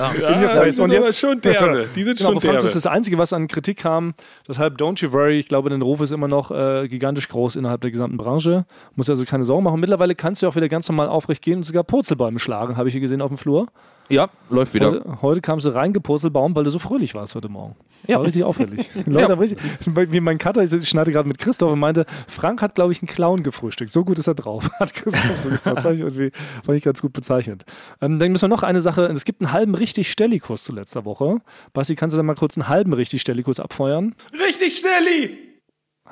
die 0.65 0.71
sind 0.71 0.85
Und 0.85 0.93
jetzt- 0.93 1.19
schon 1.19 1.41
derbe. 1.41 1.87
Die 1.95 2.03
sind 2.03 2.19
Genau, 2.19 2.33
schon 2.33 2.41
derbe. 2.41 2.57
das 2.59 2.67
ist 2.67 2.77
das 2.77 2.87
Einzige, 2.87 3.19
was 3.19 3.33
an 3.33 3.49
Kritik 3.49 3.79
kam. 3.79 4.15
Deshalb 4.49 4.77
don't 4.79 5.01
you 5.03 5.13
worry. 5.13 5.39
Ich 5.39 5.49
glaube, 5.49 5.71
dein 5.71 5.83
Ruf 5.83 6.01
ist 6.01 6.13
immer 6.13 6.29
noch 6.29 6.51
äh, 6.51 6.89
gigantisch 6.89 7.29
groß 7.29 7.57
innerhalb 7.57 7.81
der 7.81 7.91
gesamten 7.91 8.17
Branche. 8.17 8.65
Muss 8.95 9.11
also 9.11 9.25
keine 9.25 9.45
Sorgen 9.45 9.65
machen. 9.65 9.81
Mittlerweile 9.81 10.15
kannst 10.15 10.43
du 10.43 10.49
auch 10.49 10.57
wieder 10.57 10.69
ganz 10.69 10.89
normal 10.89 11.09
aufrecht 11.09 11.43
gehen 11.43 11.59
und 11.59 11.65
sogar 11.65 11.85
Purzelbäume 11.85 12.39
schlagen, 12.39 12.77
habe 12.77 12.89
ich 12.89 12.93
hier 12.93 13.01
gesehen 13.01 13.21
auf 13.23 13.29
dem 13.29 13.39
Flur. 13.39 13.67
Ja, 14.09 14.29
läuft 14.51 14.75
wieder. 14.75 14.93
Heute, 14.93 15.23
heute 15.23 15.41
kamst 15.41 15.67
du 15.67 15.71
reingepurzelbaum, 15.71 16.55
weil 16.55 16.65
du 16.65 16.71
so 16.71 16.79
fröhlich 16.79 17.15
warst 17.15 17.35
heute 17.35 17.49
Morgen. 17.49 17.75
War 18.07 18.23
richtig 18.23 18.45
auffällig. 18.45 18.89
Leute 19.07 19.33
haben 19.33 19.41
richtig, 19.41 19.59
wie 19.85 20.21
mein 20.21 20.39
Cutter, 20.39 20.63
ich 20.63 20.89
schneide 20.89 21.11
gerade 21.11 21.27
mit 21.27 21.39
Christoph 21.39 21.73
und 21.73 21.81
meinte, 21.81 22.07
Frank 22.29 22.63
hat, 22.63 22.77
glaube 22.77 22.93
ich, 22.93 23.03
einen 23.03 23.09
Clown 23.09 23.43
gefrühstückt. 23.43 23.91
So 23.91 24.05
gut 24.05 24.19
ist 24.19 24.29
er 24.29 24.35
drauf. 24.35 24.71
Hat 24.79 24.95
Christoph 24.95 25.39
so 25.39 25.49
gesagt. 25.49 25.81
Fand 25.81 25.97
ich, 25.97 26.03
irgendwie, 26.03 26.31
fand 26.65 26.79
ich 26.79 26.85
ganz 26.85 27.03
gut 27.03 27.13
bezeichnet. 27.13 27.65
Ähm, 28.01 28.19
dann 28.21 28.31
müssen 28.31 28.43
wir 28.43 28.49
noch 28.49 28.63
eine 28.63 28.81
Sache, 28.81 29.07
es 29.07 29.25
gibt 29.25 29.43
einen 29.43 29.53
halben 29.53 29.75
richtig 29.75 30.11
Stellikus 30.11 30.63
zu 30.65 30.73
letzter 30.73 31.05
Woche. 31.05 31.39
Basti, 31.73 31.97
kannst 31.97 32.15
du 32.15 32.17
da 32.17 32.23
mal 32.23 32.37
kurz 32.37 32.57
einen 32.57 32.69
halben 32.69 32.93
richtig 32.93 33.23
Stellikus 33.23 33.59
abfeuern? 33.59 34.15
Richtig, 34.33 34.79
Stelli! 34.79 35.39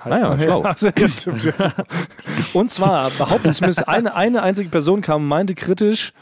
Naja, 0.05 0.36
schlau. 0.42 0.62
Also, 0.62 0.88
ja, 0.88 1.09
stimmt, 1.09 1.45
ja. 1.45 1.72
Und 2.53 2.70
zwar 2.70 3.11
behauptet 3.11 3.55
zumindest 3.55 3.86
eine, 3.86 4.16
eine 4.16 4.42
einzige 4.42 4.68
Person 4.68 5.01
kam 5.01 5.22
und 5.22 5.28
meinte 5.28 5.55
kritisch, 5.55 6.12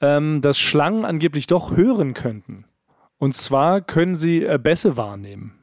ähm, 0.00 0.40
dass 0.40 0.58
Schlangen 0.58 1.04
angeblich 1.04 1.46
doch 1.46 1.76
hören 1.76 2.14
könnten. 2.14 2.64
Und 3.18 3.34
zwar 3.34 3.80
können 3.80 4.14
sie 4.14 4.44
äh, 4.44 4.58
Bässe 4.62 4.96
wahrnehmen. 4.96 5.54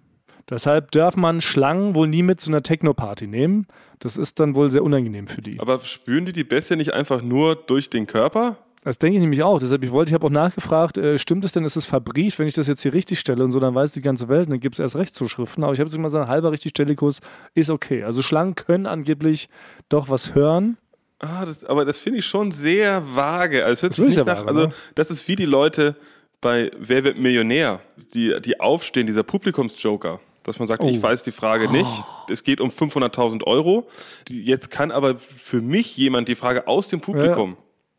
Deshalb 0.49 0.91
darf 0.91 1.15
man 1.15 1.41
Schlangen 1.41 1.95
wohl 1.95 2.07
nie 2.07 2.21
mit 2.21 2.39
zu 2.39 2.51
einer 2.51 2.61
Techno-Party 2.61 3.25
nehmen. 3.27 3.65
Das 3.99 4.15
ist 4.15 4.39
dann 4.39 4.53
wohl 4.53 4.69
sehr 4.69 4.83
unangenehm 4.83 5.27
für 5.27 5.41
die. 5.41 5.59
Aber 5.59 5.79
spüren 5.79 6.25
die 6.25 6.33
die 6.33 6.43
Bässe 6.43 6.75
nicht 6.75 6.93
einfach 6.93 7.23
nur 7.23 7.55
durch 7.55 7.89
den 7.89 8.05
Körper? 8.05 8.57
Das 8.83 8.99
denke 8.99 9.15
ich 9.15 9.21
nämlich 9.21 9.41
auch. 9.41 9.57
Deshalb, 9.57 9.83
ich 9.83 9.91
wollte, 9.91 10.09
ich 10.09 10.13
habe 10.13 10.27
auch 10.27 10.31
nachgefragt, 10.31 10.99
äh, 10.99 11.17
stimmt 11.17 11.43
es 11.43 11.51
denn, 11.51 11.63
ist 11.63 11.75
es 11.75 11.87
verbrieft, 11.87 12.37
wenn 12.37 12.45
ich 12.47 12.53
das 12.53 12.67
jetzt 12.67 12.83
hier 12.83 12.93
richtig 12.93 13.19
stelle 13.19 13.43
und 13.43 13.51
so, 13.51 13.59
dann 13.59 13.73
weiß 13.73 13.93
die 13.93 14.01
ganze 14.01 14.29
Welt 14.29 14.45
und 14.45 14.51
dann 14.51 14.59
gibt 14.59 14.75
es 14.75 14.79
erst 14.79 14.95
Rechtszuschriften. 14.95 15.63
Aber 15.63 15.73
ich 15.73 15.79
habe 15.79 15.87
jetzt 15.87 15.95
immer 15.95 16.09
gesagt, 16.09 16.29
halber 16.29 16.51
richtig 16.51 16.69
Stellikus 16.69 17.21
ist 17.55 17.71
okay. 17.71 18.03
Also 18.03 18.21
Schlangen 18.21 18.53
können 18.53 18.85
angeblich 18.85 19.49
doch 19.89 20.09
was 20.09 20.35
hören. 20.35 20.77
Ah, 21.25 21.45
das, 21.45 21.63
aber 21.65 21.85
das 21.85 21.99
finde 21.99 22.19
ich 22.19 22.25
schon 22.25 22.51
sehr 22.51 23.03
vage. 23.15 23.65
Also, 23.65 23.73
es 23.73 23.81
hört 23.83 23.91
Das 23.91 23.95
sich 23.97 24.05
ist 24.05 24.17
nicht 24.17 24.27
ja 24.27 24.33
nach, 24.33 24.41
vage, 24.41 24.47
also 24.49 24.67
ne? 24.67 24.73
das 24.95 25.11
ist 25.11 25.27
wie 25.27 25.35
die 25.35 25.45
Leute 25.45 25.95
bei 26.41 26.71
Wer 26.77 27.03
wird 27.03 27.17
Millionär, 27.17 27.79
die, 28.13 28.35
die 28.41 28.59
aufstehen, 28.59 29.07
dieser 29.07 29.23
Publikumsjoker. 29.23 30.19
Dass 30.43 30.59
man 30.59 30.67
sagt, 30.67 30.83
Oh. 30.83 30.87
ich 30.87 31.01
weiß 31.01 31.23
die 31.23 31.31
Frage 31.31 31.71
nicht, 31.71 31.89
es 32.29 32.43
geht 32.43 32.61
um 32.61 32.69
500.000 32.69 33.43
Euro. 33.45 33.87
Jetzt 34.29 34.69
kann 34.69 34.91
aber 34.91 35.15
für 35.17 35.61
mich 35.61 35.97
jemand 35.97 36.27
die 36.27 36.35
Frage 36.35 36.67
aus 36.67 36.87
dem 36.87 37.01
Publikum 37.01 37.57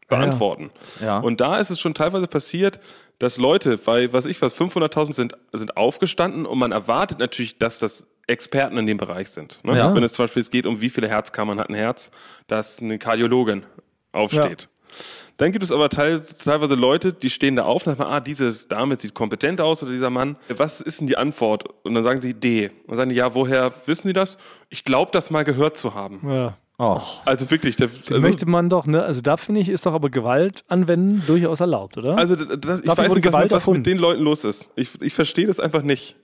beantworten. 0.09 0.71
Ja. 1.03 1.19
Und 1.19 1.41
da 1.41 1.59
ist 1.59 1.71
es 1.71 1.81
schon 1.81 1.95
teilweise 1.95 2.29
passiert, 2.29 2.79
dass 3.19 3.39
Leute 3.39 3.79
bei, 3.79 4.13
was 4.13 4.27
ich 4.27 4.41
was, 4.43 4.55
500.000 4.55 5.13
sind, 5.15 5.37
sind 5.53 5.77
aufgestanden 5.77 6.47
und 6.47 6.59
man 6.59 6.71
erwartet 6.71 7.19
natürlich, 7.19 7.59
dass 7.59 7.81
das 7.81 8.15
Experten 8.27 8.77
in 8.79 8.87
dem 8.87 8.99
Bereich 8.99 9.31
sind. 9.31 9.61
Ne? 9.63 9.77
Ja. 9.77 9.95
Wenn 9.95 10.03
es 10.03 10.15
zum 10.15 10.25
Beispiel 10.25 10.43
es 10.43 10.51
geht 10.51 10.67
um 10.67 10.81
wie 10.81 10.91
viele 10.91 11.09
Herzkammern 11.09 11.61
hat 11.61 11.69
ein 11.69 11.75
Herz, 11.75 12.11
dass 12.47 12.81
eine 12.81 12.99
Kardiologin 12.99 13.65
aufsteht. 14.13 14.69
Dann 15.37 15.53
gibt 15.53 15.63
es 15.63 15.71
aber 15.71 15.91
teil, 15.91 16.23
teilweise 16.43 16.75
Leute, 16.75 17.13
die 17.13 17.29
stehen 17.29 17.57
da 17.57 17.65
auf 17.65 17.87
und 17.87 17.97
sagen, 17.97 18.11
ah, 18.11 18.21
diese 18.21 18.53
Dame 18.69 18.97
sieht 18.97 19.13
kompetent 19.13 19.61
aus 19.61 19.83
oder 19.83 19.93
dieser 19.93 20.09
Mann. 20.09 20.37
Was 20.49 20.81
ist 20.81 21.01
denn 21.01 21.07
die 21.07 21.19
Antwort? 21.19 21.65
Und 21.85 21.95
dann 21.95 22.05
sagen 22.05 22.23
sie 22.23 22.33
D. 22.33 22.69
Und 22.69 22.89
dann 22.89 22.97
sagen 22.97 23.11
die, 23.11 23.17
ja, 23.17 23.35
woher 23.35 23.73
wissen 23.85 24.09
die 24.09 24.15
das? 24.15 24.39
Ich 24.71 24.85
glaube, 24.85 25.11
das 25.13 25.31
mal 25.31 25.45
gehört 25.45 25.77
zu 25.77 25.95
haben. 25.95 26.21
Ja. 26.27 26.57
Oh. 26.79 27.01
Also 27.25 27.51
wirklich, 27.51 27.77
der, 27.77 27.89
also, 28.11 28.21
Möchte 28.21 28.47
man 28.47 28.69
doch, 28.69 28.87
ne? 28.87 29.03
Also 29.03 29.23
da 29.23 29.39
finde 29.39 29.63
ich, 29.63 29.71
ist 29.71 29.87
doch 29.87 29.95
aber 29.95 30.11
Gewalt 30.11 30.65
anwenden 30.69 31.23
durchaus 31.27 31.61
erlaubt, 31.61 31.97
oder? 31.97 32.19
Also 32.19 32.37
das, 32.37 32.81
ich 32.81 32.87
Dafür 32.87 33.05
weiß 33.05 33.15
nicht, 33.15 33.33
was, 33.33 33.51
was 33.51 33.67
mit 33.67 33.87
den 33.87 33.97
Leuten 33.97 34.23
los 34.23 34.45
ist. 34.45 34.71
Ich, 34.77 34.91
ich 35.01 35.15
verstehe 35.15 35.47
das 35.47 35.59
einfach 35.59 35.83
nicht. 35.83 36.17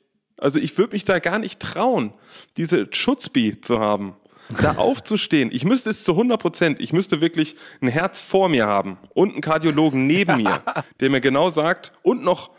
Also 0.43 0.59
ich 0.59 0.77
würde 0.77 0.95
mich 0.95 1.05
da 1.05 1.21
gar 1.21 1.39
nicht 1.39 1.61
trauen, 1.61 2.13
diese 2.57 2.89
Schutzbi 2.91 3.61
zu 3.61 3.79
haben, 3.79 4.15
da 4.61 4.73
aufzustehen. 4.77 5.51
Ich 5.53 5.65
müsste 5.65 5.91
es 5.91 6.03
zu 6.03 6.13
100 6.13 6.41
Prozent, 6.41 6.81
ich 6.81 6.93
müsste 6.93 7.21
wirklich 7.21 7.55
ein 7.81 7.87
Herz 7.87 8.21
vor 8.21 8.49
mir 8.49 8.67
haben 8.67 8.99
und 9.15 9.33
einen 9.33 9.41
Kardiologen 9.41 10.09
neben 10.09 10.39
mir, 10.39 10.61
der 11.01 11.11
mir 11.11 11.21
genau 11.21 11.51
sagt 11.51 11.93
und 12.03 12.25
noch 12.25 12.51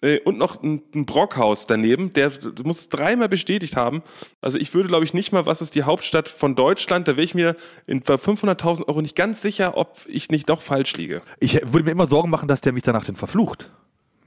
äh, 0.00 0.20
und 0.20 0.38
noch 0.38 0.62
ein, 0.62 0.82
ein 0.94 1.06
Brockhaus 1.06 1.66
daneben, 1.66 2.12
der 2.12 2.30
muss 2.62 2.78
es 2.78 2.88
dreimal 2.88 3.28
bestätigt 3.28 3.74
haben. 3.74 4.04
Also 4.40 4.56
ich 4.56 4.72
würde, 4.72 4.88
glaube 4.88 5.04
ich, 5.04 5.12
nicht 5.12 5.32
mal, 5.32 5.44
was 5.44 5.60
ist 5.60 5.74
die 5.74 5.82
Hauptstadt 5.82 6.28
von 6.28 6.54
Deutschland, 6.54 7.08
da 7.08 7.16
wäre 7.16 7.24
ich 7.24 7.34
mir 7.34 7.56
in, 7.88 8.00
bei 8.00 8.14
500.000 8.14 8.86
Euro 8.86 9.02
nicht 9.02 9.16
ganz 9.16 9.42
sicher, 9.42 9.76
ob 9.76 9.98
ich 10.06 10.30
nicht 10.30 10.48
doch 10.50 10.62
falsch 10.62 10.96
liege. 10.96 11.20
Ich 11.40 11.54
würde 11.54 11.84
mir 11.84 11.90
immer 11.90 12.06
Sorgen 12.06 12.30
machen, 12.30 12.46
dass 12.46 12.60
der 12.60 12.72
mich 12.72 12.84
danach 12.84 13.04
denn 13.04 13.16
verflucht. 13.16 13.70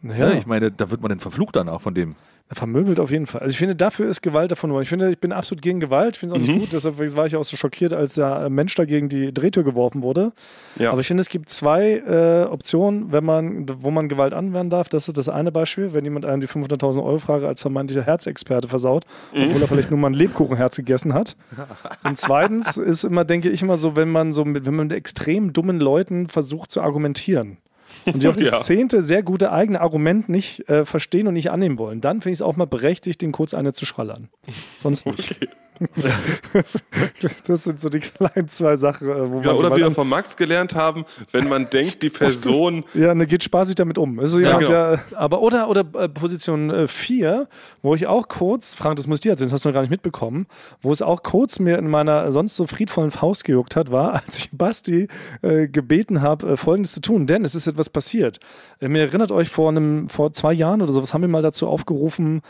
Ja, 0.04 0.16
Ja. 0.16 0.32
Ich 0.34 0.46
meine, 0.46 0.72
da 0.72 0.90
wird 0.92 1.02
man 1.02 1.10
denn 1.10 1.20
verflucht 1.20 1.56
danach 1.56 1.82
von 1.82 1.94
dem. 1.94 2.16
vermöbelt 2.50 3.02
auf 3.02 3.12
jeden 3.12 3.26
Fall. 3.26 3.42
Also 3.42 3.52
ich 3.52 3.58
finde, 3.58 3.76
dafür 3.76 4.10
ist 4.10 4.22
Gewalt 4.22 4.52
davon. 4.52 4.72
Ich 4.82 4.88
finde, 4.88 5.12
ich 5.12 5.20
bin 5.20 5.34
absolut 5.34 5.62
gegen 5.62 5.82
Gewalt. 5.82 6.16
Ich 6.16 6.20
finde 6.22 6.36
es 6.36 6.42
auch 6.42 6.48
Mhm. 6.48 6.54
nicht 6.54 6.62
gut. 6.62 6.72
Deshalb 6.72 6.98
war 7.18 7.26
ich 7.26 7.36
auch 7.36 7.44
so 7.44 7.58
schockiert, 7.58 7.92
als 7.92 8.14
der 8.14 8.50
Mensch 8.50 8.74
da 8.76 8.86
gegen 8.86 9.10
die 9.10 9.34
Drehtür 9.34 9.66
geworfen 9.66 10.02
wurde. 10.02 10.32
Ja. 10.80 10.92
Aber 10.94 11.02
ich 11.02 11.08
finde, 11.08 11.20
es 11.20 11.28
gibt 11.28 11.50
zwei 11.50 11.98
äh, 12.08 12.46
Optionen, 12.50 13.12
wenn 13.12 13.26
man, 13.26 13.66
wo 13.84 13.92
man 13.92 14.08
Gewalt 14.08 14.32
anwenden 14.34 14.70
darf. 14.70 14.88
Das 14.88 15.10
ist 15.10 15.18
das 15.18 15.28
eine 15.28 15.52
Beispiel, 15.52 15.92
wenn 15.92 16.06
jemand 16.06 16.24
einem 16.26 16.40
die 16.40 16.48
500.000 16.48 17.04
Euro 17.04 17.20
Frage 17.20 17.50
als 17.50 17.60
vermeintlicher 17.62 18.04
Herzexperte 18.04 18.70
versaut, 18.70 19.04
obwohl 19.34 19.62
er 19.62 19.68
vielleicht 19.68 19.92
nur 19.92 20.00
mal 20.00 20.08
ein 20.08 20.14
Lebkuchenherz 20.14 20.78
gegessen 20.78 21.14
hat. 21.14 21.36
Und 22.06 22.18
zweitens 22.18 22.78
ist 22.78 23.04
immer, 23.04 23.26
denke 23.26 23.50
ich 23.50 23.62
immer 23.62 23.76
so, 23.78 23.98
wenn 23.98 24.10
man 24.10 24.32
so 24.32 24.46
mit, 24.46 24.66
wenn 24.66 24.74
man 24.74 24.88
mit 24.88 24.96
extrem 24.96 25.52
dummen 25.52 25.82
Leuten 25.82 26.28
versucht 26.28 26.72
zu 26.72 26.82
argumentieren. 26.82 27.58
Und 28.14 28.24
die 28.24 28.28
auch 28.28 28.36
das 28.36 28.50
Ja. 28.52 28.60
zehnte 28.60 29.02
sehr 29.02 29.22
gute 29.24 29.52
eigene 29.52 29.82
Argument 29.82 30.30
nicht 30.30 30.68
äh, 30.70 30.86
verstehen 30.86 31.28
und 31.28 31.34
nicht 31.34 31.52
annehmen 31.52 31.78
wollen, 31.78 32.02
dann 32.02 32.22
finde 32.22 32.34
ich 32.34 32.38
es 32.40 32.42
auch 32.42 32.56
mal 32.56 32.66
berechtigt, 32.66 33.22
den 33.22 33.32
kurz 33.32 33.54
eine 33.54 33.74
zu 33.74 33.86
schallern. 33.86 34.30
Sonst 34.78 35.06
nicht. 35.06 35.36
Das, 36.54 36.84
das 37.48 37.64
sind 37.64 37.80
so 37.80 37.90
die 37.90 38.00
kleinen 38.00 38.48
zwei 38.48 38.76
Sachen, 38.76 39.10
äh, 39.10 39.32
wo 39.32 39.42
Ja, 39.42 39.48
man 39.48 39.56
oder 39.58 39.76
wie 39.76 39.82
wir 39.82 39.92
von 39.92 40.10
Max 40.10 40.38
gelernt 40.38 40.76
haben, 40.76 41.06
wenn 41.32 41.48
man 41.48 41.70
denkt, 41.72 42.04
die 42.04 42.10
Person. 42.10 42.84
Ja, 42.94 43.14
ne, 43.14 43.28
geht 43.28 43.44
spaßig 43.44 43.76
damit 43.76 43.98
um. 43.98 44.20
Ist 44.20 44.32
so 44.32 44.40
jemand, 44.40 44.60
genau. 44.60 44.72
der, 44.72 45.00
aber 45.16 45.42
oder, 45.42 45.70
oder 45.70 45.84
äh, 45.94 46.10
Position 46.10 46.88
4, 46.88 47.48
wo 47.82 47.96
ich 47.96 48.08
auch 48.08 48.28
kurz, 48.28 48.74
Frank, 48.74 48.98
das 48.98 49.08
muss 49.08 49.20
dir 49.20 49.32
erzählen, 49.32 49.50
das 49.50 49.54
hast 49.54 49.66
du 49.66 49.70
noch 49.70 49.74
gar 49.74 49.82
nicht 49.82 49.92
mitbekommen, 49.92 50.48
wo 50.82 50.92
es 50.92 51.02
auch 51.02 51.24
kurz 51.24 51.60
mir 51.60 51.78
in 51.78 51.88
meiner 51.88 52.32
sonst 52.32 52.56
so 52.56 52.68
friedvollen 52.68 53.12
Faust 53.12 53.44
gejuckt 53.44 53.76
hat, 53.76 53.92
war, 53.92 54.14
als 54.26 54.38
ich 54.38 54.50
Basti 54.52 55.08
äh, 55.42 55.68
gebeten 55.68 56.22
habe, 56.22 56.54
äh, 56.54 56.58
Folgendes 56.58 56.92
zu 56.94 57.02
tun, 57.02 57.28
denn 57.28 57.46
es 57.46 57.56
ist 57.56 57.68
etwas 57.68 57.90
passiert. 57.90 58.40
Äh, 58.80 58.90
mir 58.90 59.02
erinnert 59.02 59.32
euch, 59.32 59.50
vor 59.50 59.70
einem, 59.70 60.10
vor 60.10 60.34
zwei 60.34 60.54
Jahren 60.54 60.82
oder 60.82 60.94
sowas 60.94 61.14
haben 61.14 61.22
wir 61.22 61.28
mal 61.28 61.42
dazu 61.42 61.68
aufgerufen, 61.68 62.42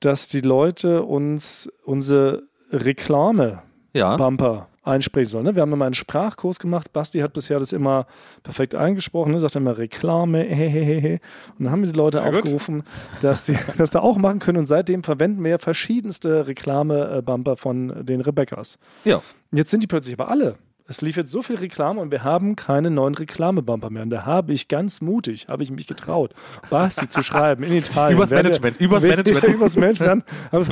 dass 0.00 0.28
die 0.28 0.40
Leute 0.40 1.02
uns 1.02 1.70
unsere 1.84 2.42
Reklame 2.72 3.62
Ja. 3.92 4.16
Bumper 4.16 4.68
einsprechen 4.82 5.30
sollen. 5.30 5.44
Ne? 5.44 5.54
Wir 5.56 5.62
haben 5.62 5.72
immer 5.72 5.84
einen 5.86 5.94
Sprachkurs 5.94 6.58
gemacht. 6.60 6.92
Basti 6.92 7.18
hat 7.18 7.32
bisher 7.32 7.58
das 7.58 7.72
immer 7.72 8.06
perfekt 8.44 8.74
eingesprochen, 8.76 9.32
ne? 9.32 9.40
sagt 9.40 9.56
immer 9.56 9.76
Reklame, 9.76 10.38
hehehe. 10.44 11.18
Und 11.58 11.64
dann 11.64 11.72
haben 11.72 11.82
wir 11.82 11.90
die 11.90 11.96
Leute 11.98 12.18
Sehr 12.18 12.30
gut. 12.30 12.36
aufgerufen, 12.42 12.82
dass 13.20 13.44
die 13.44 13.58
das 13.78 13.90
da 13.90 14.00
auch 14.00 14.16
machen 14.16 14.38
können. 14.38 14.58
Und 14.58 14.66
seitdem 14.66 15.02
verwenden 15.02 15.42
wir 15.42 15.58
verschiedenste 15.58 16.46
Reklame-Bumper 16.46 17.56
von 17.56 18.04
den 18.06 18.20
Rebecca's. 18.20 18.78
Ja. 19.04 19.22
Jetzt 19.50 19.70
sind 19.70 19.82
die 19.82 19.86
plötzlich 19.88 20.14
aber 20.18 20.30
alle. 20.30 20.56
Es 20.88 21.00
lief 21.00 21.16
jetzt 21.16 21.32
so 21.32 21.42
viel 21.42 21.56
Reklame 21.56 22.00
und 22.00 22.12
wir 22.12 22.22
haben 22.22 22.54
keine 22.54 22.90
neuen 22.92 23.14
Reklamebumper 23.14 23.90
mehr. 23.90 24.04
Und 24.04 24.10
da 24.10 24.24
habe 24.24 24.52
ich 24.52 24.68
ganz 24.68 25.00
mutig, 25.00 25.48
habe 25.48 25.64
ich 25.64 25.70
mich 25.72 25.88
getraut, 25.88 26.32
Basti 26.70 27.08
zu 27.08 27.24
schreiben 27.24 27.64
in 27.64 27.72
Italien. 27.76 28.18
Übers 28.18 28.30
Management, 28.30 28.80
übers 28.80 29.02
Management. 29.02 29.44
übers 29.48 29.76
Management. 29.76 30.24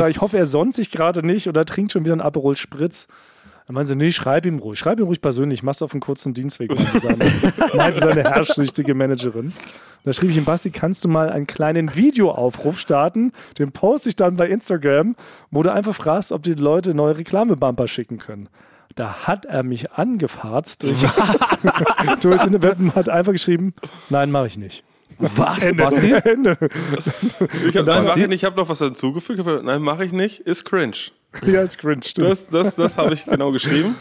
Ich 0.09 0.21
hoffe, 0.21 0.39
er 0.39 0.47
sonnt 0.47 0.77
sich 0.77 0.93
gerade 0.93 1.27
nicht 1.27 1.49
oder 1.49 1.65
trinkt 1.65 1.93
schon 1.93 2.05
wieder 2.05 2.13
einen 2.13 2.21
Aperol 2.21 2.57
Spritz. 2.57 3.09
Dann 3.67 3.75
meinte 3.75 3.89
sie, 3.89 3.97
nee, 3.97 4.13
schreib 4.13 4.47
ihm 4.47 4.59
ruhig. 4.59 4.79
Schreib 4.79 5.01
ihm 5.01 5.07
ruhig 5.07 5.21
persönlich. 5.21 5.63
Mach's 5.63 5.83
auf 5.83 5.93
einen 5.93 6.01
kurzen 6.01 6.33
Dienstweg. 6.33 6.71
meinte 6.71 7.01
seine, 7.01 7.33
meinte 7.75 8.01
seine 8.01 8.23
herrschsüchtige 8.23 8.95
Managerin. 8.95 9.53
Da 10.05 10.13
schrieb 10.13 10.31
ich 10.31 10.37
ihm, 10.37 10.45
Basti, 10.45 10.71
kannst 10.71 11.05
du 11.05 11.09
mal 11.09 11.31
einen 11.31 11.47
kleinen 11.47 11.97
Videoaufruf 11.97 12.79
starten? 12.79 13.33
Den 13.59 13.73
poste 13.73 14.11
ich 14.11 14.17
dann 14.17 14.37
bei 14.37 14.49
Instagram, 14.49 15.17
wo 15.51 15.63
du 15.63 15.73
einfach 15.73 15.95
fragst, 15.95 16.31
ob 16.31 16.43
die 16.43 16.55
Leute 16.55 16.95
neue 16.95 17.19
Reklamebumper 17.19 17.89
schicken 17.89 18.19
können. 18.19 18.49
Da 18.95 19.27
hat 19.27 19.45
er 19.45 19.63
mich 19.65 19.93
angefarzt 19.93 20.83
durch, 20.85 20.95
durchs 22.21 22.45
Internet 22.45 22.79
und 22.79 22.95
hat 22.95 23.09
einfach 23.09 23.33
geschrieben, 23.33 23.75
nein, 24.11 24.31
mache 24.31 24.47
ich 24.47 24.57
nicht. 24.59 24.85
Was, 25.19 25.61
Basti? 25.77 26.13
Ende. 26.13 26.57
Ich 27.69 27.77
habe 27.77 27.85
dann- 27.85 27.85
nein, 27.85 28.05
mach 28.05 28.17
ich 28.17 28.27
nicht, 28.29 28.43
ich 28.43 28.45
hab 28.45 28.57
noch 28.57 28.69
was 28.69 28.79
hinzugefügt. 28.79 29.45
Nein, 29.65 29.83
mache 29.83 30.05
ich 30.05 30.13
nicht. 30.13 30.41
Ist 30.41 30.65
cringe. 30.65 30.97
ja, 31.47 31.63
ist 31.63 31.79
cringe. 31.79 32.03
stimmt. 32.05 32.29
Das, 32.31 32.49
das, 32.49 32.75
das 32.77 32.97
habe 32.99 33.15
ich 33.15 33.25
genau 33.25 33.51
geschrieben. 33.53 33.95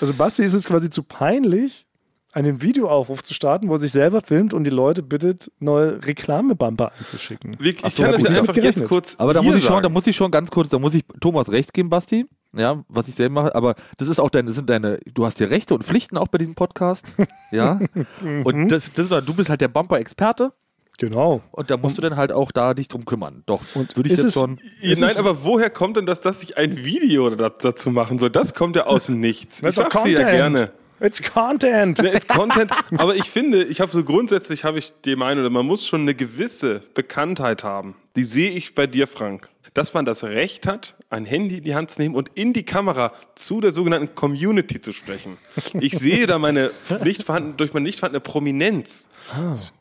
Also 0.00 0.12
Basti 0.14 0.42
ist 0.42 0.54
es 0.54 0.64
quasi 0.64 0.90
zu 0.90 1.02
peinlich, 1.02 1.86
einen 2.32 2.60
Videoaufruf 2.60 3.22
zu 3.22 3.32
starten, 3.32 3.68
wo 3.68 3.74
er 3.74 3.78
sich 3.78 3.92
selber 3.92 4.20
filmt 4.20 4.52
und 4.54 4.64
die 4.64 4.70
Leute 4.70 5.02
bittet, 5.02 5.50
neue 5.58 6.04
Reklamebumper 6.04 6.92
einzuschicken. 6.98 7.56
Wir, 7.58 7.72
ich 7.72 7.80
so, 7.94 8.02
kann 8.02 8.12
das 8.12 8.22
ja 8.22 8.28
nicht 8.30 8.38
einfach 8.40 8.56
jetzt 8.56 8.84
kurz. 8.84 9.14
Aber 9.18 9.32
da 9.34 9.42
muss 9.42 9.56
ich 9.56 9.64
schon, 9.64 9.82
da 9.82 9.88
muss 9.88 10.06
ich 10.06 10.16
schon 10.16 10.30
ganz 10.30 10.50
kurz, 10.50 10.68
da 10.68 10.78
muss 10.78 10.94
ich 10.94 11.04
Thomas 11.20 11.50
recht 11.50 11.72
geben, 11.72 11.88
Basti. 11.90 12.26
Ja, 12.56 12.82
was 12.88 13.06
ich 13.08 13.14
selber 13.14 13.42
mache, 13.42 13.54
aber 13.54 13.74
das 13.98 14.08
ist 14.08 14.18
auch 14.18 14.30
deine, 14.30 14.48
das 14.48 14.56
sind 14.56 14.70
deine, 14.70 14.98
du 15.12 15.26
hast 15.26 15.38
ja 15.40 15.46
Rechte 15.46 15.74
und 15.74 15.84
Pflichten 15.84 16.16
auch 16.16 16.28
bei 16.28 16.38
diesem 16.38 16.54
Podcast. 16.54 17.06
Ja. 17.50 17.78
und 18.44 18.68
das, 18.68 18.90
das 18.94 19.10
ist, 19.10 19.28
du 19.28 19.34
bist 19.34 19.50
halt 19.50 19.60
der 19.60 19.68
Bumper-Experte 19.68 20.52
Genau. 20.98 21.42
und 21.50 21.70
da 21.70 21.76
musst 21.76 21.98
du 21.98 22.02
dann 22.02 22.16
halt 22.16 22.32
auch 22.32 22.50
da 22.52 22.72
dich 22.72 22.88
drum 22.88 23.04
kümmern. 23.04 23.42
Doch, 23.44 23.60
Und 23.74 23.94
würde 23.96 24.08
ich 24.10 24.16
jetzt 24.16 24.28
es- 24.28 24.32
schon. 24.34 24.58
Nein, 24.82 25.16
aber 25.18 25.44
woher 25.44 25.68
kommt 25.68 25.98
denn 25.98 26.06
das, 26.06 26.22
dass 26.22 26.42
ich 26.42 26.56
ein 26.56 26.84
Video 26.84 27.28
da, 27.28 27.50
dazu 27.50 27.90
machen 27.90 28.18
soll? 28.18 28.30
Das 28.30 28.54
kommt 28.54 28.76
ja 28.76 28.86
aus 28.86 29.06
dem 29.06 29.20
Nichts. 29.20 29.56
Ich 29.62 29.62
Das 29.62 29.76
ist 29.76 29.78
doch 29.84 29.90
sag's 29.92 30.04
dir 30.04 30.12
ja 30.18 30.30
gerne. 30.30 30.70
It's 30.98 31.22
Content. 31.22 31.98
Ne, 32.00 32.08
ist 32.08 32.26
Content, 32.26 32.70
aber 32.96 33.14
ich 33.16 33.30
finde, 33.30 33.64
ich 33.64 33.82
habe 33.82 33.92
so 33.92 34.02
grundsätzlich 34.02 34.64
habe 34.64 34.78
ich 34.78 34.94
die 35.04 35.14
Meinung, 35.16 35.52
man 35.52 35.66
muss 35.66 35.86
schon 35.86 36.00
eine 36.00 36.14
gewisse 36.14 36.80
Bekanntheit 36.94 37.62
haben. 37.64 37.96
Die 38.16 38.24
sehe 38.24 38.50
ich 38.52 38.74
bei 38.74 38.86
dir, 38.86 39.06
Frank. 39.06 39.50
Dass 39.76 39.92
man 39.94 40.04
das 40.06 40.24
Recht 40.24 40.66
hat, 40.66 40.96
ein 41.10 41.26
Handy 41.26 41.58
in 41.58 41.64
die 41.64 41.74
Hand 41.74 41.90
zu 41.90 42.00
nehmen 42.00 42.14
und 42.14 42.30
in 42.34 42.52
die 42.52 42.62
Kamera 42.64 43.12
zu 43.34 43.60
der 43.60 43.72
sogenannten 43.72 44.14
Community 44.14 44.80
zu 44.80 44.92
sprechen. 44.92 45.36
Ich 45.80 45.98
sehe 45.98 46.26
da 46.26 46.38
meine 46.38 46.70
nicht 47.04 47.22
vorhanden, 47.22 47.56
durch 47.58 47.74
meine 47.74 47.84
nicht 47.84 48.00
vorhandene 48.00 48.20
Prominenz. 48.20 49.08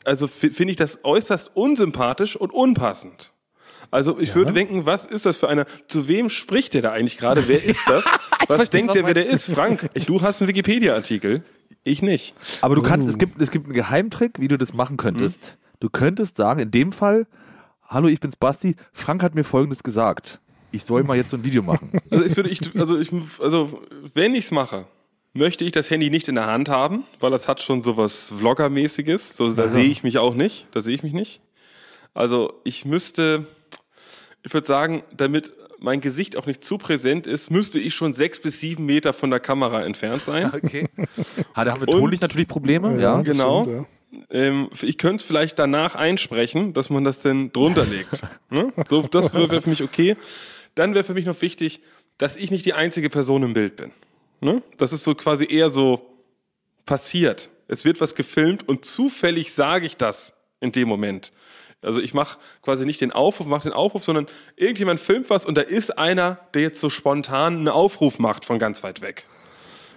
Also 0.03 0.27
fi- 0.27 0.49
finde 0.49 0.71
ich 0.71 0.77
das 0.77 0.99
äußerst 1.03 1.51
unsympathisch 1.55 2.35
und 2.35 2.51
unpassend. 2.53 3.31
Also 3.91 4.19
ich 4.19 4.35
würde 4.35 4.51
denken, 4.51 4.85
was 4.85 5.05
ist 5.05 5.25
das 5.25 5.37
für 5.37 5.47
einer, 5.47 5.65
zu 5.87 6.07
wem 6.07 6.29
spricht 6.29 6.73
der 6.73 6.81
da 6.81 6.91
eigentlich 6.91 7.17
gerade? 7.17 7.47
Wer 7.47 7.63
ist 7.63 7.83
das? 7.87 8.03
Was 8.47 8.57
verstehe, 8.57 8.67
denkt 8.81 8.89
was 8.89 8.93
der, 8.95 9.05
wer 9.05 9.13
der 9.13 9.27
ist? 9.27 9.49
Frank, 9.49 9.89
du 10.07 10.21
hast 10.21 10.41
einen 10.41 10.49
Wikipedia-Artikel. 10.49 11.43
Ich 11.83 12.01
nicht. 12.01 12.35
Aber 12.61 12.75
du 12.75 12.81
Oh. 12.81 12.83
kannst, 12.83 13.07
es 13.07 13.17
gibt, 13.17 13.41
es 13.41 13.51
gibt 13.51 13.65
einen 13.67 13.75
Geheimtrick, 13.75 14.39
wie 14.39 14.47
du 14.49 14.57
das 14.57 14.73
machen 14.73 14.97
könntest. 14.97 15.57
Du 15.79 15.89
könntest 15.89 16.35
sagen, 16.37 16.59
in 16.59 16.71
dem 16.71 16.91
Fall, 16.91 17.27
hallo, 17.87 18.07
ich 18.07 18.19
bin's 18.19 18.35
Basti, 18.35 18.75
Frank 18.93 19.23
hat 19.23 19.35
mir 19.35 19.43
folgendes 19.43 19.83
gesagt. 19.83 20.39
Ich 20.71 20.83
soll 20.83 21.03
mal 21.03 21.15
jetzt 21.15 21.29
so 21.29 21.37
ein 21.37 21.43
Video 21.43 21.63
machen. 21.63 21.91
Also, 22.09 22.25
ich 22.25 22.35
würde, 22.35 22.49
ich, 22.49 22.79
also, 22.79 22.99
ich, 22.99 23.09
also 23.39 23.81
wenn 24.13 24.35
ich 24.35 24.45
es 24.45 24.51
mache, 24.51 24.85
möchte 25.33 25.65
ich 25.65 25.71
das 25.71 25.89
Handy 25.89 26.09
nicht 26.09 26.27
in 26.27 26.35
der 26.35 26.47
Hand 26.47 26.69
haben, 26.69 27.03
weil 27.19 27.31
das 27.31 27.47
hat 27.47 27.61
schon 27.61 27.81
sowas 27.81 28.31
Vlogger-mäßiges. 28.37 29.35
So, 29.35 29.53
da 29.53 29.67
sehe 29.67 29.85
ich 29.85 30.03
mich 30.03 30.17
auch 30.17 30.33
nicht. 30.33 30.67
Da 30.71 30.81
sehe 30.81 30.95
ich 30.95 31.03
mich 31.03 31.13
nicht. 31.13 31.41
Also 32.13 32.53
ich 32.63 32.85
müsste, 32.85 33.45
ich 34.43 34.53
würde 34.53 34.65
sagen, 34.65 35.03
damit 35.15 35.53
mein 35.79 35.99
Gesicht 35.99 36.37
auch 36.37 36.45
nicht 36.45 36.63
zu 36.63 36.77
präsent 36.77 37.27
ist, 37.27 37.51
müsste 37.51 37.79
ich 37.79 37.93
schon 37.93 38.13
sechs 38.13 38.39
bis 38.39 38.61
sieben 38.61 38.85
Meter 38.85 39.11
von 39.11 39.29
der 39.29 39.41
Kamera 39.41 39.83
entfernt 39.83 40.23
sein. 40.23 40.51
Okay. 40.65 40.87
Ha, 41.55 41.63
da 41.65 41.73
haben 41.73 41.81
wir 41.81 41.87
tonlich 41.87 42.21
natürlich 42.21 42.47
Probleme, 42.47 42.99
ja. 42.99 43.17
das 43.17 43.29
genau. 43.29 43.63
stimmt, 43.63 43.87
Ähm, 44.29 44.69
ich 44.81 44.97
könnte 44.97 45.17
es 45.17 45.23
vielleicht 45.23 45.59
danach 45.59 45.95
einsprechen, 45.95 46.73
dass 46.73 46.89
man 46.89 47.03
das 47.03 47.21
dann 47.21 47.51
drunter 47.51 47.85
legt. 47.89 48.21
ne? 48.49 48.71
So, 48.87 49.01
das 49.03 49.33
wäre 49.33 49.61
für 49.61 49.69
mich 49.69 49.83
okay. 49.83 50.15
Dann 50.75 50.93
wäre 50.93 51.03
für 51.03 51.13
mich 51.13 51.25
noch 51.25 51.41
wichtig, 51.41 51.81
dass 52.17 52.37
ich 52.37 52.51
nicht 52.51 52.65
die 52.65 52.73
einzige 52.73 53.09
Person 53.09 53.43
im 53.43 53.53
Bild 53.53 53.75
bin. 53.75 53.91
Ne? 54.41 54.61
Das 54.77 54.93
ist 54.93 55.03
so 55.03 55.15
quasi 55.15 55.45
eher 55.49 55.69
so 55.69 56.09
passiert. 56.85 57.49
Es 57.67 57.85
wird 57.85 57.99
was 58.01 58.15
gefilmt 58.15 58.67
und 58.67 58.85
zufällig 58.85 59.53
sage 59.53 59.85
ich 59.85 59.97
das 59.97 60.33
in 60.59 60.71
dem 60.71 60.87
Moment. 60.87 61.31
Also 61.81 61.99
ich 61.99 62.13
mache 62.13 62.39
quasi 62.61 62.85
nicht 62.85 63.01
den 63.01 63.11
Aufruf, 63.11 63.47
mache 63.47 63.63
den 63.63 63.73
Aufruf, 63.73 64.03
sondern 64.03 64.27
irgendjemand 64.55 64.99
filmt 64.99 65.29
was 65.29 65.45
und 65.45 65.55
da 65.55 65.61
ist 65.61 65.97
einer, 65.97 66.39
der 66.53 66.63
jetzt 66.63 66.79
so 66.79 66.89
spontan 66.89 67.57
einen 67.57 67.67
Aufruf 67.67 68.19
macht 68.19 68.45
von 68.45 68.59
ganz 68.59 68.83
weit 68.83 69.01
weg. 69.01 69.25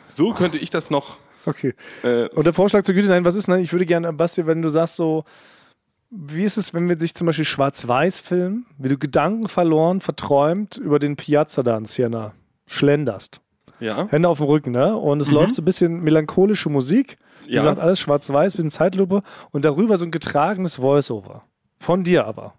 So 0.09 0.33
könnte 0.33 0.59
ich 0.59 0.71
das 0.71 0.91
noch 0.91 1.19
Okay. 1.49 1.75
Äh, 2.03 2.29
Und 2.31 2.45
der 2.45 2.53
Vorschlag 2.53 2.83
zur 2.83 2.95
Güte, 2.95 3.09
nein, 3.09 3.25
was 3.25 3.35
ist, 3.35 3.49
nein, 3.49 3.61
ich 3.63 3.73
würde 3.73 3.87
gerne, 3.87 4.13
Basti, 4.13 4.47
wenn 4.47 4.63
du 4.63 4.69
sagst 4.69 4.97
so, 4.97 5.25
wie 6.11 6.45
ist 6.45 6.57
es, 6.57 6.73
wenn 6.75 6.89
wir 6.89 6.99
sich 6.99 7.15
zum 7.15 7.27
Beispiel 7.27 7.45
schwarz-weiß 7.45 8.21
filmen, 8.21 8.67
wie 8.79 8.89
du 8.89 8.99
Gedanken 8.99 9.49
verloren, 9.49 10.01
verträumt 10.01 10.77
über 10.77 10.99
den 10.99 11.17
Piazza 11.17 11.63
da 11.63 11.77
in 11.77 11.85
Siena 11.85 12.33
schlenderst. 12.67 13.41
ja. 13.81 14.09
Hände 14.11 14.29
auf 14.29 14.39
dem 14.39 14.47
Rücken, 14.47 14.73
ne? 14.73 14.97
Und 14.97 15.21
es 15.23 15.31
läuft 15.31 15.55
so 15.55 15.63
ein 15.63 15.65
bisschen 15.65 16.03
melancholische 16.03 16.69
Musik. 16.69 17.17
Wie 17.47 17.53
Ja. 17.55 17.61
gesagt, 17.63 17.79
alles 17.79 18.01
schwarz-weiß, 18.01 18.55
bisschen 18.57 18.71
Zeitlupe 18.71 19.23
und 19.53 19.65
darüber 19.65 19.97
so 19.97 20.05
ein 20.05 20.11
getragenes 20.11 20.77
Voice-Over. 20.77 21.43
Von 21.79 22.05
dir 22.05 22.27
aber. 22.27 22.55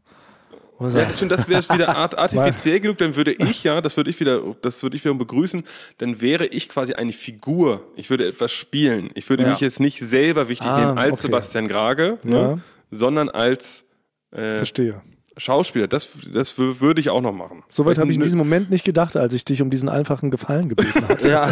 Ja, 0.80 1.10
schon, 1.18 1.28
das 1.30 1.48
wäre 1.50 1.62
wieder 1.74 1.96
art 1.96 2.18
artifiziell 2.18 2.80
genug, 2.80 2.98
dann 3.00 3.16
würde 3.16 3.32
ich 3.34 3.64
ja, 3.64 3.82
das 3.82 3.98
würde 3.98 4.10
ich 4.10 4.20
wieder, 4.20 4.42
das 4.62 4.82
würde 4.82 4.96
ich 4.96 5.04
wiederum 5.04 5.18
begrüßen, 5.18 5.64
dann 5.98 6.22
wäre 6.22 6.46
ich 6.46 6.70
quasi 6.70 6.94
eine 6.94 7.12
Figur. 7.12 7.86
Ich 7.96 8.10
würde 8.10 8.28
etwas 8.28 8.52
spielen. 8.52 9.10
Ich 9.16 9.30
würde 9.30 9.44
Ja. 9.44 9.50
mich 9.50 9.60
jetzt 9.60 9.80
nicht 9.80 10.00
selber 10.00 10.48
wichtig 10.48 10.68
Ah, 10.68 10.80
nehmen 10.80 10.98
als 10.98 11.20
okay. 11.20 11.22
Sebastian 11.24 11.68
Grage, 11.68 12.18
Ja. 12.24 12.30
ne, 12.56 12.62
sondern 12.92 13.30
als 13.30 13.84
äh, 14.32 14.58
Verstehe. 14.58 15.02
Schauspieler. 15.40 15.88
Das, 15.88 16.10
das 16.34 16.58
wür- 16.58 16.80
würde 16.82 17.00
ich 17.00 17.10
auch 17.10 17.22
noch 17.22 17.32
machen. 17.32 17.64
Soweit 17.70 17.98
habe 17.98 18.10
ich 18.12 18.18
in 18.18 18.24
diesem 18.24 18.38
Moment 18.38 18.70
nicht 18.70 18.84
gedacht, 18.86 19.16
als 19.18 19.34
ich 19.34 19.44
dich 19.46 19.62
um 19.62 19.70
diesen 19.70 19.90
einfachen 19.90 20.30
Gefallen 20.32 20.70
gebeten 20.70 21.08
hatte. 21.08 21.30
Ja. 21.30 21.50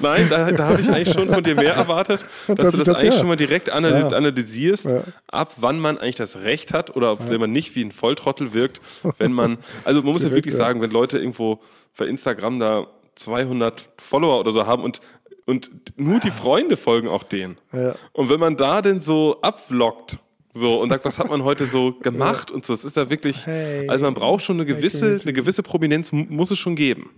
Nein, 0.00 0.26
da, 0.30 0.50
da 0.52 0.68
habe 0.68 0.80
ich 0.80 0.88
eigentlich 0.88 1.12
schon 1.12 1.28
von 1.28 1.42
dir 1.42 1.54
mehr 1.54 1.74
erwartet, 1.74 2.20
dass 2.46 2.56
Dass 2.56 2.70
du 2.72 2.78
das, 2.78 2.86
das- 2.86 2.96
eigentlich 2.96 3.14
ja. 3.14 3.18
schon 3.18 3.28
mal 3.28 3.36
direkt 3.36 3.70
analy 3.70 4.00
Ja. 4.00 4.08
analysierst, 4.16 4.86
Ja. 4.86 5.02
ab 5.28 5.54
wann 5.56 5.80
man 5.80 5.98
eigentlich 5.98 6.16
das 6.16 6.36
Recht 6.42 6.72
hat 6.72 6.94
oder 6.96 7.10
auf 7.10 7.26
dem 7.26 7.40
man 7.40 7.50
nicht 7.52 7.74
wie 7.74 7.84
ein 7.84 7.92
Volltrottel 7.92 8.52
wirkt, 8.52 8.80
wenn 9.18 9.32
man, 9.32 9.58
also 9.84 10.02
man 10.02 10.12
muss 10.12 10.22
ja 10.22 10.28
Direkt, 10.28 10.44
wirklich 10.46 10.54
ja. 10.54 10.64
sagen, 10.66 10.80
wenn 10.82 10.90
Leute 10.90 11.18
irgendwo 11.18 11.60
bei 11.96 12.06
Instagram 12.06 12.58
da 12.60 12.86
200 13.16 13.88
Follower 13.98 14.40
oder 14.40 14.52
so 14.52 14.66
haben 14.66 14.82
und 14.82 15.00
und 15.46 15.70
nur 15.98 16.20
die 16.20 16.30
Freunde 16.30 16.76
folgen 16.76 17.08
auch 17.08 17.24
denen. 17.24 17.58
Ja. 17.72 17.96
Und 18.12 18.28
wenn 18.30 18.38
man 18.38 18.56
da 18.56 18.82
denn 18.82 19.00
so 19.00 19.40
abvloggt, 19.42 20.18
so 20.52 20.80
und 20.80 20.88
sagt, 20.90 21.04
was 21.04 21.18
hat 21.18 21.28
man 21.30 21.44
heute 21.44 21.66
so 21.66 21.92
gemacht 22.00 22.50
und 22.50 22.66
so, 22.66 22.72
es 22.72 22.84
ist 22.84 22.96
da 22.96 23.08
wirklich, 23.10 23.46
Hey. 23.46 23.88
also 23.88 24.04
man 24.04 24.14
braucht 24.14 24.44
schon 24.44 24.56
eine 24.56 24.66
gewisse, 24.66 25.16
eine 25.22 25.32
gewisse 25.32 25.62
Prominenz 25.62 26.12
mu- 26.12 26.26
muss 26.28 26.50
es 26.50 26.58
schon 26.58 26.76
geben. 26.76 27.10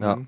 ja. 0.00 0.18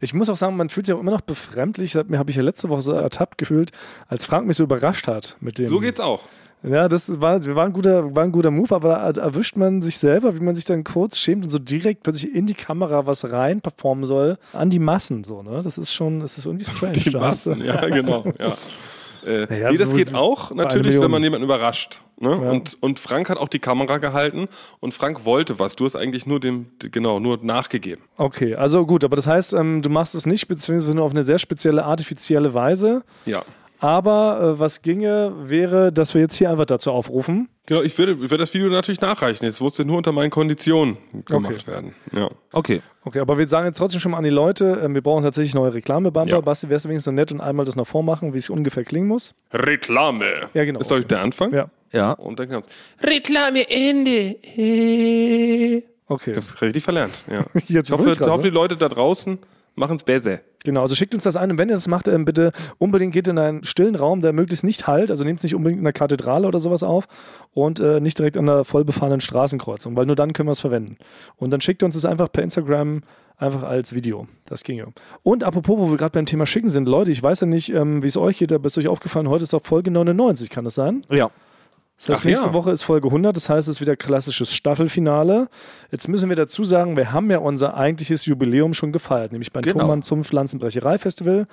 Ich 0.00 0.12
muss 0.12 0.28
auch 0.28 0.36
sagen, 0.36 0.56
man 0.56 0.68
fühlt 0.68 0.84
sich 0.86 0.94
auch 0.94 1.00
immer 1.00 1.12
noch 1.12 1.20
befremdlich. 1.22 1.92
Das 1.92 2.08
mir 2.08 2.18
habe 2.18 2.28
ich 2.28 2.36
ja 2.36 2.42
letzte 2.42 2.68
Woche 2.68 2.82
so 2.82 2.92
ertappt 2.92 3.38
gefühlt, 3.38 3.70
als 4.08 4.24
Frank 4.26 4.46
mich 4.46 4.56
so 4.56 4.64
überrascht 4.64 5.06
hat 5.06 5.36
mit 5.40 5.56
dem. 5.56 5.66
So 5.66 5.78
geht's 5.78 6.00
auch. 6.00 6.20
Ja, 6.62 6.88
das 6.88 7.20
war, 7.20 7.42
war, 7.54 7.64
ein 7.64 7.72
guter, 7.72 8.14
war 8.14 8.24
ein 8.24 8.32
guter 8.32 8.50
Move, 8.50 8.74
aber 8.74 9.12
da 9.12 9.22
erwischt 9.22 9.56
man 9.56 9.80
sich 9.82 9.96
selber, 9.96 10.34
wie 10.34 10.40
man 10.40 10.54
sich 10.56 10.64
dann 10.64 10.82
kurz 10.82 11.16
schämt 11.18 11.44
und 11.44 11.50
so 11.50 11.58
direkt 11.58 12.02
plötzlich 12.02 12.34
in 12.34 12.44
die 12.46 12.54
Kamera 12.54 13.06
was 13.06 13.30
rein 13.32 13.60
performen 13.60 14.04
soll, 14.04 14.36
an 14.52 14.68
die 14.68 14.78
Massen 14.80 15.24
so, 15.24 15.42
ne? 15.42 15.60
Das 15.62 15.78
ist 15.78 15.94
schon, 15.94 16.20
das 16.20 16.36
ist 16.38 16.44
irgendwie 16.46 16.64
strange. 16.70 16.92
Die 16.98 17.10
Massen, 17.10 17.64
ja, 17.64 17.88
genau. 17.88 18.24
Ja. 18.38 18.56
Äh, 19.24 19.46
Naja, 19.48 19.70
nee, 19.70 19.78
das 19.78 19.94
geht 19.94 20.14
auch 20.14 20.52
natürlich, 20.52 21.00
wenn 21.00 21.10
man 21.10 21.22
jemanden 21.22 21.44
überrascht. 21.44 22.00
Ne? 22.18 22.30
Ja. 22.30 22.50
Und, 22.50 22.76
und 22.80 23.00
Frank 23.00 23.28
hat 23.28 23.38
auch 23.38 23.48
die 23.48 23.58
Kamera 23.58 23.98
gehalten 23.98 24.48
und 24.80 24.94
Frank 24.94 25.24
wollte 25.24 25.58
was. 25.58 25.76
Du 25.76 25.84
hast 25.84 25.96
eigentlich 25.96 26.26
nur 26.26 26.40
dem, 26.40 26.66
genau, 26.78 27.18
nur 27.18 27.38
nachgegeben. 27.42 28.04
Okay, 28.16 28.54
also 28.54 28.86
gut, 28.86 29.04
aber 29.04 29.16
das 29.16 29.26
heißt, 29.26 29.54
ähm, 29.54 29.82
du 29.82 29.90
machst 29.90 30.14
es 30.14 30.26
nicht, 30.26 30.46
beziehungsweise 30.46 30.94
nur 30.94 31.04
auf 31.04 31.12
eine 31.12 31.24
sehr 31.24 31.38
spezielle, 31.38 31.84
artifizielle 31.84 32.54
Weise. 32.54 33.02
Ja. 33.26 33.42
Aber 33.80 34.54
äh, 34.56 34.58
was 34.58 34.82
ginge, 34.82 35.32
wäre, 35.46 35.92
dass 35.92 36.14
wir 36.14 36.20
jetzt 36.20 36.36
hier 36.36 36.50
einfach 36.50 36.66
dazu 36.66 36.90
aufrufen. 36.92 37.48
Genau, 37.66 37.80
ich 37.80 37.96
würde, 37.96 38.18
würde 38.20 38.38
das 38.38 38.52
Video 38.52 38.68
natürlich 38.68 39.00
nachreichen. 39.00 39.46
Es 39.46 39.58
musste 39.58 39.86
nur 39.86 39.96
unter 39.96 40.12
meinen 40.12 40.28
Konditionen 40.30 40.98
gemacht 41.24 41.54
Okay. 41.54 41.66
werden. 41.66 41.94
Ja. 42.12 42.28
Okay. 42.52 42.82
Okay, 43.06 43.20
aber 43.20 43.38
wir 43.38 43.48
sagen 43.48 43.66
jetzt 43.66 43.78
trotzdem 43.78 44.00
schon 44.00 44.12
mal 44.12 44.18
an 44.18 44.24
die 44.24 44.30
Leute, 44.30 44.82
ähm, 44.84 44.94
wir 44.94 45.00
brauchen 45.02 45.22
tatsächlich 45.22 45.54
neue 45.54 45.72
Reklamebumper. 45.72 46.30
Ja. 46.30 46.40
Basti, 46.42 46.68
wärst 46.68 46.84
du 46.84 46.90
wenigstens 46.90 47.04
so 47.06 47.12
nett 47.12 47.32
und 47.32 47.40
einmal 47.40 47.64
das 47.64 47.74
noch 47.76 47.86
vormachen, 47.86 48.34
wie 48.34 48.38
es 48.38 48.50
ungefähr 48.50 48.84
klingen 48.84 49.08
muss? 49.08 49.34
Reklame. 49.52 50.50
Ja, 50.52 50.64
genau. 50.66 50.80
Ist, 50.80 50.88
glaube 50.88 51.00
ich, 51.02 51.06
der 51.06 51.20
Anfang. 51.22 51.54
Ja, 51.54 51.70
Ja. 51.90 52.12
Und 52.12 52.38
dann 52.38 52.50
kommt, 52.50 52.66
Reklame 53.02 53.68
Ende. 53.70 54.36
okay. 56.08 56.30
ich 56.32 56.36
hab's 56.36 56.60
richtig 56.60 56.82
verlernt. 56.82 57.24
Ja. 57.30 57.44
Jetzt 57.66 57.88
Ich 57.88 57.92
hoffe, 57.92 58.12
ich 58.12 58.20
hoffe, 58.20 58.42
die 58.42 58.50
Leute 58.50 58.76
da 58.76 58.88
draußen 58.90 59.38
machen 59.74 59.96
es 59.96 60.02
besser. 60.02 60.40
Genau, 60.64 60.80
also 60.80 60.94
schickt 60.94 61.14
uns 61.14 61.24
das 61.24 61.36
ein 61.36 61.50
und 61.50 61.58
wenn 61.58 61.68
ihr 61.68 61.74
das 61.74 61.88
macht, 61.88 62.08
ähm, 62.08 62.24
bitte 62.24 62.52
unbedingt 62.78 63.12
geht 63.12 63.28
in 63.28 63.38
einen 63.38 63.64
stillen 63.64 63.94
Raum, 63.94 64.22
der 64.22 64.32
möglichst 64.32 64.64
nicht 64.64 64.86
halt, 64.86 65.10
also 65.10 65.22
nehmt 65.22 65.40
es 65.40 65.44
nicht 65.44 65.54
unbedingt 65.54 65.78
in 65.78 65.84
der 65.84 65.92
Kathedrale 65.92 66.48
oder 66.48 66.58
sowas 66.58 66.82
auf 66.82 67.06
und 67.52 67.80
äh, 67.80 68.00
nicht 68.00 68.18
direkt 68.18 68.38
an 68.38 68.46
der 68.46 68.64
voll 68.64 68.84
befahrenen 68.84 69.20
Straßenkreuzung, 69.20 69.94
weil 69.94 70.06
nur 70.06 70.16
dann 70.16 70.32
können 70.32 70.48
wir 70.48 70.52
es 70.52 70.60
verwenden. 70.60 70.96
Und 71.36 71.50
dann 71.50 71.60
schickt 71.60 71.82
uns 71.82 71.94
das 71.94 72.06
einfach 72.06 72.32
per 72.32 72.42
Instagram 72.42 73.02
einfach 73.36 73.62
als 73.62 73.94
Video. 73.94 74.26
Das 74.46 74.62
ginge. 74.62 74.86
Und 75.22 75.44
apropos, 75.44 75.78
wo 75.78 75.90
wir 75.90 75.98
gerade 75.98 76.12
beim 76.12 76.26
Thema 76.26 76.46
Schicken 76.46 76.70
sind, 76.70 76.88
Leute, 76.88 77.10
ich 77.10 77.22
weiß 77.22 77.40
ja 77.40 77.46
nicht, 77.46 77.70
ähm, 77.70 78.02
wie 78.02 78.06
es 78.06 78.16
euch 78.16 78.38
geht, 78.38 78.52
aber 78.52 78.66
ist 78.66 78.78
euch 78.78 78.88
aufgefallen, 78.88 79.28
heute 79.28 79.44
ist 79.44 79.52
doch 79.52 79.64
Folge 79.64 79.90
99, 79.90 80.48
kann 80.48 80.64
das 80.64 80.74
sein? 80.74 81.02
Ja. 81.10 81.30
Das 81.96 82.08
heißt, 82.08 82.20
Ach 82.20 82.24
nächste 82.24 82.46
ja. 82.46 82.54
Woche 82.54 82.70
ist 82.72 82.82
Folge 82.82 83.08
100, 83.08 83.36
das 83.36 83.48
heißt, 83.48 83.68
es 83.68 83.76
ist 83.76 83.80
wieder 83.80 83.96
klassisches 83.96 84.52
Staffelfinale. 84.52 85.48
Jetzt 85.90 86.08
müssen 86.08 86.28
wir 86.28 86.36
dazu 86.36 86.64
sagen, 86.64 86.96
wir 86.96 87.12
haben 87.12 87.30
ja 87.30 87.38
unser 87.38 87.76
eigentliches 87.76 88.26
Jubiläum 88.26 88.74
schon 88.74 88.92
gefeiert, 88.92 89.32
nämlich 89.32 89.52
beim 89.52 89.62
Genau. 89.62 89.80
Thomann 89.80 90.02
zum 90.02 90.24
Pflanzenbrecherei-Festival. 90.24 91.46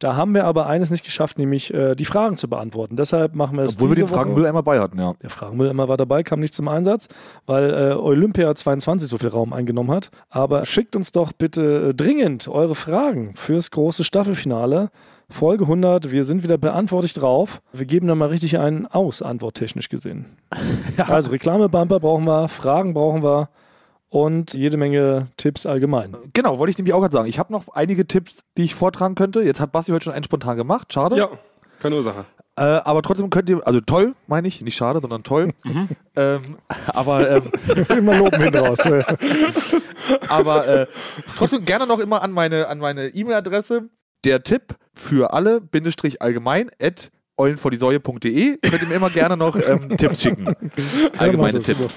Da 0.00 0.16
haben 0.16 0.32
wir 0.32 0.46
aber 0.46 0.66
eines 0.66 0.90
nicht 0.90 1.04
geschafft, 1.04 1.38
nämlich 1.38 1.72
äh, 1.74 1.94
die 1.94 2.06
Fragen 2.06 2.38
zu 2.38 2.48
beantworten. 2.48 2.96
Deshalb 2.96 3.34
machen 3.34 3.58
wir 3.58 3.64
es 3.64 3.76
Obwohl 3.76 3.90
wir 3.90 3.96
den. 3.96 4.08
Fragenmüll 4.08 4.50
bei 4.62 4.80
hatten, 4.80 4.98
ja. 4.98 5.12
Der 5.22 5.28
Fragenmülleimer 5.28 5.88
war 5.88 5.98
dabei, 5.98 6.22
kam 6.22 6.40
nicht 6.40 6.54
zum 6.54 6.68
Einsatz, 6.68 7.08
weil 7.44 7.70
äh, 7.70 7.94
Olympia 7.94 8.54
22 8.54 9.10
so 9.10 9.18
viel 9.18 9.28
Raum 9.28 9.52
eingenommen 9.52 9.90
hat. 9.90 10.10
Aber 10.30 10.64
schickt 10.64 10.96
uns 10.96 11.12
doch 11.12 11.32
bitte 11.32 11.90
äh, 11.90 11.94
dringend 11.94 12.48
eure 12.48 12.74
Fragen 12.74 13.34
fürs 13.36 13.70
große 13.70 14.02
Staffelfinale. 14.02 14.88
Folge 15.28 15.64
100, 15.64 16.10
wir 16.10 16.24
sind 16.24 16.42
wieder 16.42 16.56
beantwortet 16.56 17.20
drauf. 17.20 17.60
Wir 17.74 17.84
geben 17.84 18.08
da 18.08 18.14
mal 18.14 18.30
richtig 18.30 18.58
einen 18.58 18.86
aus, 18.86 19.20
antworttechnisch 19.20 19.90
gesehen. 19.90 20.26
Also 20.96 21.30
Reklamebumper 21.30 22.00
brauchen 22.00 22.24
wir, 22.24 22.48
Fragen 22.48 22.94
brauchen 22.94 23.22
wir 23.22 23.48
und 24.10 24.54
jede 24.54 24.76
Menge 24.76 25.28
Tipps 25.36 25.64
allgemein. 25.64 26.16
Genau, 26.34 26.58
wollte 26.58 26.72
ich 26.72 26.78
nämlich 26.78 26.92
auch 26.92 27.00
gerade 27.00 27.12
sagen. 27.12 27.28
Ich 27.28 27.38
habe 27.38 27.52
noch 27.52 27.68
einige 27.68 28.06
Tipps, 28.06 28.40
die 28.58 28.64
ich 28.64 28.74
vortragen 28.74 29.14
könnte. 29.14 29.40
Jetzt 29.40 29.60
hat 29.60 29.72
Basti 29.72 29.92
heute 29.92 30.04
schon 30.04 30.12
einen 30.12 30.24
spontan 30.24 30.56
gemacht. 30.56 30.92
Schade. 30.92 31.16
Ja, 31.16 31.30
keine 31.80 31.96
Ursache. 31.96 32.26
Äh, 32.56 32.62
aber 32.62 33.00
trotzdem 33.02 33.30
könnt 33.30 33.48
ihr, 33.48 33.64
also 33.66 33.80
toll, 33.80 34.14
meine 34.26 34.48
ich, 34.48 34.60
nicht 34.60 34.76
schade, 34.76 35.00
sondern 35.00 35.22
toll. 35.22 35.54
Ähm, 36.16 36.58
aber 36.88 37.30
ähm, 37.30 37.52
Immer 37.96 38.18
loben 38.18 38.42
hin 38.42 38.54
raus. 38.54 38.80
aber 40.28 40.66
äh, 40.66 40.86
trotzdem 41.38 41.64
gerne 41.64 41.86
noch 41.86 42.00
immer 42.00 42.20
an 42.20 42.32
meine 42.32 42.66
an 42.66 42.78
meine 42.78 43.06
E-Mail-Adresse. 43.06 43.88
Der 44.24 44.42
Tipp 44.42 44.74
für 44.92 45.32
alle, 45.32 45.60
Bindestrich 45.60 46.20
allgemein, 46.20 46.68
at 46.82 47.10
eulenvordiesäue.de. 47.38 48.58
Könnt 48.58 48.82
ihr 48.82 48.88
mir 48.88 48.94
immer 48.96 49.08
gerne 49.08 49.36
noch 49.36 49.56
ähm, 49.56 49.96
Tipps 49.96 50.20
schicken. 50.20 50.54
Allgemeine 51.16 51.58
das, 51.58 51.64
Tipps. 51.64 51.90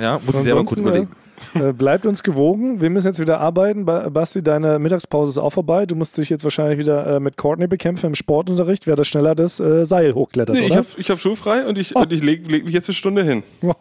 Ja, 0.00 0.18
muss 0.24 0.34
ich 0.34 0.42
selber 0.42 0.64
kurz 0.64 0.80
überlegen. 0.80 1.08
Äh, 1.54 1.72
bleibt 1.72 2.04
uns 2.06 2.22
gewogen. 2.22 2.80
Wir 2.80 2.90
müssen 2.90 3.06
jetzt 3.06 3.20
wieder 3.20 3.40
arbeiten. 3.40 3.84
Ba 3.84 4.08
Basti, 4.10 4.42
deine 4.42 4.78
Mittagspause 4.78 5.30
ist 5.30 5.38
auch 5.38 5.50
vorbei. 5.52 5.86
Du 5.86 5.94
musst 5.94 6.16
dich 6.18 6.28
jetzt 6.30 6.44
wahrscheinlich 6.44 6.78
wieder 6.78 7.06
äh, 7.16 7.20
mit 7.20 7.36
Courtney 7.36 7.66
bekämpfen 7.66 8.06
im 8.06 8.14
Sportunterricht, 8.14 8.86
wer 8.86 8.96
das 8.96 9.06
schneller 9.08 9.34
das 9.34 9.60
äh, 9.60 9.84
Seil 9.86 10.14
hochklettert, 10.14 10.54
Nee, 10.56 10.62
ich 10.66 10.70
oder? 10.72 10.76
habe 10.78 10.86
ich 10.96 11.10
hab 11.10 11.18
schulfrei 11.20 11.66
und 11.66 11.78
ich, 11.78 11.94
und 11.94 12.12
ich 12.12 12.22
lege 12.22 12.50
leg 12.50 12.64
mich 12.64 12.74
jetzt 12.74 12.88
eine 12.88 12.94
Stunde 12.94 13.22
hin. 13.24 13.42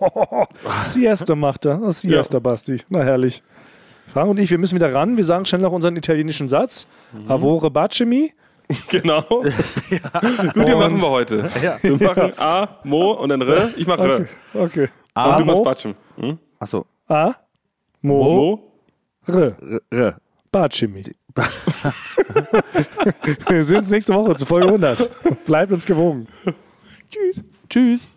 Siesta 0.83 1.35
macht 1.35 1.65
er. 1.65 1.91
Siesta, 1.91 2.39
Basti. 2.39 2.81
Na 2.89 3.03
herrlich. 3.03 3.43
Frank 4.07 4.29
und 4.29 4.39
ich, 4.39 4.49
wir 4.49 4.57
müssen 4.57 4.75
wieder 4.75 4.93
ran. 4.93 5.17
Wir 5.17 5.23
sagen 5.23 5.45
schnell 5.45 5.61
noch 5.61 5.71
unseren 5.73 5.95
italienischen 5.97 6.47
Satz. 6.47 6.87
Mhm. 7.13 7.31
Avore 7.31 7.71
bacemi. 7.71 8.33
Genau. 8.89 9.21
Gut, 9.31 9.45
die 9.47 10.59
Und- 10.73 10.79
machen 10.79 11.01
wir 11.01 11.09
heute. 11.09 11.49
Wir 11.81 11.95
machen 12.05 12.33
A, 12.37 12.67
Mo 12.83 13.11
und 13.13 13.29
dann 13.29 13.39
R. 13.41 13.69
Ich 13.77 13.87
mache 13.87 14.03
R. 14.03 14.25
Okay. 14.53 14.81
Und 14.83 14.89
A, 15.13 15.37
du 15.37 15.45
machst 15.45 15.57
Mo. 15.59 15.63
Batschen. 15.63 15.95
Hm? 16.17 16.37
Achso. 16.59 16.85
A. 17.07 17.31
Mo. 18.01 18.23
Mo? 18.23 18.63
R. 19.27 19.81
R-. 19.89 20.17
Bacemi. 20.51 21.03
wir 23.49 23.63
sehen 23.63 23.77
uns 23.79 23.89
nächste 23.89 24.13
Woche 24.13 24.35
zu 24.35 24.45
Folge 24.45 24.67
100. 24.67 25.09
Bleibt 25.45 25.71
uns 25.71 25.85
gewogen. 25.85 26.27
Tschüss. 27.69 28.07